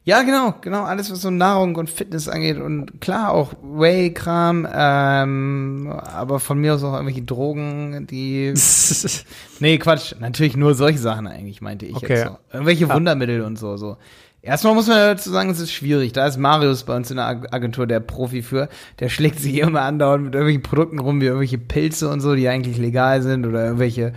Ja, 0.06 0.22
genau, 0.22 0.54
genau, 0.60 0.82
alles, 0.84 1.10
was 1.10 1.22
so 1.22 1.30
Nahrung 1.30 1.76
und 1.76 1.88
Fitness 1.88 2.28
angeht 2.28 2.58
und 2.58 3.00
klar 3.00 3.32
auch 3.32 3.54
Whey-Kram, 3.62 4.68
ähm, 4.70 5.88
aber 5.88 6.40
von 6.40 6.58
mir 6.58 6.74
aus 6.74 6.84
auch 6.84 6.92
irgendwelche 6.92 7.22
Drogen, 7.22 8.06
die. 8.06 8.52
nee, 9.60 9.78
Quatsch, 9.78 10.14
natürlich 10.20 10.58
nur 10.58 10.74
solche 10.74 10.98
Sachen 10.98 11.26
eigentlich, 11.26 11.62
meinte 11.62 11.86
ich 11.86 11.96
okay. 11.96 12.16
jetzt 12.16 12.26
so. 12.26 12.38
Irgendwelche 12.52 12.84
ja. 12.84 12.94
Wundermittel 12.94 13.40
und 13.40 13.58
so, 13.58 13.78
so. 13.78 13.96
Erstmal 14.42 14.74
muss 14.74 14.88
man 14.88 14.98
dazu 14.98 15.30
sagen, 15.30 15.48
es 15.48 15.58
ist 15.58 15.72
schwierig. 15.72 16.12
Da 16.12 16.26
ist 16.26 16.36
Marius 16.36 16.84
bei 16.84 16.94
uns 16.94 17.10
in 17.10 17.16
der 17.16 17.26
Agentur 17.50 17.86
der 17.86 18.00
Profi 18.00 18.42
für. 18.42 18.68
Der 19.00 19.08
schlägt 19.08 19.40
sich 19.40 19.56
immer 19.56 19.80
andauernd 19.80 20.22
mit 20.22 20.34
irgendwelchen 20.34 20.62
Produkten 20.62 20.98
rum, 20.98 21.22
wie 21.22 21.26
irgendwelche 21.26 21.56
Pilze 21.56 22.10
und 22.10 22.20
so, 22.20 22.34
die 22.34 22.46
eigentlich 22.46 22.76
legal 22.76 23.22
sind 23.22 23.46
oder 23.46 23.64
irgendwelche, 23.64 24.12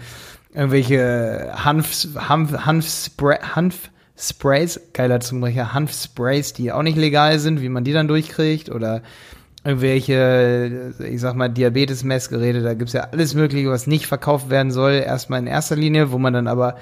irgendwelche 0.54 1.54
Hanf, 1.56 2.08
Hanf, 2.18 2.52
Hanf, 2.66 3.16
Hanf, 3.56 3.90
Sprays, 4.20 4.80
geiler 4.94 5.20
Zungenbrecher, 5.20 5.74
Hanfsprays, 5.74 6.54
die 6.54 6.72
auch 6.72 6.82
nicht 6.82 6.98
legal 6.98 7.38
sind, 7.40 7.62
wie 7.62 7.70
man 7.70 7.84
die 7.84 7.94
dann 7.94 8.08
durchkriegt 8.08 8.70
oder 8.70 9.04
irgendwelche, 9.64 10.94
ich 11.00 11.22
sag 11.22 11.36
mal, 11.36 11.50
Diabetes-Messgeräte, 11.50 12.62
da 12.62 12.74
gibt's 12.74 12.94
ja 12.94 13.10
alles 13.12 13.36
Mögliche, 13.36 13.70
was 13.70 13.86
nicht 13.86 14.08
verkauft 14.08 14.50
werden 14.50 14.72
soll, 14.72 14.94
erstmal 14.94 15.40
in 15.40 15.48
erster 15.48 15.76
Linie, 15.76 16.12
wo 16.12 16.18
man 16.18 16.34
dann 16.34 16.48
aber, 16.48 16.78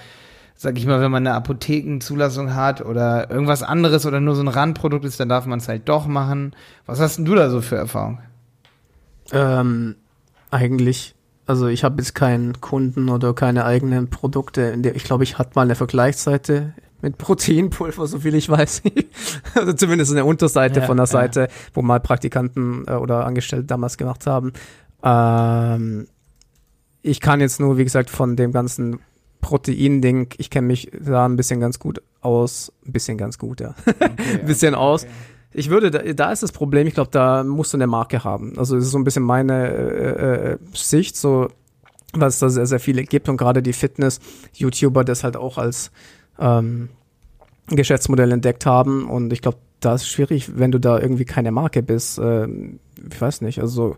sag 0.55 0.77
ich 0.77 0.85
mal, 0.85 1.01
wenn 1.01 1.11
man 1.11 1.25
eine 1.25 1.35
Apothekenzulassung 1.35 2.53
hat 2.53 2.85
oder 2.85 3.29
irgendwas 3.29 3.63
anderes 3.63 4.05
oder 4.05 4.21
nur 4.21 4.35
so 4.35 4.43
ein 4.43 4.47
Randprodukt 4.47 5.03
ist, 5.03 5.19
dann 5.19 5.29
darf 5.29 5.45
man 5.45 5.59
es 5.59 5.67
halt 5.67 5.89
doch 5.89 6.05
machen. 6.07 6.55
Was 6.85 6.99
hast 6.99 7.17
denn 7.17 7.25
du 7.25 7.35
da 7.35 7.49
so 7.49 7.61
für 7.61 7.75
Erfahrung? 7.75 8.19
Ähm, 9.31 9.95
eigentlich, 10.51 11.15
also 11.47 11.67
ich 11.67 11.83
habe 11.83 11.97
jetzt 11.97 12.13
keinen 12.13 12.61
Kunden 12.61 13.09
oder 13.09 13.33
keine 13.33 13.65
eigenen 13.65 14.09
Produkte. 14.09 14.61
In 14.61 14.83
der, 14.83 14.95
ich 14.95 15.03
glaube, 15.03 15.23
ich 15.23 15.37
hatte 15.37 15.51
mal 15.55 15.63
eine 15.63 15.75
Vergleichsseite 15.75 16.73
mit 17.05 17.19
Proteinpulver, 17.19 18.07
so 18.07 18.19
viel 18.19 18.33
ich 18.33 18.49
weiß. 18.49 18.81
also 19.55 19.73
zumindest 19.73 20.11
in 20.11 20.15
der 20.15 20.25
Unterseite 20.25 20.79
ja, 20.81 20.85
von 20.85 20.97
der 20.97 21.05
Seite, 21.05 21.41
ja. 21.41 21.47
wo 21.73 21.81
mal 21.81 21.99
Praktikanten 21.99 22.83
äh, 22.87 22.93
oder 22.93 23.25
Angestellte 23.25 23.65
damals 23.65 23.97
gemacht 23.97 24.25
haben. 24.25 24.51
Ähm, 25.03 26.07
ich 27.03 27.21
kann 27.21 27.39
jetzt 27.39 27.59
nur, 27.59 27.77
wie 27.77 27.83
gesagt, 27.83 28.09
von 28.09 28.35
dem 28.35 28.51
ganzen 28.51 28.99
Protein-Ding, 29.41 30.33
ich 30.37 30.49
kenne 30.49 30.65
mich 30.65 30.91
da 30.99 31.25
ein 31.25 31.35
bisschen 31.35 31.59
ganz 31.59 31.77
gut 31.77 32.01
aus. 32.21 32.73
Ein 32.85 32.91
bisschen 32.91 33.19
ganz 33.19 33.37
gut, 33.37 33.61
ja. 33.61 33.75
Okay, 33.85 34.09
ein 34.41 34.45
bisschen 34.47 34.73
okay, 34.73 34.83
aus. 34.83 35.03
Okay. 35.03 35.13
Ich 35.53 35.69
würde, 35.69 35.91
da, 35.91 35.99
da 35.99 36.31
ist 36.31 36.41
das 36.41 36.51
Problem, 36.51 36.87
ich 36.87 36.95
glaube, 36.95 37.11
da 37.11 37.43
musst 37.43 37.71
du 37.71 37.77
eine 37.77 37.87
Marke 37.87 38.23
haben. 38.23 38.57
Also 38.57 38.75
es 38.77 38.85
ist 38.85 38.91
so 38.91 38.97
ein 38.97 39.03
bisschen 39.03 39.23
meine 39.23 39.69
äh, 39.69 40.53
äh, 40.53 40.57
Sicht, 40.73 41.15
so 41.15 41.49
was 42.13 42.35
es 42.35 42.39
da 42.39 42.49
sehr, 42.49 42.65
sehr 42.65 42.79
viele 42.79 43.03
gibt 43.03 43.29
und 43.29 43.37
gerade 43.37 43.61
die 43.61 43.73
Fitness-YouTuber 43.73 45.03
das 45.03 45.23
halt 45.23 45.37
auch 45.37 45.57
als 45.57 45.91
ähm, 46.39 46.89
Geschäftsmodell 47.67 48.31
entdeckt 48.31 48.65
haben. 48.65 49.09
Und 49.09 49.33
ich 49.33 49.41
glaube, 49.41 49.57
da 49.79 49.95
ist 49.95 50.07
schwierig, 50.07 50.57
wenn 50.57 50.71
du 50.71 50.79
da 50.79 50.99
irgendwie 50.99 51.25
keine 51.25 51.51
Marke 51.51 51.83
bist. 51.83 52.19
Äh, 52.19 52.47
ich 52.47 53.19
weiß 53.19 53.41
nicht, 53.41 53.59
also. 53.59 53.95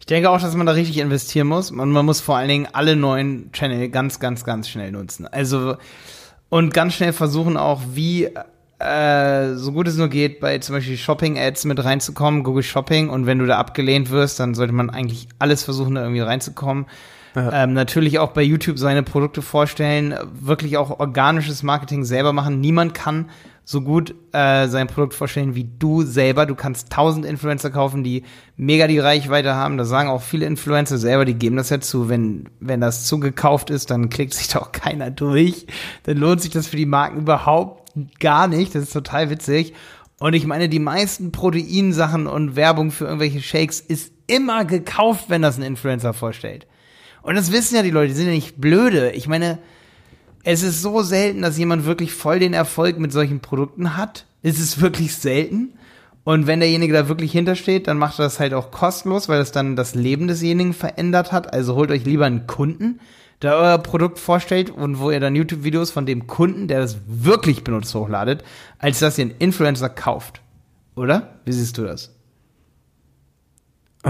Ich 0.00 0.06
denke 0.06 0.30
auch, 0.30 0.40
dass 0.40 0.54
man 0.54 0.66
da 0.66 0.72
richtig 0.72 0.98
investieren 0.98 1.48
muss. 1.48 1.70
Und 1.70 1.90
man 1.90 2.06
muss 2.06 2.20
vor 2.20 2.36
allen 2.36 2.48
Dingen 2.48 2.68
alle 2.72 2.96
neuen 2.96 3.52
Channel 3.52 3.88
ganz, 3.90 4.20
ganz, 4.20 4.44
ganz 4.44 4.68
schnell 4.68 4.92
nutzen. 4.92 5.26
Also, 5.26 5.76
und 6.48 6.72
ganz 6.72 6.94
schnell 6.94 7.12
versuchen 7.12 7.56
auch, 7.56 7.82
wie 7.92 8.30
äh, 8.78 9.54
so 9.54 9.72
gut 9.72 9.88
es 9.88 9.96
nur 9.96 10.08
geht, 10.08 10.40
bei 10.40 10.58
zum 10.58 10.76
Beispiel 10.76 10.96
Shopping-Ads 10.96 11.64
mit 11.64 11.84
reinzukommen, 11.84 12.44
Google 12.44 12.62
Shopping. 12.62 13.10
Und 13.10 13.26
wenn 13.26 13.38
du 13.38 13.46
da 13.46 13.58
abgelehnt 13.58 14.10
wirst, 14.10 14.40
dann 14.40 14.54
sollte 14.54 14.72
man 14.72 14.88
eigentlich 14.88 15.28
alles 15.38 15.64
versuchen, 15.64 15.96
da 15.96 16.02
irgendwie 16.02 16.20
reinzukommen. 16.20 16.86
Ähm, 17.36 17.72
natürlich 17.72 18.18
auch 18.18 18.32
bei 18.32 18.42
YouTube 18.42 18.78
seine 18.78 19.02
Produkte 19.02 19.42
vorstellen, 19.42 20.14
wirklich 20.32 20.76
auch 20.76 20.98
organisches 20.98 21.62
Marketing 21.62 22.04
selber 22.04 22.32
machen. 22.32 22.60
Niemand 22.60 22.94
kann 22.94 23.30
so 23.64 23.82
gut 23.82 24.14
äh, 24.32 24.66
sein 24.68 24.86
Produkt 24.86 25.12
vorstellen 25.12 25.54
wie 25.54 25.68
du 25.78 26.02
selber. 26.02 26.46
Du 26.46 26.54
kannst 26.54 26.90
tausend 26.90 27.26
Influencer 27.26 27.68
kaufen, 27.68 28.02
die 28.02 28.22
mega 28.56 28.86
die 28.86 28.98
Reichweite 28.98 29.54
haben. 29.54 29.76
Da 29.76 29.84
sagen 29.84 30.08
auch 30.08 30.22
viele 30.22 30.46
Influencer 30.46 30.96
selber, 30.96 31.26
die 31.26 31.34
geben 31.34 31.56
das 31.56 31.68
ja 31.68 31.78
zu. 31.78 32.08
Wenn, 32.08 32.48
wenn 32.60 32.80
das 32.80 33.04
zugekauft 33.04 33.68
ist, 33.68 33.90
dann 33.90 34.08
klickt 34.08 34.32
sich 34.32 34.48
doch 34.54 34.72
keiner 34.72 35.10
durch. 35.10 35.66
Dann 36.04 36.16
lohnt 36.16 36.40
sich 36.40 36.50
das 36.50 36.66
für 36.66 36.78
die 36.78 36.86
Marken 36.86 37.18
überhaupt 37.18 37.92
gar 38.20 38.48
nicht. 38.48 38.74
Das 38.74 38.84
ist 38.84 38.92
total 38.94 39.28
witzig. 39.28 39.74
Und 40.18 40.32
ich 40.32 40.46
meine, 40.46 40.70
die 40.70 40.78
meisten 40.78 41.30
Proteinsachen 41.30 42.26
und 42.26 42.56
Werbung 42.56 42.90
für 42.90 43.04
irgendwelche 43.04 43.42
Shakes 43.42 43.80
ist 43.80 44.12
immer 44.28 44.64
gekauft, 44.64 45.26
wenn 45.28 45.42
das 45.42 45.58
ein 45.58 45.62
Influencer 45.62 46.14
vorstellt. 46.14 46.66
Und 47.28 47.34
das 47.34 47.52
wissen 47.52 47.76
ja 47.76 47.82
die 47.82 47.90
Leute, 47.90 48.08
die 48.08 48.14
sind 48.14 48.28
ja 48.28 48.32
nicht 48.32 48.58
blöde. 48.58 49.10
Ich 49.10 49.28
meine, 49.28 49.58
es 50.44 50.62
ist 50.62 50.80
so 50.80 51.02
selten, 51.02 51.42
dass 51.42 51.58
jemand 51.58 51.84
wirklich 51.84 52.14
voll 52.14 52.38
den 52.38 52.54
Erfolg 52.54 52.98
mit 52.98 53.12
solchen 53.12 53.40
Produkten 53.40 53.98
hat. 53.98 54.24
Es 54.42 54.58
ist 54.58 54.80
wirklich 54.80 55.14
selten. 55.14 55.74
Und 56.24 56.46
wenn 56.46 56.60
derjenige 56.60 56.94
da 56.94 57.06
wirklich 57.06 57.30
hintersteht, 57.32 57.86
dann 57.86 57.98
macht 57.98 58.18
er 58.18 58.22
das 58.22 58.40
halt 58.40 58.54
auch 58.54 58.70
kostenlos, 58.70 59.28
weil 59.28 59.40
das 59.40 59.52
dann 59.52 59.76
das 59.76 59.94
Leben 59.94 60.26
desjenigen 60.26 60.72
verändert 60.72 61.30
hat. 61.30 61.52
Also 61.52 61.74
holt 61.74 61.90
euch 61.90 62.06
lieber 62.06 62.24
einen 62.24 62.46
Kunden, 62.46 62.98
der 63.42 63.56
euer 63.56 63.76
Produkt 63.76 64.18
vorstellt 64.18 64.70
und 64.70 64.98
wo 64.98 65.10
ihr 65.10 65.20
dann 65.20 65.36
YouTube-Videos 65.36 65.90
von 65.90 66.06
dem 66.06 66.28
Kunden, 66.28 66.66
der 66.66 66.80
das 66.80 66.96
wirklich 67.06 67.62
benutzt, 67.62 67.94
hochladet, 67.94 68.42
als 68.78 69.00
dass 69.00 69.18
ihr 69.18 69.26
einen 69.26 69.34
Influencer 69.38 69.90
kauft. 69.90 70.40
Oder? 70.96 71.40
Wie 71.44 71.52
siehst 71.52 71.76
du 71.76 71.82
das? 71.82 72.10
Äh, 74.06 74.08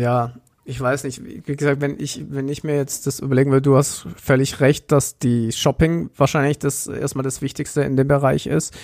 ja, 0.00 0.32
ich 0.64 0.80
weiß 0.80 1.04
nicht, 1.04 1.22
wie 1.24 1.56
gesagt, 1.56 1.80
wenn 1.80 1.98
ich, 1.98 2.24
wenn 2.30 2.48
ich 2.48 2.64
mir 2.64 2.76
jetzt 2.76 3.06
das 3.06 3.20
überlegen 3.20 3.52
will, 3.52 3.60
du 3.60 3.76
hast 3.76 4.06
völlig 4.16 4.60
recht, 4.60 4.90
dass 4.92 5.18
die 5.18 5.52
Shopping 5.52 6.10
wahrscheinlich 6.16 6.58
das 6.58 6.86
erstmal 6.86 7.22
das 7.22 7.42
Wichtigste 7.42 7.82
in 7.82 7.96
dem 7.96 8.08
Bereich 8.08 8.46
ist. 8.46 8.74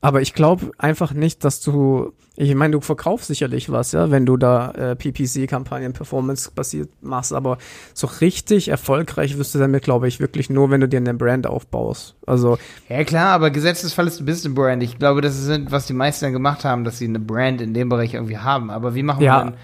Aber 0.00 0.20
ich 0.20 0.34
glaube 0.34 0.70
einfach 0.78 1.12
nicht, 1.12 1.42
dass 1.42 1.60
du, 1.60 2.12
ich 2.36 2.54
meine, 2.54 2.72
du 2.72 2.80
verkaufst 2.80 3.26
sicherlich 3.26 3.72
was, 3.72 3.90
ja, 3.90 4.10
wenn 4.10 4.24
du 4.24 4.36
da 4.36 4.70
äh, 4.72 4.94
PPC-Kampagnen 4.94 5.94
Performance-basiert 5.94 6.90
machst, 7.00 7.32
aber 7.32 7.58
so 7.92 8.06
richtig 8.20 8.68
erfolgreich 8.68 9.36
wirst 9.36 9.54
du 9.54 9.58
damit, 9.58 9.82
glaube 9.82 10.06
ich, 10.06 10.20
wirklich 10.20 10.48
nur, 10.48 10.70
wenn 10.70 10.82
du 10.82 10.86
dir 10.88 10.98
eine 10.98 11.14
Brand 11.14 11.46
aufbaust. 11.48 12.14
Also. 12.24 12.58
Ja, 12.88 13.02
klar, 13.02 13.32
aber 13.32 13.50
Gesetzesfall 13.50 14.06
ist, 14.06 14.20
du 14.20 14.24
bist 14.24 14.44
eine 14.44 14.54
Brand. 14.54 14.82
Ich 14.82 14.98
glaube, 14.98 15.22
das 15.22 15.36
ist, 15.36 15.72
was 15.72 15.86
die 15.86 15.94
meisten 15.94 16.26
dann 16.26 16.32
gemacht 16.32 16.64
haben, 16.64 16.84
dass 16.84 16.98
sie 16.98 17.06
eine 17.06 17.18
Brand 17.18 17.60
in 17.60 17.74
dem 17.74 17.88
Bereich 17.88 18.14
irgendwie 18.14 18.38
haben. 18.38 18.70
Aber 18.70 18.94
wie 18.94 19.02
machen 19.02 19.24
ja. 19.24 19.38
wir 19.38 19.50
denn 19.50 19.58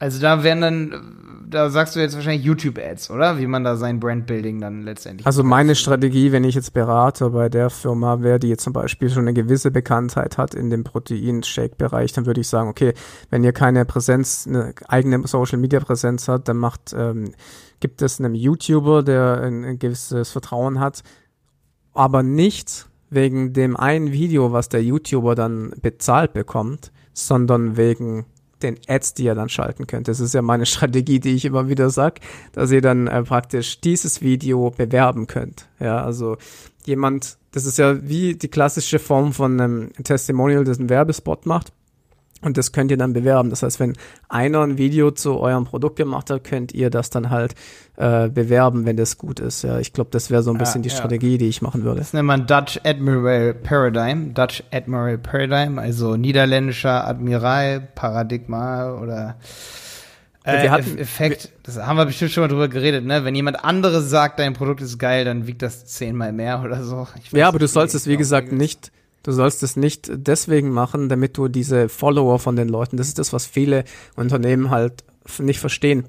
also 0.00 0.18
da 0.18 0.42
werden 0.42 0.60
dann, 0.62 1.46
da 1.46 1.68
sagst 1.68 1.94
du 1.94 2.00
jetzt 2.00 2.14
wahrscheinlich 2.14 2.42
YouTube-Ads, 2.42 3.10
oder? 3.10 3.38
Wie 3.38 3.46
man 3.46 3.64
da 3.64 3.76
sein 3.76 4.00
Brandbuilding 4.00 4.58
dann 4.58 4.82
letztendlich. 4.82 5.26
Also 5.26 5.44
meine 5.44 5.74
Strategie, 5.74 6.32
wenn 6.32 6.42
ich 6.42 6.54
jetzt 6.54 6.72
berate 6.72 7.28
bei 7.30 7.50
der 7.50 7.68
Firma 7.68 8.22
wäre, 8.22 8.38
die 8.38 8.48
jetzt 8.48 8.64
zum 8.64 8.72
Beispiel 8.72 9.10
schon 9.10 9.24
eine 9.24 9.34
gewisse 9.34 9.70
Bekanntheit 9.70 10.38
hat 10.38 10.54
in 10.54 10.70
dem 10.70 10.84
Protein-Shake-Bereich, 10.84 12.14
dann 12.14 12.24
würde 12.24 12.40
ich 12.40 12.48
sagen, 12.48 12.70
okay, 12.70 12.94
wenn 13.28 13.44
ihr 13.44 13.52
keine 13.52 13.84
Präsenz, 13.84 14.46
eine 14.48 14.72
eigene 14.88 15.26
Social-Media-Präsenz 15.26 16.28
hat, 16.28 16.48
dann 16.48 16.56
macht, 16.56 16.94
ähm, 16.96 17.32
gibt 17.80 18.00
es 18.00 18.18
einen 18.18 18.34
YouTuber, 18.34 19.02
der 19.02 19.42
ein, 19.42 19.64
ein 19.64 19.78
gewisses 19.78 20.30
Vertrauen 20.30 20.80
hat, 20.80 21.02
aber 21.92 22.22
nicht 22.22 22.86
wegen 23.10 23.52
dem 23.52 23.76
einen 23.76 24.12
Video, 24.12 24.52
was 24.52 24.70
der 24.70 24.82
YouTuber 24.82 25.34
dann 25.34 25.74
bezahlt 25.82 26.32
bekommt, 26.32 26.90
sondern 27.12 27.76
wegen 27.76 28.24
den 28.62 28.78
Ads, 28.88 29.14
die 29.14 29.24
ihr 29.24 29.34
dann 29.34 29.48
schalten 29.48 29.86
könnt. 29.86 30.08
Das 30.08 30.20
ist 30.20 30.34
ja 30.34 30.42
meine 30.42 30.66
Strategie, 30.74 31.20
die 31.20 31.34
ich 31.34 31.44
immer 31.44 31.68
wieder 31.68 31.90
sag, 31.90 32.20
dass 32.52 32.70
ihr 32.70 32.80
dann 32.80 33.06
äh, 33.06 33.22
praktisch 33.22 33.80
dieses 33.80 34.22
Video 34.22 34.70
bewerben 34.70 35.26
könnt. 35.26 35.68
Ja, 35.78 36.02
also 36.02 36.36
jemand, 36.84 37.38
das 37.52 37.66
ist 37.66 37.78
ja 37.78 38.08
wie 38.08 38.34
die 38.34 38.48
klassische 38.48 38.98
Form 38.98 39.32
von 39.32 39.60
einem 39.60 39.92
Testimonial, 40.04 40.64
das 40.64 40.78
einen 40.78 40.88
Werbespot 40.88 41.46
macht. 41.46 41.72
Und 42.42 42.56
das 42.56 42.72
könnt 42.72 42.90
ihr 42.90 42.96
dann 42.96 43.12
bewerben. 43.12 43.50
Das 43.50 43.62
heißt, 43.62 43.80
wenn 43.80 43.94
einer 44.28 44.62
ein 44.62 44.78
Video 44.78 45.10
zu 45.10 45.38
eurem 45.38 45.64
Produkt 45.64 45.96
gemacht 45.96 46.30
hat, 46.30 46.42
könnt 46.44 46.72
ihr 46.72 46.88
das 46.88 47.10
dann 47.10 47.28
halt 47.28 47.54
äh, 47.96 48.28
bewerben, 48.28 48.86
wenn 48.86 48.96
das 48.96 49.18
gut 49.18 49.40
ist. 49.40 49.62
Ja, 49.62 49.78
ich 49.78 49.92
glaube, 49.92 50.10
das 50.10 50.30
wäre 50.30 50.42
so 50.42 50.50
ein 50.50 50.58
bisschen 50.58 50.82
ja, 50.82 50.84
die 50.84 50.90
Strategie, 50.90 51.36
die 51.36 51.48
ich 51.48 51.60
machen 51.60 51.84
würde. 51.84 52.00
Das 52.00 52.14
nennt 52.14 52.26
man 52.26 52.46
Dutch 52.46 52.80
Admiral 52.84 53.52
Paradigm. 53.52 54.32
Dutch 54.32 54.62
Admiral 54.70 55.18
Paradigm, 55.18 55.78
also 55.78 56.16
niederländischer 56.16 57.06
Admiral 57.06 57.80
Paradigma 57.94 58.94
oder 58.94 59.36
äh, 60.44 60.62
wir 60.62 60.70
hatten, 60.70 60.96
Effekt. 60.96 61.50
Das 61.64 61.76
haben 61.76 61.96
wir 61.96 62.06
bestimmt 62.06 62.30
schon 62.30 62.42
mal 62.42 62.48
drüber 62.48 62.68
geredet, 62.68 63.04
ne? 63.04 63.24
Wenn 63.24 63.34
jemand 63.34 63.62
anderes 63.62 64.08
sagt, 64.08 64.38
dein 64.38 64.54
Produkt 64.54 64.80
ist 64.80 64.98
geil, 64.98 65.26
dann 65.26 65.46
wiegt 65.46 65.60
das 65.60 65.84
zehnmal 65.84 66.32
mehr 66.32 66.62
oder 66.62 66.82
so. 66.82 67.06
ja, 67.32 67.48
aber 67.48 67.58
du 67.58 67.68
sollst 67.68 67.94
es, 67.94 68.06
wie 68.06 68.16
gesagt, 68.16 68.50
nicht 68.52 68.90
Du 69.22 69.32
sollst 69.32 69.62
es 69.62 69.76
nicht 69.76 70.10
deswegen 70.12 70.70
machen, 70.70 71.08
damit 71.08 71.36
du 71.36 71.48
diese 71.48 71.88
Follower 71.88 72.38
von 72.38 72.56
den 72.56 72.68
Leuten, 72.68 72.96
das 72.96 73.08
ist 73.08 73.18
das, 73.18 73.32
was 73.32 73.46
viele 73.46 73.84
Unternehmen 74.16 74.70
halt 74.70 75.04
nicht 75.38 75.60
verstehen. 75.60 76.06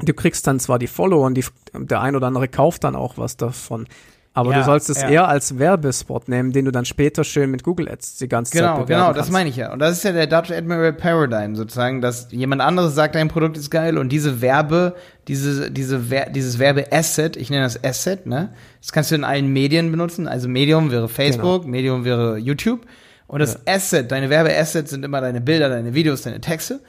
Du 0.00 0.12
kriegst 0.12 0.46
dann 0.46 0.58
zwar 0.58 0.80
die 0.80 0.88
Follower 0.88 1.26
und 1.26 1.34
die, 1.34 1.44
der 1.74 2.00
ein 2.00 2.16
oder 2.16 2.26
andere 2.26 2.48
kauft 2.48 2.82
dann 2.82 2.96
auch 2.96 3.18
was 3.18 3.36
davon, 3.36 3.86
aber 4.34 4.52
ja, 4.52 4.58
du 4.58 4.64
sollst 4.64 4.88
es 4.88 5.02
ja. 5.02 5.08
eher 5.08 5.28
als 5.28 5.58
Werbespot 5.58 6.28
nehmen, 6.28 6.52
den 6.52 6.64
du 6.64 6.70
dann 6.70 6.86
später 6.86 7.22
schön 7.22 7.50
mit 7.50 7.62
Google 7.64 7.88
Ads 7.88 8.16
die 8.16 8.28
ganze 8.28 8.56
genau, 8.56 8.78
Zeit 8.78 8.86
Genau, 8.86 9.00
genau, 9.06 9.12
das 9.12 9.30
meine 9.30 9.50
ich 9.50 9.56
ja. 9.56 9.72
Und 9.72 9.78
das 9.78 9.98
ist 9.98 10.04
ja 10.04 10.12
der 10.12 10.26
Dutch 10.26 10.50
Admiral 10.50 10.94
Paradigm 10.94 11.54
sozusagen, 11.54 12.00
dass 12.00 12.28
jemand 12.30 12.62
anderes 12.62 12.94
sagt, 12.94 13.14
dein 13.14 13.28
Produkt 13.28 13.58
ist 13.58 13.70
geil 13.70 13.98
und 13.98 14.10
diese 14.10 14.40
Werbe, 14.40 14.94
diese, 15.28 15.70
diese, 15.70 16.10
Wer 16.10 16.30
dieses 16.30 16.58
Werbeasset, 16.58 17.36
ich 17.36 17.50
nenne 17.50 17.64
das 17.64 17.82
Asset, 17.84 18.26
ne? 18.26 18.54
Das 18.80 18.92
kannst 18.92 19.10
du 19.10 19.14
in 19.14 19.24
allen 19.24 19.52
Medien 19.52 19.90
benutzen. 19.90 20.26
Also 20.26 20.48
Medium 20.48 20.90
wäre 20.90 21.08
Facebook, 21.08 21.62
genau. 21.62 21.70
Medium 21.70 22.04
wäre 22.04 22.38
YouTube. 22.38 22.86
Und 23.26 23.40
das 23.40 23.58
ja. 23.66 23.74
Asset, 23.74 24.10
deine 24.10 24.30
Werbeassets 24.30 24.90
sind 24.90 25.04
immer 25.04 25.20
deine 25.20 25.40
Bilder, 25.40 25.68
deine 25.68 25.94
Videos, 25.94 26.22
deine 26.22 26.40
Texte 26.40 26.80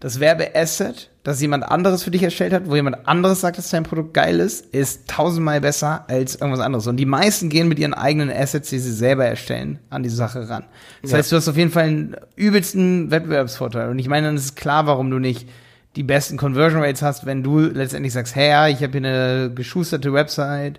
das 0.00 0.20
Werbeasset, 0.20 1.10
das 1.26 1.40
jemand 1.40 1.64
anderes 1.64 2.04
für 2.04 2.12
dich 2.12 2.22
erstellt 2.22 2.52
hat, 2.52 2.70
wo 2.70 2.76
jemand 2.76 3.08
anderes 3.08 3.40
sagt, 3.40 3.58
dass 3.58 3.68
dein 3.70 3.82
Produkt 3.82 4.14
geil 4.14 4.38
ist, 4.38 4.64
ist 4.72 5.08
tausendmal 5.08 5.60
besser 5.60 6.04
als 6.06 6.36
irgendwas 6.36 6.60
anderes. 6.60 6.86
Und 6.86 6.98
die 6.98 7.04
meisten 7.04 7.48
gehen 7.48 7.66
mit 7.66 7.80
ihren 7.80 7.94
eigenen 7.94 8.30
Assets, 8.30 8.70
die 8.70 8.78
sie 8.78 8.92
selber 8.92 9.24
erstellen, 9.24 9.80
an 9.90 10.04
die 10.04 10.08
Sache 10.08 10.48
ran. 10.48 10.62
Das 11.02 11.10
ja. 11.10 11.18
heißt, 11.18 11.32
du 11.32 11.36
hast 11.36 11.48
auf 11.48 11.56
jeden 11.56 11.72
Fall 11.72 11.82
einen 11.82 12.16
übelsten 12.36 13.10
Wettbewerbsvorteil. 13.10 13.88
Und 13.88 13.98
ich 13.98 14.06
meine, 14.06 14.28
dann 14.28 14.36
ist 14.36 14.54
klar, 14.54 14.86
warum 14.86 15.10
du 15.10 15.18
nicht 15.18 15.48
die 15.96 16.04
besten 16.04 16.36
Conversion 16.36 16.80
Rates 16.80 17.02
hast, 17.02 17.26
wenn 17.26 17.42
du 17.42 17.58
letztendlich 17.58 18.12
sagst, 18.12 18.36
hey, 18.36 18.50
ja, 18.50 18.68
ich 18.68 18.80
habe 18.84 18.96
hier 18.96 19.08
eine 19.08 19.50
geschusterte 19.52 20.12
Website, 20.12 20.78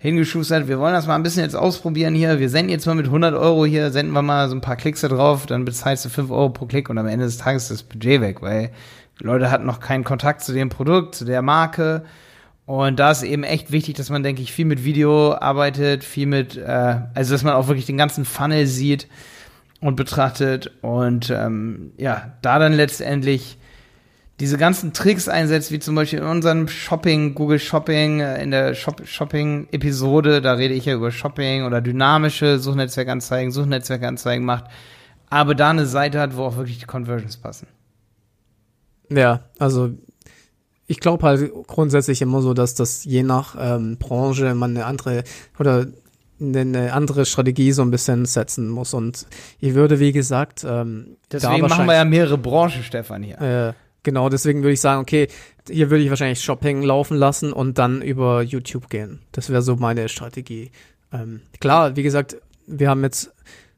hingeschustert, 0.00 0.66
wir 0.66 0.80
wollen 0.80 0.92
das 0.92 1.06
mal 1.06 1.14
ein 1.14 1.22
bisschen 1.22 1.44
jetzt 1.44 1.54
ausprobieren 1.54 2.14
hier, 2.14 2.38
wir 2.38 2.50
senden 2.50 2.70
jetzt 2.70 2.84
mal 2.84 2.94
mit 2.94 3.06
100 3.06 3.32
Euro 3.34 3.64
hier, 3.64 3.90
senden 3.90 4.12
wir 4.12 4.20
mal 4.20 4.50
so 4.50 4.54
ein 4.54 4.60
paar 4.60 4.76
Klicks 4.76 5.00
da 5.00 5.08
drauf, 5.08 5.46
dann 5.46 5.64
bezahlst 5.64 6.04
du 6.04 6.10
5 6.10 6.30
Euro 6.30 6.50
pro 6.50 6.66
Klick 6.66 6.90
und 6.90 6.98
am 6.98 7.06
Ende 7.06 7.24
des 7.24 7.38
Tages 7.38 7.70
ist 7.70 7.70
das 7.70 7.82
Budget 7.84 8.20
weg, 8.20 8.42
weil 8.42 8.70
Leute 9.20 9.50
hatten 9.50 9.66
noch 9.66 9.80
keinen 9.80 10.04
Kontakt 10.04 10.42
zu 10.42 10.52
dem 10.52 10.68
Produkt, 10.68 11.14
zu 11.14 11.24
der 11.24 11.42
Marke. 11.42 12.04
Und 12.66 12.98
da 12.98 13.10
ist 13.10 13.22
eben 13.22 13.44
echt 13.44 13.72
wichtig, 13.72 13.94
dass 13.94 14.10
man, 14.10 14.22
denke 14.22 14.42
ich, 14.42 14.52
viel 14.52 14.64
mit 14.64 14.84
Video 14.84 15.34
arbeitet, 15.34 16.02
viel 16.02 16.26
mit, 16.26 16.56
äh, 16.56 16.96
also 17.14 17.34
dass 17.34 17.42
man 17.42 17.54
auch 17.54 17.68
wirklich 17.68 17.86
den 17.86 17.98
ganzen 17.98 18.24
Funnel 18.24 18.66
sieht 18.66 19.06
und 19.80 19.96
betrachtet. 19.96 20.72
Und 20.80 21.30
ähm, 21.30 21.92
ja, 21.98 22.32
da 22.40 22.58
dann 22.58 22.72
letztendlich 22.72 23.58
diese 24.40 24.58
ganzen 24.58 24.92
Tricks 24.92 25.28
einsetzt, 25.28 25.70
wie 25.70 25.78
zum 25.78 25.94
Beispiel 25.94 26.20
in 26.20 26.24
unserem 26.24 26.66
Shopping, 26.66 27.34
Google 27.34 27.60
Shopping, 27.60 28.20
äh, 28.20 28.42
in 28.42 28.50
der 28.50 28.74
Shop 28.74 29.02
Shopping-Episode, 29.06 30.40
da 30.40 30.54
rede 30.54 30.74
ich 30.74 30.86
ja 30.86 30.94
über 30.94 31.10
Shopping 31.10 31.64
oder 31.64 31.80
dynamische 31.80 32.58
Suchnetzwerkanzeigen, 32.58 33.52
Suchnetzwerkanzeigen 33.52 34.44
macht, 34.44 34.64
aber 35.30 35.54
da 35.54 35.70
eine 35.70 35.86
Seite 35.86 36.18
hat, 36.18 36.36
wo 36.36 36.44
auch 36.44 36.56
wirklich 36.56 36.78
die 36.78 36.86
Conversions 36.86 37.36
passen. 37.36 37.68
Ja, 39.10 39.40
also 39.58 39.90
ich 40.86 41.00
glaube 41.00 41.26
halt 41.26 41.52
grundsätzlich 41.66 42.20
immer 42.22 42.42
so, 42.42 42.54
dass 42.54 42.74
das 42.74 43.04
je 43.04 43.22
nach 43.22 43.56
ähm, 43.58 43.96
Branche 43.98 44.54
man 44.54 44.70
eine 44.70 44.86
andere 44.86 45.24
oder 45.58 45.86
eine 46.40 46.92
andere 46.92 47.24
Strategie 47.24 47.72
so 47.72 47.82
ein 47.82 47.90
bisschen 47.90 48.26
setzen 48.26 48.68
muss. 48.68 48.92
Und 48.92 49.26
ich 49.60 49.74
würde, 49.74 50.00
wie 50.00 50.12
gesagt, 50.12 50.64
ähm, 50.68 51.16
deswegen 51.30 51.62
machen 51.62 51.86
wir 51.86 51.94
ja 51.94 52.04
mehrere 52.04 52.36
Branchen, 52.36 52.82
Stefan, 52.82 53.22
hier. 53.22 53.40
Äh, 53.40 53.72
Genau, 54.04 54.28
deswegen 54.28 54.62
würde 54.62 54.74
ich 54.74 54.82
sagen, 54.82 55.00
okay, 55.00 55.28
hier 55.68 55.90
würde 55.90 56.04
ich 56.04 56.10
wahrscheinlich 56.10 56.42
Shopping 56.42 56.82
laufen 56.82 57.16
lassen 57.16 57.52
und 57.52 57.78
dann 57.78 58.02
über 58.02 58.42
YouTube 58.42 58.90
gehen. 58.90 59.20
Das 59.32 59.48
wäre 59.48 59.62
so 59.62 59.76
meine 59.76 60.10
Strategie. 60.10 60.70
Ähm, 61.10 61.40
klar, 61.58 61.96
wie 61.96 62.02
gesagt, 62.02 62.36
wir 62.66 62.90
haben 62.90 63.02
jetzt 63.02 63.33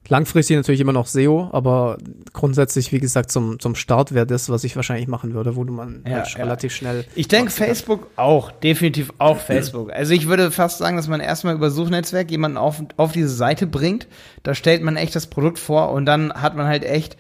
Langfristig 0.08 0.56
natürlich 0.56 0.80
immer 0.80 0.92
noch 0.92 1.06
SEO, 1.06 1.48
aber 1.52 1.98
grundsätzlich, 2.32 2.92
wie 2.92 3.00
gesagt, 3.00 3.30
zum, 3.30 3.58
zum 3.58 3.74
Start 3.74 4.14
wäre 4.14 4.26
das, 4.26 4.48
was 4.48 4.62
ich 4.64 4.76
wahrscheinlich 4.76 5.08
machen 5.08 5.34
würde, 5.34 5.56
wo 5.56 5.64
du 5.64 5.72
man 5.72 6.04
ja, 6.06 6.16
halt 6.16 6.28
ja. 6.28 6.36
relativ 6.36 6.74
schnell. 6.74 7.04
Ich 7.14 7.28
denke 7.28 7.50
Facebook 7.50 8.08
auch, 8.16 8.50
definitiv 8.50 9.12
auch 9.18 9.38
Facebook. 9.46 9.92
Also 9.92 10.14
ich 10.14 10.28
würde 10.28 10.50
fast 10.50 10.78
sagen, 10.78 10.96
dass 10.96 11.08
man 11.08 11.20
erstmal 11.20 11.54
über 11.54 11.70
Suchnetzwerk 11.70 12.30
jemanden 12.30 12.56
auf, 12.56 12.82
auf 12.96 13.12
diese 13.12 13.28
Seite 13.28 13.66
bringt. 13.66 14.06
Da 14.42 14.54
stellt 14.54 14.82
man 14.82 14.96
echt 14.96 15.16
das 15.16 15.26
Produkt 15.26 15.58
vor 15.58 15.90
und 15.90 16.06
dann 16.06 16.32
hat 16.32 16.56
man 16.56 16.66
halt 16.66 16.84
echt, 16.84 17.16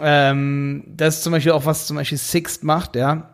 ähm, 0.00 0.84
das 0.88 1.16
ist 1.16 1.22
zum 1.22 1.32
Beispiel 1.32 1.52
auch 1.52 1.66
was 1.66 1.86
zum 1.86 1.96
Beispiel 1.96 2.18
Sixt 2.18 2.64
macht, 2.64 2.96
ja 2.96 3.30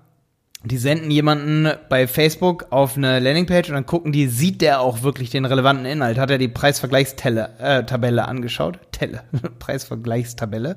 die 0.64 0.78
senden 0.78 1.10
jemanden 1.10 1.68
bei 1.88 2.06
Facebook 2.06 2.66
auf 2.70 2.96
eine 2.96 3.20
Landingpage 3.20 3.68
und 3.68 3.74
dann 3.74 3.86
gucken 3.86 4.12
die, 4.12 4.28
sieht 4.28 4.62
der 4.62 4.80
auch 4.80 5.02
wirklich 5.02 5.28
den 5.28 5.44
relevanten 5.44 5.84
Inhalt? 5.84 6.18
Hat 6.18 6.30
er 6.30 6.38
die 6.38 6.48
Preisvergleichstabelle 6.48 8.20
äh, 8.20 8.24
angeschaut? 8.24 8.78
Telle, 8.90 9.22
Preisvergleichstabelle. 9.58 10.76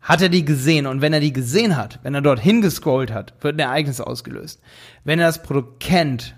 Hat 0.00 0.22
er 0.22 0.30
die 0.30 0.44
gesehen? 0.44 0.86
Und 0.86 1.02
wenn 1.02 1.12
er 1.12 1.20
die 1.20 1.32
gesehen 1.32 1.76
hat, 1.76 1.98
wenn 2.02 2.14
er 2.14 2.22
dort 2.22 2.40
hingescrollt 2.40 3.12
hat, 3.12 3.34
wird 3.42 3.56
ein 3.56 3.60
Ereignis 3.60 4.00
ausgelöst. 4.00 4.60
Wenn 5.04 5.18
er 5.18 5.26
das 5.26 5.42
Produkt 5.42 5.80
kennt, 5.80 6.34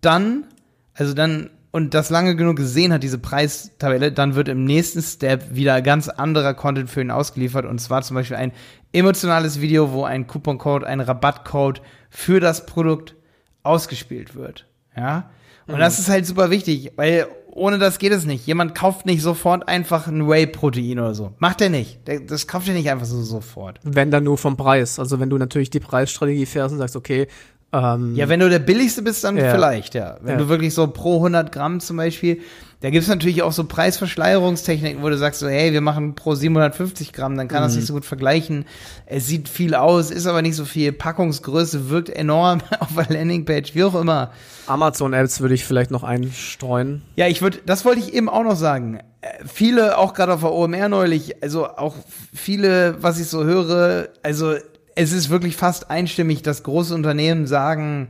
dann, 0.00 0.46
also 0.94 1.14
dann, 1.14 1.50
und 1.70 1.94
das 1.94 2.10
lange 2.10 2.34
genug 2.34 2.56
gesehen 2.56 2.92
hat, 2.92 3.02
diese 3.02 3.18
Preistabelle, 3.18 4.10
dann 4.10 4.34
wird 4.34 4.48
im 4.48 4.64
nächsten 4.64 5.02
Step 5.02 5.54
wieder 5.54 5.82
ganz 5.82 6.08
anderer 6.08 6.54
Content 6.54 6.90
für 6.90 7.02
ihn 7.02 7.10
ausgeliefert. 7.10 7.66
Und 7.66 7.80
zwar 7.80 8.02
zum 8.02 8.16
Beispiel 8.16 8.36
ein 8.36 8.52
emotionales 8.92 9.60
Video, 9.60 9.92
wo 9.92 10.04
ein 10.04 10.26
Couponcode, 10.26 10.84
ein 10.84 11.00
Rabattcode 11.00 11.82
für 12.16 12.40
das 12.40 12.64
Produkt 12.64 13.14
ausgespielt 13.62 14.34
wird. 14.34 14.64
Ja. 14.96 15.28
Und 15.66 15.74
mhm. 15.74 15.80
das 15.80 15.98
ist 15.98 16.08
halt 16.08 16.24
super 16.24 16.48
wichtig, 16.48 16.92
weil 16.96 17.26
ohne 17.50 17.76
das 17.76 17.98
geht 17.98 18.12
es 18.12 18.24
nicht. 18.24 18.46
Jemand 18.46 18.74
kauft 18.74 19.04
nicht 19.04 19.20
sofort 19.20 19.68
einfach 19.68 20.06
ein 20.06 20.26
Whey-Protein 20.26 20.98
oder 20.98 21.14
so. 21.14 21.34
Macht 21.40 21.60
er 21.60 21.68
nicht. 21.68 22.00
Das 22.26 22.46
kauft 22.46 22.68
er 22.68 22.74
nicht 22.74 22.90
einfach 22.90 23.04
so 23.04 23.22
sofort. 23.22 23.80
Wenn 23.82 24.10
dann 24.10 24.24
nur 24.24 24.38
vom 24.38 24.56
Preis. 24.56 24.98
Also 24.98 25.20
wenn 25.20 25.28
du 25.28 25.36
natürlich 25.36 25.68
die 25.68 25.78
Preisstrategie 25.78 26.46
fährst 26.46 26.72
und 26.72 26.78
sagst, 26.78 26.96
okay, 26.96 27.28
ähm, 27.74 28.14
ja, 28.14 28.30
wenn 28.30 28.40
du 28.40 28.48
der 28.48 28.60
billigste 28.60 29.02
bist, 29.02 29.22
dann 29.22 29.36
ja. 29.36 29.50
vielleicht, 29.50 29.94
ja. 29.94 30.16
Wenn 30.22 30.38
ja. 30.38 30.38
du 30.38 30.48
wirklich 30.48 30.72
so 30.72 30.86
pro 30.86 31.16
100 31.16 31.52
Gramm 31.52 31.80
zum 31.80 31.98
Beispiel 31.98 32.40
da 32.80 32.90
gibt 32.90 33.02
es 33.02 33.08
natürlich 33.08 33.42
auch 33.42 33.52
so 33.52 33.64
Preisverschleierungstechniken, 33.64 35.02
wo 35.02 35.08
du 35.08 35.16
sagst 35.16 35.40
so, 35.40 35.48
hey, 35.48 35.72
wir 35.72 35.80
machen 35.80 36.14
pro 36.14 36.34
750 36.34 37.12
Gramm, 37.14 37.36
dann 37.36 37.48
kann 37.48 37.60
mhm. 37.60 37.66
das 37.66 37.76
nicht 37.76 37.86
so 37.86 37.94
gut 37.94 38.04
vergleichen. 38.04 38.66
Es 39.06 39.26
sieht 39.26 39.48
viel 39.48 39.74
aus, 39.74 40.10
ist 40.10 40.26
aber 40.26 40.42
nicht 40.42 40.56
so 40.56 40.66
viel. 40.66 40.92
Packungsgröße 40.92 41.88
wirkt 41.88 42.10
enorm 42.10 42.60
auf 42.80 42.94
der 42.94 43.16
Landingpage, 43.16 43.74
wie 43.74 43.84
auch 43.84 43.94
immer. 43.94 44.30
Amazon-Apps 44.66 45.40
würde 45.40 45.54
ich 45.54 45.64
vielleicht 45.64 45.90
noch 45.90 46.02
einstreuen. 46.02 47.02
Ja, 47.16 47.28
ich 47.28 47.40
würde, 47.40 47.58
das 47.64 47.84
wollte 47.86 48.00
ich 48.00 48.12
eben 48.12 48.28
auch 48.28 48.44
noch 48.44 48.56
sagen. 48.56 49.00
Äh, 49.22 49.28
viele, 49.46 49.96
auch 49.96 50.12
gerade 50.12 50.34
auf 50.34 50.40
der 50.40 50.52
OMR 50.52 50.88
neulich, 50.90 51.42
also 51.42 51.66
auch 51.66 51.94
viele, 52.34 53.02
was 53.02 53.18
ich 53.18 53.28
so 53.28 53.44
höre, 53.44 54.08
also 54.22 54.54
es 54.94 55.12
ist 55.12 55.30
wirklich 55.30 55.56
fast 55.56 55.90
einstimmig, 55.90 56.42
dass 56.42 56.62
große 56.62 56.94
Unternehmen 56.94 57.46
sagen, 57.46 58.08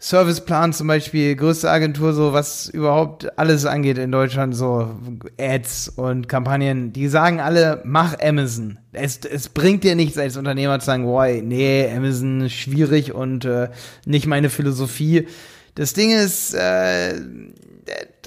Serviceplan 0.00 0.72
zum 0.72 0.86
Beispiel, 0.86 1.34
größte 1.34 1.68
Agentur, 1.68 2.12
so 2.12 2.32
was 2.32 2.68
überhaupt 2.68 3.36
alles 3.36 3.66
angeht 3.66 3.98
in 3.98 4.12
Deutschland, 4.12 4.54
so 4.54 4.96
Ads 5.40 5.88
und 5.96 6.28
Kampagnen, 6.28 6.92
die 6.92 7.08
sagen 7.08 7.40
alle, 7.40 7.82
mach 7.84 8.14
Amazon. 8.22 8.78
Es, 8.92 9.18
es 9.24 9.48
bringt 9.48 9.82
dir 9.82 9.96
nichts 9.96 10.16
als 10.16 10.36
Unternehmer 10.36 10.78
zu 10.78 10.86
sagen, 10.86 11.04
boah, 11.04 11.26
nee, 11.26 11.90
Amazon 11.92 12.48
schwierig 12.48 13.12
und 13.12 13.44
äh, 13.44 13.70
nicht 14.06 14.28
meine 14.28 14.50
Philosophie. 14.50 15.26
Das 15.74 15.94
Ding 15.94 16.10
ist, 16.10 16.54
äh, 16.54 17.14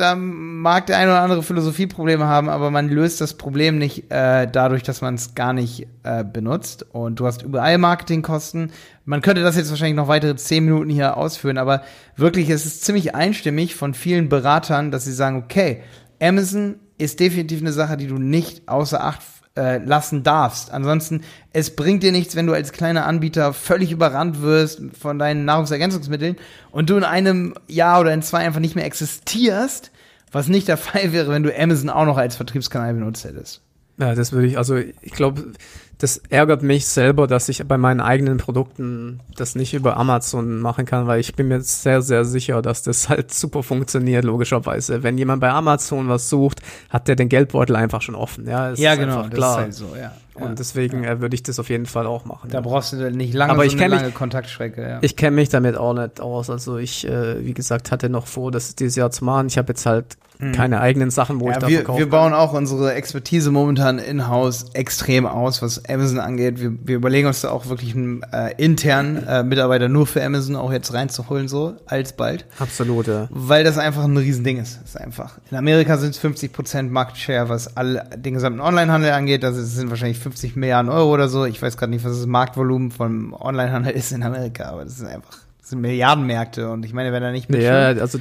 da 0.02 0.16
mag 0.16 0.88
der 0.88 0.98
eine 0.98 1.12
oder 1.12 1.22
andere 1.22 1.44
Philosophieprobleme 1.44 2.26
haben, 2.26 2.50
aber 2.50 2.72
man 2.72 2.90
löst 2.90 3.22
das 3.22 3.36
Problem 3.36 3.78
nicht 3.78 4.12
äh, 4.12 4.48
dadurch, 4.52 4.84
dass 4.84 5.02
man 5.02 5.16
es 5.16 5.36
gar 5.36 5.54
nicht 5.54 5.88
äh, 6.04 6.24
benutzt. 6.24 6.86
Und 6.92 7.20
du 7.20 7.28
hast 7.28 7.44
überall 7.44 7.78
Marketingkosten. 7.78 8.72
Man 9.06 9.22
könnte 9.22 9.44
das 9.44 9.56
jetzt 9.56 9.70
wahrscheinlich 9.70 9.96
noch 9.96 10.08
weitere 10.08 10.36
zehn 10.36 10.66
Minuten 10.66 10.90
hier 10.90 11.18
ausführen, 11.18 11.58
aber 11.58 11.84
wirklich, 12.16 12.50
es 12.50 12.66
ist 12.66 12.84
ziemlich 12.84 13.16
einstimmig 13.16 13.76
von 13.76 13.94
vielen 13.94 14.28
Beratern, 14.28 14.92
dass 14.92 15.06
sie 15.06 15.14
sagen, 15.14 15.44
okay, 15.44 15.84
Amazon 16.22 16.76
ist 16.98 17.20
definitiv 17.20 17.62
eine 17.62 17.72
Sache, 17.72 17.98
die 17.98 18.08
du 18.08 18.18
nicht 18.18 18.68
außer 18.68 19.04
Acht 19.04 19.22
äh, 19.56 19.78
lassen 19.80 20.24
darfst. 20.24 20.72
Ansonsten, 20.72 21.22
es 21.54 21.76
bringt 21.76 22.04
dir 22.04 22.12
nichts, 22.12 22.36
wenn 22.36 22.48
du 22.48 22.54
als 22.54 22.72
kleiner 22.72 23.06
Anbieter 23.06 23.54
völlig 23.54 23.92
überrannt 23.92 24.42
wirst 24.42 24.82
von 25.00 25.20
deinen 25.20 25.46
Nahrungsergänzungsmitteln 25.46 26.38
und 26.72 26.90
du 26.90 26.98
in 26.98 27.04
einem 27.04 27.56
Jahr 27.68 28.00
oder 28.00 28.14
in 28.14 28.22
zwei 28.22 28.40
einfach 28.40 28.60
nicht 28.60 28.76
mehr 28.76 28.86
existierst, 28.86 29.92
was 30.32 30.48
nicht 30.48 30.68
der 30.68 30.78
Fall 30.78 31.12
wäre, 31.12 31.32
wenn 31.32 31.44
du 31.44 31.56
Amazon 31.56 31.90
auch 31.90 32.06
noch 32.06 32.18
als 32.18 32.36
Vertriebskanal 32.36 32.94
benutzt 32.94 33.26
hättest. 33.26 33.62
Ja, 34.02 34.16
das 34.16 34.32
würde 34.32 34.48
ich, 34.48 34.58
also 34.58 34.76
ich 34.78 35.12
glaube, 35.12 35.54
das 36.00 36.18
ärgert 36.30 36.64
mich 36.64 36.88
selber, 36.88 37.28
dass 37.28 37.48
ich 37.48 37.64
bei 37.68 37.78
meinen 37.78 38.02
eigenen 38.02 38.38
Produkten 38.38 39.20
das 39.36 39.54
nicht 39.54 39.76
über 39.76 39.98
Amazon 39.98 40.60
machen 40.60 40.86
kann, 40.86 41.06
weil 41.06 41.20
ich 41.20 41.36
bin 41.36 41.48
mir 41.48 41.62
sehr, 41.62 42.02
sehr 42.02 42.26
sicher, 42.26 42.64
dass 42.64 42.82
das 42.82 43.10
halt 43.10 43.32
super 43.32 43.62
funktioniert, 43.62 44.26
logischerweise. 44.26 45.04
Wenn 45.04 45.20
jemand 45.20 45.42
bei 45.42 45.52
Amazon 45.52 46.10
was 46.10 46.28
sucht, 46.28 46.62
hat 46.90 47.08
der 47.08 47.16
den 47.16 47.30
Geldbeutel 47.30 47.76
einfach 47.76 48.02
schon 48.02 48.16
offen. 48.16 48.48
Ja, 48.48 48.74
ja 48.74 48.96
genau, 48.96 49.30
klar. 49.30 49.58
Halt 49.58 49.76
so, 49.76 49.96
ja. 49.96 50.14
Und 50.34 50.58
deswegen 50.58 51.04
ja. 51.04 51.12
äh, 51.12 51.22
würde 51.22 51.36
ich 51.36 51.44
das 51.44 51.60
auf 51.60 51.70
jeden 51.70 51.86
Fall 51.86 52.08
auch 52.08 52.26
machen. 52.26 52.50
Da 52.50 52.58
ja. 52.58 52.62
brauchst 52.62 52.94
du 52.94 53.12
nicht 53.12 53.36
lange, 53.36 53.52
Aber 53.52 53.70
so 53.70 53.78
eine 53.78 53.88
lange 53.88 54.06
mich, 54.08 54.16
Kontaktstrecke. 54.16 54.82
Ja. 54.82 55.00
Ich 55.02 55.16
kenne 55.16 55.36
mich 55.36 55.50
damit 55.50 55.78
auch 55.78 55.94
nicht 55.94 56.20
aus. 56.20 56.50
Also 56.50 56.78
ich, 56.78 57.08
äh, 57.08 57.46
wie 57.46 57.54
gesagt, 57.54 57.92
hatte 57.92 58.10
noch 58.10 58.26
vor, 58.26 58.52
das 58.52 58.74
dieses 58.76 58.96
Jahr 58.96 59.12
zu 59.12 59.24
machen. 59.24 59.48
Ich 59.48 59.60
habe 59.60 59.70
jetzt 59.70 59.86
halt. 59.86 60.18
Keine 60.54 60.82
eigenen 60.82 61.12
Sachen, 61.12 61.40
wo 61.40 61.48
ja, 61.48 61.54
ich 61.54 61.58
da 61.60 61.68
wir, 61.68 61.78
verkaufe. 61.78 62.00
Wir 62.00 62.10
bauen 62.10 62.34
auch 62.34 62.54
unsere 62.54 62.94
Expertise 62.94 63.52
momentan 63.52 64.00
in-house 64.00 64.66
extrem 64.74 65.26
aus, 65.26 65.62
was 65.62 65.86
Amazon 65.86 66.20
angeht. 66.20 66.60
Wir, 66.60 66.72
wir 66.84 66.96
überlegen 66.96 67.28
uns 67.28 67.42
da 67.42 67.52
auch 67.52 67.68
wirklich 67.68 67.96
einen 67.96 68.24
äh, 68.34 68.54
internen 68.58 69.26
äh, 69.28 69.44
Mitarbeiter 69.44 69.88
nur 69.88 70.08
für 70.08 70.24
Amazon 70.24 70.56
auch 70.56 70.72
jetzt 70.72 70.94
reinzuholen, 70.94 71.48
so 71.48 71.76
alsbald. 71.86 72.46
Absolut, 72.60 73.08
ja. 73.08 73.28
Weil 73.30 73.64
das 73.64 73.78
einfach 73.78 74.04
ein 74.04 74.18
Riesending 74.18 74.58
ist. 74.58 74.80
Ist 74.84 75.00
einfach. 75.00 75.38
In 75.52 75.58
Amerika 75.58 75.98
sind 75.98 76.12
es 76.12 76.18
50 76.18 76.52
Prozent 76.52 76.92
Market 76.92 77.18
Share, 77.18 77.50
was 77.50 77.78
all 77.78 78.04
den 78.16 78.34
gesamten 78.34 78.60
Onlinehandel 78.60 79.12
angeht. 79.12 79.44
Das 79.44 79.56
sind 79.56 79.90
wahrscheinlich 79.90 80.20
50 80.20 80.56
Milliarden 80.56 80.92
Euro 80.92 81.14
oder 81.14 81.30
so. 81.30 81.46
Ich 81.46 81.62
weiß 81.62 81.78
gerade 81.78 81.92
nicht, 81.92 82.04
was 82.04 82.18
das 82.18 82.26
Marktvolumen 82.26 82.92
vom 82.92 83.34
Onlinehandel 83.34 83.92
ist 83.96 84.12
in 84.12 84.24
Amerika, 84.24 84.66
aber 84.66 84.86
das 84.86 84.98
sind 84.98 85.08
einfach 85.08 85.38
das 85.60 85.70
sind 85.70 85.82
Milliardenmärkte 85.82 86.70
und 86.70 86.86
ich 86.86 86.94
meine, 86.94 87.14
wenn 87.14 87.22
er 87.22 87.32
nicht 87.32 87.50
mit 87.50 87.62
ja, 87.62 87.90
also 87.90 88.18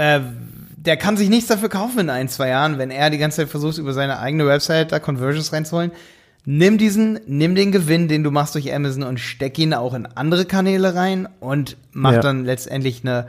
äh, 0.00 0.20
der 0.78 0.96
kann 0.96 1.18
sich 1.18 1.28
nichts 1.28 1.48
dafür 1.48 1.68
kaufen 1.68 1.98
in 1.98 2.10
ein, 2.10 2.28
zwei 2.28 2.48
Jahren, 2.48 2.78
wenn 2.78 2.90
er 2.90 3.10
die 3.10 3.18
ganze 3.18 3.42
Zeit 3.42 3.50
versucht, 3.50 3.76
über 3.76 3.92
seine 3.92 4.18
eigene 4.18 4.46
Website 4.46 4.92
da 4.92 4.98
Conversions 4.98 5.52
reinzuholen. 5.52 5.92
Nimm 6.46 6.78
diesen, 6.78 7.20
nimm 7.26 7.54
den 7.54 7.70
Gewinn, 7.70 8.08
den 8.08 8.24
du 8.24 8.30
machst 8.30 8.54
durch 8.54 8.72
Amazon 8.72 9.02
und 9.02 9.20
steck 9.20 9.58
ihn 9.58 9.74
auch 9.74 9.92
in 9.92 10.06
andere 10.06 10.46
Kanäle 10.46 10.94
rein 10.94 11.28
und 11.40 11.76
mach 11.92 12.14
ja. 12.14 12.20
dann 12.20 12.46
letztendlich 12.46 13.02
eine, 13.04 13.26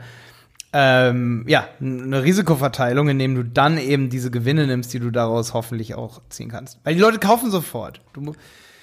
ähm, 0.72 1.44
ja, 1.46 1.68
eine 1.78 2.22
Risikoverteilung, 2.22 3.10
indem 3.10 3.34
du 3.34 3.44
dann 3.44 3.76
eben 3.76 4.08
diese 4.08 4.30
Gewinne 4.30 4.66
nimmst, 4.66 4.94
die 4.94 4.98
du 4.98 5.10
daraus 5.10 5.52
hoffentlich 5.52 5.94
auch 5.94 6.22
ziehen 6.30 6.48
kannst. 6.48 6.78
Weil 6.84 6.94
die 6.94 7.02
Leute 7.02 7.18
kaufen 7.18 7.50
sofort. 7.50 8.00
Du 8.14 8.32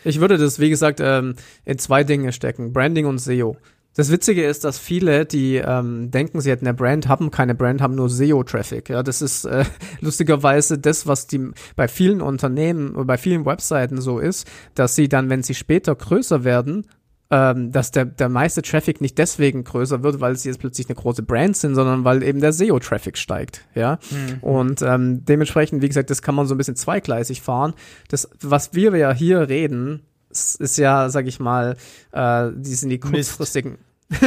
ich 0.03 0.19
würde 0.19 0.37
das, 0.37 0.59
wie 0.59 0.69
gesagt, 0.69 0.99
ähm, 1.01 1.33
in 1.65 1.79
zwei 1.79 2.03
Dinge 2.03 2.33
stecken. 2.33 2.71
Branding 2.71 3.07
und 3.07 3.17
SEO. 3.17 3.57
Das 3.95 4.11
Witzige 4.11 4.45
ist, 4.45 4.63
dass 4.63 4.77
viele, 4.77 5.25
die 5.25 5.55
ähm, 5.55 6.11
denken, 6.11 6.41
sie 6.41 6.51
hätten 6.51 6.67
eine 6.67 6.75
Brand, 6.75 7.07
haben 7.07 7.31
keine 7.31 7.55
Brand, 7.55 7.81
haben 7.81 7.95
nur 7.95 8.09
SEO-Traffic. 8.09 8.89
Ja, 8.89 9.03
das 9.03 9.21
ist 9.21 9.45
äh, 9.45 9.65
lustigerweise 9.99 10.77
das, 10.77 11.07
was 11.07 11.27
die 11.27 11.51
bei 11.75 11.87
vielen 11.87 12.21
Unternehmen 12.21 12.95
oder 12.95 13.05
bei 13.05 13.17
vielen 13.17 13.45
Webseiten 13.45 13.99
so 13.99 14.19
ist, 14.19 14.47
dass 14.75 14.95
sie 14.95 15.09
dann, 15.09 15.29
wenn 15.29 15.43
sie 15.43 15.55
später 15.55 15.95
größer 15.95 16.43
werden, 16.43 16.85
ähm, 17.31 17.71
dass 17.71 17.91
der, 17.91 18.05
der 18.05 18.29
meiste 18.29 18.61
Traffic 18.61 19.01
nicht 19.01 19.17
deswegen 19.17 19.63
größer 19.63 20.01
wird, 20.01 20.19
weil 20.19 20.35
sie 20.35 20.49
jetzt 20.49 20.59
plötzlich 20.59 20.87
eine 20.87 20.95
große 20.95 21.23
Brand 21.23 21.57
sind, 21.57 21.75
sondern 21.75 22.03
weil 22.03 22.23
eben 22.23 22.39
der 22.41 22.53
SEO-Traffic 22.53 23.17
steigt, 23.17 23.67
ja. 23.75 23.99
Mhm. 24.09 24.39
Und 24.41 24.81
ähm, 24.81 25.25
dementsprechend, 25.25 25.81
wie 25.81 25.87
gesagt, 25.87 26.09
das 26.09 26.21
kann 26.21 26.35
man 26.35 26.47
so 26.47 26.55
ein 26.55 26.57
bisschen 26.57 26.75
zweigleisig 26.75 27.41
fahren. 27.41 27.73
Das, 28.07 28.29
was 28.41 28.73
wir 28.73 28.95
ja 28.95 29.13
hier 29.13 29.47
reden, 29.47 30.01
ist 30.29 30.77
ja, 30.77 31.09
sag 31.09 31.27
ich 31.27 31.39
mal, 31.39 31.75
äh, 32.11 32.49
die 32.53 32.75
sind 32.75 32.89
die 32.89 32.99
kurzfristigen. 32.99 33.77
das 34.09 34.21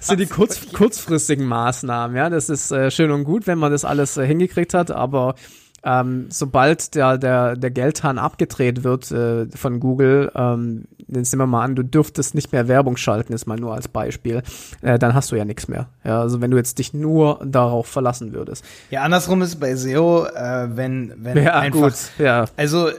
sind 0.06 0.20
die 0.20 0.26
kurz, 0.26 0.72
kurzfristigen 0.72 1.46
Maßnahmen, 1.46 2.16
ja. 2.16 2.30
Das 2.30 2.48
ist 2.48 2.70
äh, 2.70 2.90
schön 2.90 3.10
und 3.10 3.24
gut, 3.24 3.46
wenn 3.46 3.58
man 3.58 3.72
das 3.72 3.84
alles 3.84 4.16
äh, 4.16 4.26
hingekriegt 4.26 4.74
hat, 4.74 4.90
aber 4.90 5.34
ähm, 5.82 6.26
sobald 6.30 6.94
der, 6.94 7.16
der, 7.18 7.56
der 7.56 7.70
Geldhahn 7.70 8.18
abgedreht 8.18 8.84
wird 8.84 9.10
äh, 9.10 9.46
von 9.54 9.80
Google, 9.80 10.30
ähm, 10.34 10.84
dann 11.08 11.24
sehen 11.24 11.38
wir 11.38 11.46
mal 11.46 11.64
an, 11.64 11.74
du 11.74 11.82
dürftest 11.82 12.34
nicht 12.34 12.52
mehr 12.52 12.68
Werbung 12.68 12.96
schalten, 12.96 13.32
ist 13.32 13.46
mal 13.46 13.58
nur 13.58 13.74
als 13.74 13.88
Beispiel, 13.88 14.42
äh, 14.82 14.98
dann 14.98 15.14
hast 15.14 15.32
du 15.32 15.36
ja 15.36 15.44
nichts 15.44 15.68
mehr. 15.68 15.88
Ja, 16.04 16.20
also 16.20 16.40
wenn 16.40 16.50
du 16.50 16.56
jetzt 16.56 16.78
dich 16.78 16.92
nur 16.92 17.40
darauf 17.44 17.86
verlassen 17.86 18.32
würdest. 18.32 18.64
Ja, 18.90 19.02
andersrum 19.02 19.42
ist 19.42 19.58
bei 19.58 19.74
SEO, 19.74 20.26
äh, 20.26 20.68
wenn, 20.76 21.14
wenn 21.18 21.42
ja, 21.42 21.58
einfach, 21.58 21.80
gut, 21.80 21.94
ja. 22.18 22.44
Also 22.56 22.88
äh, 22.88 22.92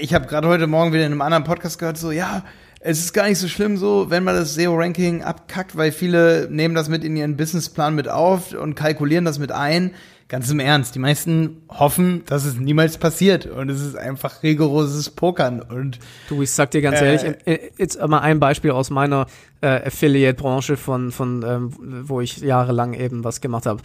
ich 0.00 0.14
habe 0.14 0.26
gerade 0.26 0.48
heute 0.48 0.66
Morgen 0.66 0.92
wieder 0.92 1.06
in 1.06 1.12
einem 1.12 1.22
anderen 1.22 1.44
Podcast 1.44 1.78
gehört, 1.78 1.98
so, 1.98 2.10
ja, 2.10 2.42
es 2.80 3.00
ist 3.00 3.14
gar 3.14 3.28
nicht 3.28 3.38
so 3.38 3.48
schlimm 3.48 3.78
so, 3.78 4.10
wenn 4.10 4.24
man 4.24 4.34
das 4.34 4.54
SEO-Ranking 4.54 5.22
abkackt, 5.22 5.74
weil 5.74 5.90
viele 5.90 6.48
nehmen 6.50 6.74
das 6.74 6.90
mit 6.90 7.02
in 7.02 7.16
ihren 7.16 7.36
Businessplan 7.36 7.94
mit 7.94 8.08
auf 8.08 8.52
und 8.52 8.74
kalkulieren 8.74 9.24
das 9.24 9.38
mit 9.38 9.52
ein 9.52 9.92
Ganz 10.28 10.50
im 10.50 10.58
Ernst, 10.58 10.94
die 10.94 10.98
meisten 10.98 11.62
hoffen, 11.68 12.24
dass 12.26 12.44
es 12.44 12.56
niemals 12.56 12.96
passiert 12.96 13.46
und 13.46 13.68
es 13.68 13.82
ist 13.82 13.94
einfach 13.94 14.42
rigoroses 14.42 15.10
Pokern 15.10 15.60
und 15.60 15.98
du, 16.28 16.42
ich 16.42 16.50
sag 16.50 16.70
dir 16.70 16.80
ganz 16.80 17.00
äh, 17.00 17.36
ehrlich, 17.44 17.72
jetzt 17.76 18.00
mal 18.06 18.20
ein 18.20 18.40
Beispiel 18.40 18.70
aus 18.70 18.88
meiner 18.88 19.26
äh, 19.60 19.86
Affiliate-Branche 19.86 20.76
von 20.76 21.12
von 21.12 21.44
ähm, 21.46 22.06
wo 22.08 22.20
ich 22.20 22.38
jahrelang 22.38 22.94
eben 22.94 23.22
was 23.22 23.40
gemacht 23.40 23.66
habe. 23.66 23.82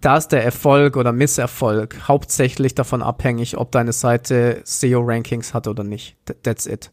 Da 0.00 0.18
ist 0.18 0.28
der 0.28 0.44
Erfolg 0.44 0.96
oder 0.96 1.12
Misserfolg 1.12 2.06
hauptsächlich 2.06 2.74
davon 2.74 3.02
abhängig, 3.02 3.56
ob 3.56 3.72
deine 3.72 3.92
Seite 3.92 4.60
SEO-Rankings 4.64 5.52
hat 5.52 5.66
oder 5.66 5.82
nicht. 5.82 6.16
That's 6.42 6.66
it. 6.66 6.92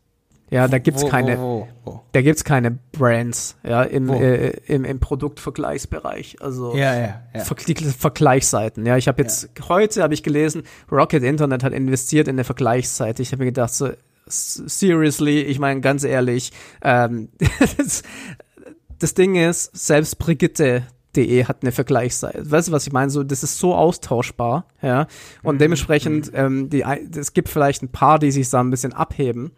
Ja, 0.53 0.67
da 0.67 0.77
gibt's 0.77 1.01
wo, 1.01 1.07
keine, 1.07 1.39
wo, 1.39 1.67
wo, 1.83 2.01
da 2.11 2.21
gibt's 2.21 2.43
keine 2.43 2.77
Brands, 2.91 3.57
ja, 3.63 3.81
im, 3.81 4.07
äh, 4.09 4.49
im, 4.67 4.85
im 4.85 4.99
Produktvergleichsbereich. 4.99 6.37
Also 6.41 6.75
ja, 6.75 6.93
ja, 6.93 7.23
ja. 7.33 7.39
Ver 7.43 7.55
Vergleichsseiten. 7.57 8.85
Ja, 8.85 8.95
ich 8.95 9.07
habe 9.07 9.23
jetzt 9.23 9.49
ja. 9.57 9.69
heute 9.69 10.03
habe 10.03 10.13
ich 10.13 10.21
gelesen, 10.21 10.61
Rocket 10.91 11.23
Internet 11.23 11.63
hat 11.63 11.73
investiert 11.73 12.27
in 12.27 12.35
eine 12.35 12.43
Vergleichsseite. 12.43 13.23
Ich 13.23 13.31
habe 13.31 13.39
mir 13.39 13.47
gedacht, 13.47 13.73
so 13.73 13.89
seriously, 14.27 15.41
ich 15.41 15.57
meine 15.57 15.81
ganz 15.81 16.03
ehrlich, 16.03 16.51
ähm, 16.83 17.29
das, 17.77 18.03
das 18.99 19.15
Ding 19.15 19.33
ist, 19.33 19.75
selbst 19.75 20.19
Brigitte 20.19 20.83
De 21.15 21.45
hat 21.45 21.63
eine 21.63 21.71
Vergleichsseite. 21.71 22.51
Weißt 22.51 22.67
du, 22.67 22.71
was 22.73 22.85
ich 22.85 22.93
meine? 22.93 23.09
So, 23.09 23.23
das 23.23 23.41
ist 23.41 23.57
so 23.57 23.73
austauschbar, 23.73 24.67
ja. 24.83 25.07
Und 25.41 25.55
mhm. 25.55 25.59
dementsprechend, 25.59 26.31
mhm. 26.31 26.37
ähm, 26.37 26.69
die, 26.69 26.83
es 27.17 27.33
gibt 27.33 27.49
vielleicht 27.49 27.81
ein 27.81 27.89
paar, 27.89 28.19
die 28.19 28.31
sich 28.31 28.49
da 28.51 28.59
ein 28.59 28.69
bisschen 28.69 28.93
abheben. 28.93 29.51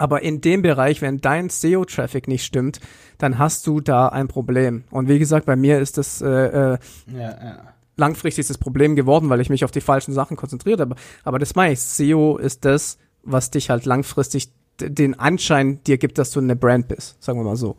Aber 0.00 0.22
in 0.22 0.40
dem 0.40 0.62
Bereich, 0.62 1.02
wenn 1.02 1.20
dein 1.20 1.50
SEO-Traffic 1.50 2.26
nicht 2.26 2.42
stimmt, 2.42 2.80
dann 3.18 3.38
hast 3.38 3.66
du 3.66 3.82
da 3.82 4.08
ein 4.08 4.28
Problem. 4.28 4.84
Und 4.90 5.10
wie 5.10 5.18
gesagt, 5.18 5.44
bei 5.44 5.56
mir 5.56 5.78
ist 5.78 5.98
das 5.98 6.22
äh, 6.22 6.26
äh, 6.26 6.78
ja, 7.12 7.20
ja. 7.20 7.58
langfristig 7.98 8.46
das 8.46 8.56
Problem 8.56 8.96
geworden, 8.96 9.28
weil 9.28 9.42
ich 9.42 9.50
mich 9.50 9.62
auf 9.62 9.72
die 9.72 9.82
falschen 9.82 10.14
Sachen 10.14 10.38
konzentriert 10.38 10.80
habe. 10.80 10.94
Aber 11.22 11.38
das 11.38 11.54
meine 11.54 11.74
ich. 11.74 11.80
SEO 11.80 12.38
ist 12.38 12.64
das, 12.64 12.96
was 13.24 13.50
dich 13.50 13.68
halt 13.68 13.84
langfristig 13.84 14.48
den 14.80 15.20
Anschein 15.20 15.84
dir 15.84 15.98
gibt, 15.98 16.16
dass 16.16 16.30
du 16.30 16.40
eine 16.40 16.56
Brand 16.56 16.88
bist, 16.88 17.22
sagen 17.22 17.38
wir 17.38 17.44
mal 17.44 17.56
so. 17.56 17.76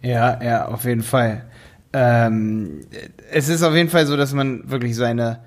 Ja, 0.00 0.42
ja, 0.42 0.68
auf 0.68 0.84
jeden 0.84 1.02
Fall. 1.02 1.44
Ähm, 1.92 2.80
es 3.30 3.50
ist 3.50 3.62
auf 3.62 3.74
jeden 3.74 3.90
Fall 3.90 4.06
so, 4.06 4.16
dass 4.16 4.32
man 4.32 4.70
wirklich 4.70 4.96
seine 4.96 5.40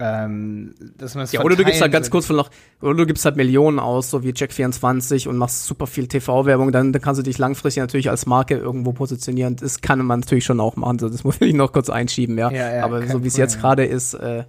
ähm, 0.00 0.74
dass 0.96 1.14
man 1.14 1.24
es 1.24 1.32
Ja, 1.32 1.42
oder 1.42 1.56
du 1.56 1.64
gibst 1.64 1.80
halt 1.80 1.92
ganz 1.92 2.10
kurz 2.10 2.26
von 2.26 2.36
noch, 2.36 2.50
oder 2.80 2.94
du 2.94 3.06
gibst 3.06 3.24
halt 3.24 3.36
Millionen 3.36 3.78
aus, 3.78 4.10
so 4.10 4.22
wie 4.22 4.30
Check24 4.30 5.28
und 5.28 5.36
machst 5.36 5.66
super 5.66 5.86
viel 5.86 6.06
TV-Werbung, 6.06 6.72
dann, 6.72 6.92
dann 6.92 7.02
kannst 7.02 7.18
du 7.18 7.22
dich 7.22 7.38
langfristig 7.38 7.80
natürlich 7.80 8.10
als 8.10 8.26
Marke 8.26 8.56
irgendwo 8.56 8.92
positionieren. 8.92 9.56
Das 9.56 9.80
kann 9.80 10.04
man 10.04 10.20
natürlich 10.20 10.44
schon 10.44 10.60
auch 10.60 10.76
machen, 10.76 10.98
so, 10.98 11.08
das 11.08 11.24
muss 11.24 11.40
ich 11.40 11.54
noch 11.54 11.72
kurz 11.72 11.90
einschieben, 11.90 12.38
ja. 12.38 12.50
ja, 12.50 12.76
ja 12.76 12.84
Aber 12.84 13.06
so 13.06 13.22
wie 13.22 13.28
es 13.28 13.36
jetzt 13.36 13.60
gerade 13.60 13.84
ist, 13.84 14.14
äh, 14.14 14.44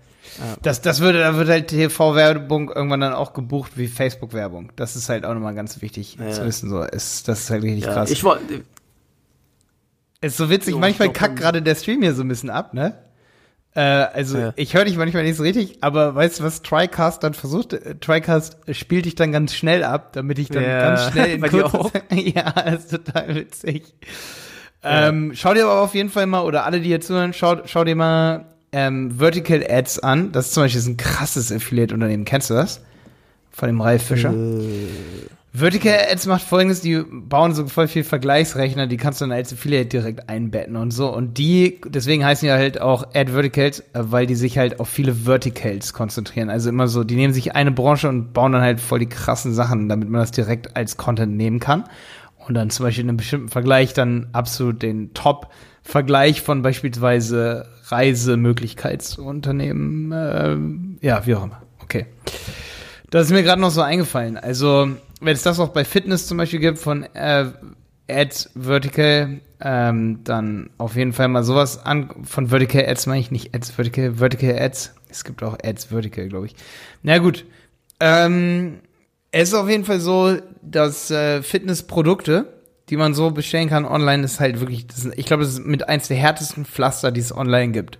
das, 0.62 0.82
das 0.82 1.00
würde, 1.02 1.20
da 1.20 1.36
wird 1.36 1.50
halt 1.50 1.68
TV-Werbung 1.68 2.70
irgendwann 2.70 3.02
dann 3.02 3.14
auch 3.14 3.34
gebucht 3.34 3.74
wie 3.76 3.88
Facebook-Werbung. 3.88 4.72
Das 4.76 4.96
ist 4.96 5.10
halt 5.10 5.26
auch 5.26 5.34
nochmal 5.34 5.56
ganz 5.56 5.82
wichtig 5.82 6.18
ja. 6.20 6.30
zu 6.30 6.46
wissen. 6.46 6.70
So, 6.70 6.82
ist, 6.84 7.28
das 7.28 7.42
ist 7.42 7.50
halt 7.50 7.64
richtig 7.64 7.86
ja, 7.86 7.94
krass. 7.94 8.12
Ich 8.12 8.24
wollte. 8.24 8.64
Ist 10.22 10.38
so 10.38 10.50
witzig, 10.50 10.74
so, 10.74 10.80
manchmal 10.80 11.12
kackt 11.14 11.38
gerade 11.38 11.62
der 11.62 11.76
Stream 11.76 12.02
hier 12.02 12.14
so 12.14 12.24
ein 12.24 12.28
bisschen 12.28 12.50
ab, 12.50 12.74
ne? 12.74 12.94
Äh, 13.80 14.10
also 14.14 14.38
ja. 14.38 14.54
ich 14.58 14.74
höre 14.74 14.84
dich 14.84 14.98
manchmal 14.98 15.24
nicht 15.24 15.38
so 15.38 15.44
richtig, 15.44 15.78
aber 15.80 16.14
weißt 16.14 16.40
du, 16.42 16.44
was 16.44 16.64
TriCast 16.64 17.24
dann 17.24 17.34
versucht? 17.34 17.78
TriCast 18.02 18.58
spielt 18.72 19.06
dich 19.06 19.16
dann 19.16 19.32
ganz 19.32 19.56
schnell 19.56 19.86
ab, 19.86 20.12
damit 20.12 20.38
ich 20.38 20.50
dann 20.50 20.64
ja. 20.64 20.82
ganz 20.82 21.14
schnell 21.14 21.30
in 21.36 21.42
kurzes, 21.42 21.92
Ja, 22.12 22.52
das 22.52 22.86
ist 22.86 22.92
total 22.92 23.36
witzig. 23.36 23.86
Ja. 24.84 25.08
Ähm, 25.08 25.32
schau 25.34 25.54
dir 25.54 25.64
aber 25.64 25.80
auf 25.80 25.96
jeden 25.96 26.10
Fall 26.10 26.26
mal, 26.26 26.42
oder 26.42 26.66
alle, 26.66 26.82
die 26.82 26.88
hier 26.90 27.00
zuhören, 27.00 27.32
schau, 27.32 27.62
schau 27.64 27.86
dir 27.86 27.96
mal 27.96 28.48
ähm, 28.74 29.18
Vertical 29.18 29.66
Ads 29.66 30.00
an. 30.00 30.34
Das 30.34 30.48
ist 30.48 30.56
zum 30.56 30.64
Beispiel 30.64 30.82
ein 30.82 30.98
krasses 30.98 31.50
Affiliate-Unternehmen. 31.50 32.26
Kennst 32.26 32.50
du 32.50 32.56
das? 32.56 32.82
Von 33.50 33.70
dem 33.70 33.80
Ralf 33.80 34.04
Fischer? 34.04 34.34
Äh. 34.34 34.88
Vertical 35.52 35.98
Ads 36.12 36.28
macht 36.28 36.44
folgendes, 36.44 36.82
die 36.82 37.02
bauen 37.10 37.56
so 37.56 37.66
voll 37.66 37.88
viel 37.88 38.04
Vergleichsrechner, 38.04 38.86
die 38.86 38.98
kannst 38.98 39.20
du 39.20 39.26
dann 39.26 39.32
als 39.32 39.52
Affiliate 39.52 39.90
direkt 39.90 40.30
einbetten 40.30 40.76
und 40.76 40.92
so. 40.92 41.12
Und 41.12 41.40
die, 41.40 41.82
deswegen 41.88 42.24
heißen 42.24 42.48
die 42.48 42.52
halt 42.52 42.80
auch 42.80 43.16
Ad 43.16 43.32
Verticals, 43.32 43.80
äh, 43.80 43.84
weil 43.94 44.28
die 44.28 44.36
sich 44.36 44.60
halt 44.60 44.80
auf 44.80 44.90
viele 44.90 45.26
Verticals 45.26 45.94
konzentrieren. 45.94 46.52
Also 46.52 46.70
immer 46.70 46.88
so, 46.88 47.04
die 47.04 47.16
nehmen 47.16 47.34
sich 47.34 47.56
eine 47.56 47.72
Branche 47.72 48.10
und 48.10 48.32
bauen 48.32 48.52
dann 48.52 48.62
halt 48.62 48.80
voll 48.80 49.00
die 49.00 49.10
krassen 49.10 49.56
Sachen, 49.56 49.90
damit 49.90 50.08
man 50.08 50.22
das 50.22 50.30
direkt 50.32 50.78
als 50.78 50.98
Content 50.98 51.36
nehmen 51.36 51.60
kann. 51.60 51.86
Und 52.48 52.54
dann 52.54 52.70
zum 52.70 52.86
Beispiel 52.86 53.04
in 53.04 53.10
einem 53.10 53.18
bestimmten 53.18 53.50
Vergleich 53.50 53.94
dann 53.94 54.28
absolut 54.34 54.84
den 54.84 55.16
Top-Vergleich 55.16 56.44
von 56.44 56.62
beispielsweise 56.62 57.66
Reisemöglichkeitsunternehmen, 57.88 60.12
äh, 60.12 60.58
ja, 61.06 61.26
wie 61.26 61.34
auch 61.34 61.44
immer. 61.44 61.64
Okay. 61.82 62.06
Das 63.10 63.26
ist 63.26 63.32
mir 63.32 63.42
gerade 63.42 63.62
noch 63.62 63.72
so 63.72 63.82
eingefallen. 63.82 64.38
Also, 64.38 64.90
wenn 65.20 65.34
es 65.34 65.44
das 65.44 65.60
auch 65.60 65.70
bei 65.70 65.86
Fitness 65.86 66.28
zum 66.28 66.38
Beispiel 66.38 66.60
gibt 66.60 66.80
von 66.80 67.04
äh, 67.14 67.46
Ads 68.10 68.52
Vertical, 68.56 69.42
ähm, 69.62 70.24
dann 70.24 70.70
auf 70.78 70.96
jeden 70.96 71.14
Fall 71.14 71.28
mal 71.28 71.44
sowas 71.44 71.86
an. 71.86 72.10
Von 72.24 72.48
Vertical 72.48 72.86
Ads 72.86 73.08
meine 73.08 73.22
ich 73.22 73.32
nicht 73.32 73.54
Ads 73.54 73.72
Vertical, 73.72 74.16
Vertical 74.16 74.58
Ads. 74.58 74.96
Es 75.10 75.24
gibt 75.24 75.44
auch 75.44 75.58
Ads 75.64 75.86
Vertical, 75.86 76.28
glaube 76.28 76.48
ich. 76.48 76.56
Na 77.04 77.18
gut. 77.18 77.46
Ähm, 78.00 78.80
es 79.32 79.50
ist 79.50 79.54
auf 79.54 79.70
jeden 79.70 79.86
Fall 79.86 80.00
so, 80.00 80.38
dass 80.62 81.12
äh, 81.12 81.42
Fitnessprodukte, 81.44 82.54
die 82.90 82.98
man 82.98 83.14
so 83.14 83.32
bestellen 83.32 83.70
kann 83.70 83.86
online, 83.86 84.24
ist 84.24 84.40
halt 84.40 84.60
wirklich, 84.60 84.88
das 84.88 85.06
ist, 85.06 85.18
ich 85.18 85.26
glaube, 85.26 85.44
das 85.44 85.54
ist 85.54 85.66
mit 85.66 85.88
eins 85.88 86.08
der 86.08 86.18
härtesten 86.18 86.66
Pflaster, 86.66 87.12
die 87.12 87.20
es 87.20 87.36
online 87.36 87.72
gibt. 87.72 88.00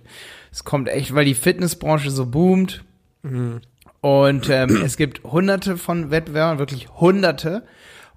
Es 0.50 0.64
kommt 0.64 0.88
echt, 0.88 1.14
weil 1.14 1.24
die 1.24 1.34
Fitnessbranche 1.34 2.10
so 2.10 2.26
boomt. 2.26 2.82
Mhm. 3.22 3.60
Und 4.00 4.48
ähm, 4.48 4.82
es 4.84 4.96
gibt 4.96 5.24
hunderte 5.24 5.76
von 5.76 6.10
Wettbewerbern, 6.10 6.58
wirklich 6.58 6.88
hunderte. 6.88 7.62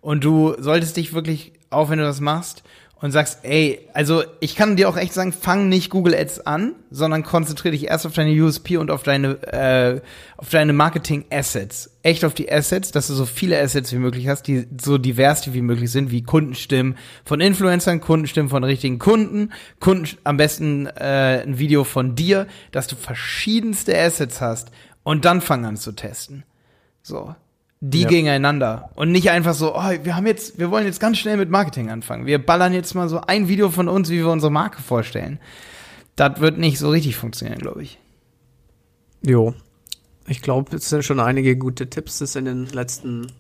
Und 0.02 0.24
du 0.24 0.56
solltest 0.60 0.98
dich 0.98 1.14
wirklich, 1.14 1.54
auch 1.70 1.90
wenn 1.90 2.00
du 2.00 2.06
das 2.06 2.20
machst, 2.20 2.64
und 3.04 3.12
sagst, 3.12 3.40
ey, 3.44 3.82
also 3.94 4.24
ich 4.40 4.56
kann 4.56 4.78
dir 4.78 4.88
auch 4.88 4.96
echt 4.96 5.12
sagen, 5.12 5.34
fang 5.34 5.68
nicht 5.68 5.90
Google 5.90 6.16
Ads 6.16 6.48
an, 6.48 6.74
sondern 6.90 7.24
konzentriere 7.24 7.74
dich 7.74 7.88
erst 7.90 8.06
auf 8.06 8.14
deine 8.14 8.32
USP 8.42 8.78
und 8.78 8.90
auf 8.90 9.04
deine, 9.04 9.44
äh, 9.44 10.00
auf 10.38 10.50
deine 10.50 10.72
Marketing 10.72 11.26
Assets. 11.30 11.90
Echt 12.02 12.24
auf 12.24 12.34
die 12.34 12.50
Assets, 12.50 12.92
dass 12.92 13.08
du 13.08 13.14
so 13.14 13.26
viele 13.26 13.60
Assets 13.60 13.92
wie 13.92 13.98
möglich 13.98 14.30
hast, 14.30 14.44
die 14.44 14.68
so 14.82 14.98
divers 14.98 15.54
wie 15.54 15.62
möglich 15.62 15.92
sind, 15.92 16.12
wie 16.12 16.24
Kundenstimmen 16.24 16.98
von 17.26 17.42
Influencern, 17.42 18.00
Kundenstimmen 18.00 18.50
von 18.50 18.64
richtigen 18.64 19.00
Kunden, 19.00 19.52
Kunden, 19.82 20.18
am 20.24 20.38
besten 20.38 20.86
äh, 20.86 21.44
ein 21.44 21.60
Video 21.60 21.84
von 21.84 22.16
dir, 22.16 22.48
dass 22.72 22.88
du 22.88 22.96
verschiedenste 22.96 24.00
Assets 24.00 24.40
hast 24.40 24.72
und 25.04 25.26
dann 25.26 25.42
fangen 25.42 25.66
an 25.66 25.78
zu 25.78 25.92
testen. 25.92 26.44
So. 27.02 27.36
Die 27.82 28.02
ja. 28.02 28.08
gegeneinander. 28.08 28.90
Und 28.96 29.12
nicht 29.12 29.30
einfach 29.30 29.54
so, 29.54 29.76
oh, 29.76 29.92
wir 30.04 30.16
haben 30.16 30.26
jetzt, 30.26 30.58
wir 30.58 30.72
wollen 30.72 30.86
jetzt 30.86 31.02
ganz 31.02 31.18
schnell 31.18 31.36
mit 31.36 31.50
Marketing 31.50 31.90
anfangen. 31.90 32.26
Wir 32.26 32.44
ballern 32.44 32.74
jetzt 32.74 32.94
mal 32.96 33.10
so 33.10 33.20
ein 33.20 33.50
Video 33.50 33.70
von 33.70 33.90
uns, 33.90 34.10
wie 34.10 34.20
wir 34.20 34.30
unsere 34.30 34.52
Marke 34.52 34.82
vorstellen. 34.82 35.40
Das 36.16 36.40
wird 36.40 36.58
nicht 36.58 36.80
so 36.80 36.90
richtig 36.90 37.18
funktionieren, 37.18 37.60
glaube 37.60 37.84
ich. 37.84 38.00
Jo. 39.22 39.54
Ich 40.28 40.42
glaube, 40.42 40.76
es 40.78 40.88
sind 40.88 41.04
schon 41.04 41.20
einige 41.20 41.58
gute 41.58 41.90
Tipps 41.90 42.20
das 42.20 42.38
in 42.38 42.46
den 42.46 42.68
letzten 42.68 43.32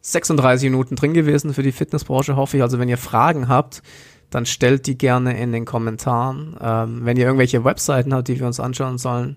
36 0.00 0.70
Minuten 0.70 0.96
drin 0.96 1.12
gewesen 1.12 1.52
für 1.52 1.62
die 1.62 1.72
Fitnessbranche, 1.72 2.36
hoffe 2.36 2.56
ich. 2.56 2.62
Also 2.62 2.78
wenn 2.78 2.88
ihr 2.88 2.96
Fragen 2.96 3.48
habt, 3.48 3.82
dann 4.30 4.46
stellt 4.46 4.86
die 4.86 4.96
gerne 4.96 5.38
in 5.38 5.52
den 5.52 5.64
Kommentaren. 5.64 6.56
Ähm, 6.60 7.00
wenn 7.04 7.16
ihr 7.16 7.26
irgendwelche 7.26 7.64
Webseiten 7.64 8.14
habt, 8.14 8.28
die 8.28 8.38
wir 8.38 8.46
uns 8.46 8.60
anschauen 8.60 8.98
sollen, 8.98 9.36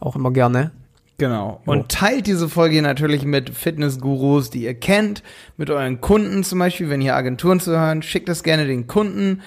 auch 0.00 0.14
immer 0.14 0.30
gerne. 0.30 0.70
Genau. 1.18 1.60
Und 1.64 1.90
teilt 1.90 2.26
diese 2.26 2.48
Folge 2.48 2.82
natürlich 2.82 3.24
mit 3.24 3.50
Fitnessgurus, 3.50 4.50
die 4.50 4.64
ihr 4.64 4.74
kennt, 4.74 5.22
mit 5.56 5.70
euren 5.70 6.00
Kunden 6.00 6.42
zum 6.42 6.58
Beispiel, 6.58 6.90
wenn 6.90 7.00
ihr 7.00 7.14
Agenturen 7.14 7.60
zu 7.60 7.70
hören, 7.70 8.02
schickt 8.02 8.28
das 8.28 8.42
gerne 8.42 8.66
den 8.66 8.88
Kunden. 8.88 9.42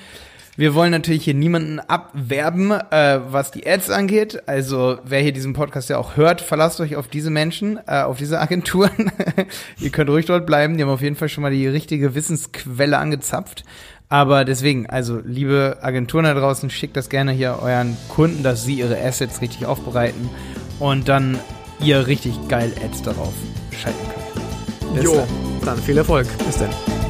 Wir 0.55 0.73
wollen 0.73 0.89
natürlich 0.89 1.23
hier 1.23 1.35
niemanden 1.35 1.79
abwerben, 1.79 2.71
äh, 2.71 3.19
was 3.29 3.51
die 3.51 3.67
Ads 3.67 3.91
angeht. 3.91 4.47
Also 4.47 4.97
wer 5.03 5.19
hier 5.19 5.31
diesen 5.31 5.53
Podcast 5.53 5.87
ja 5.89 5.99
auch 5.99 6.17
hört, 6.17 6.41
verlasst 6.41 6.79
euch 6.79 6.95
auf 6.95 7.07
diese 7.07 7.29
Menschen, 7.29 7.79
äh, 7.85 8.01
auf 8.01 8.17
diese 8.17 8.39
Agenturen. 8.41 9.11
ihr 9.79 9.91
könnt 9.91 10.09
ruhig 10.09 10.25
dort 10.25 10.47
bleiben. 10.47 10.77
Die 10.77 10.83
haben 10.83 10.89
auf 10.89 11.03
jeden 11.03 11.15
Fall 11.15 11.29
schon 11.29 11.43
mal 11.43 11.51
die 11.51 11.67
richtige 11.67 12.15
Wissensquelle 12.15 12.97
angezapft. 12.97 13.65
Aber 14.09 14.45
deswegen, 14.45 14.87
also 14.87 15.21
liebe 15.23 15.77
Agenturen 15.81 16.23
da 16.23 16.33
draußen, 16.33 16.69
schickt 16.69 16.95
das 16.95 17.09
gerne 17.09 17.33
hier 17.33 17.59
euren 17.61 17.97
Kunden, 18.07 18.41
dass 18.41 18.63
sie 18.63 18.79
ihre 18.79 18.99
Assets 18.99 19.41
richtig 19.41 19.65
aufbereiten 19.65 20.29
und 20.79 21.09
dann 21.09 21.37
ihr 21.81 22.07
richtig 22.07 22.35
geil 22.47 22.71
Ads 22.83 23.01
darauf 23.03 23.33
schalten 23.71 24.05
könnt. 24.13 24.95
Bis 24.95 25.03
jo, 25.03 25.15
dann. 25.15 25.27
dann 25.65 25.77
viel 25.77 25.97
Erfolg. 25.97 26.27
Bis 26.45 26.57
dann. 26.57 27.06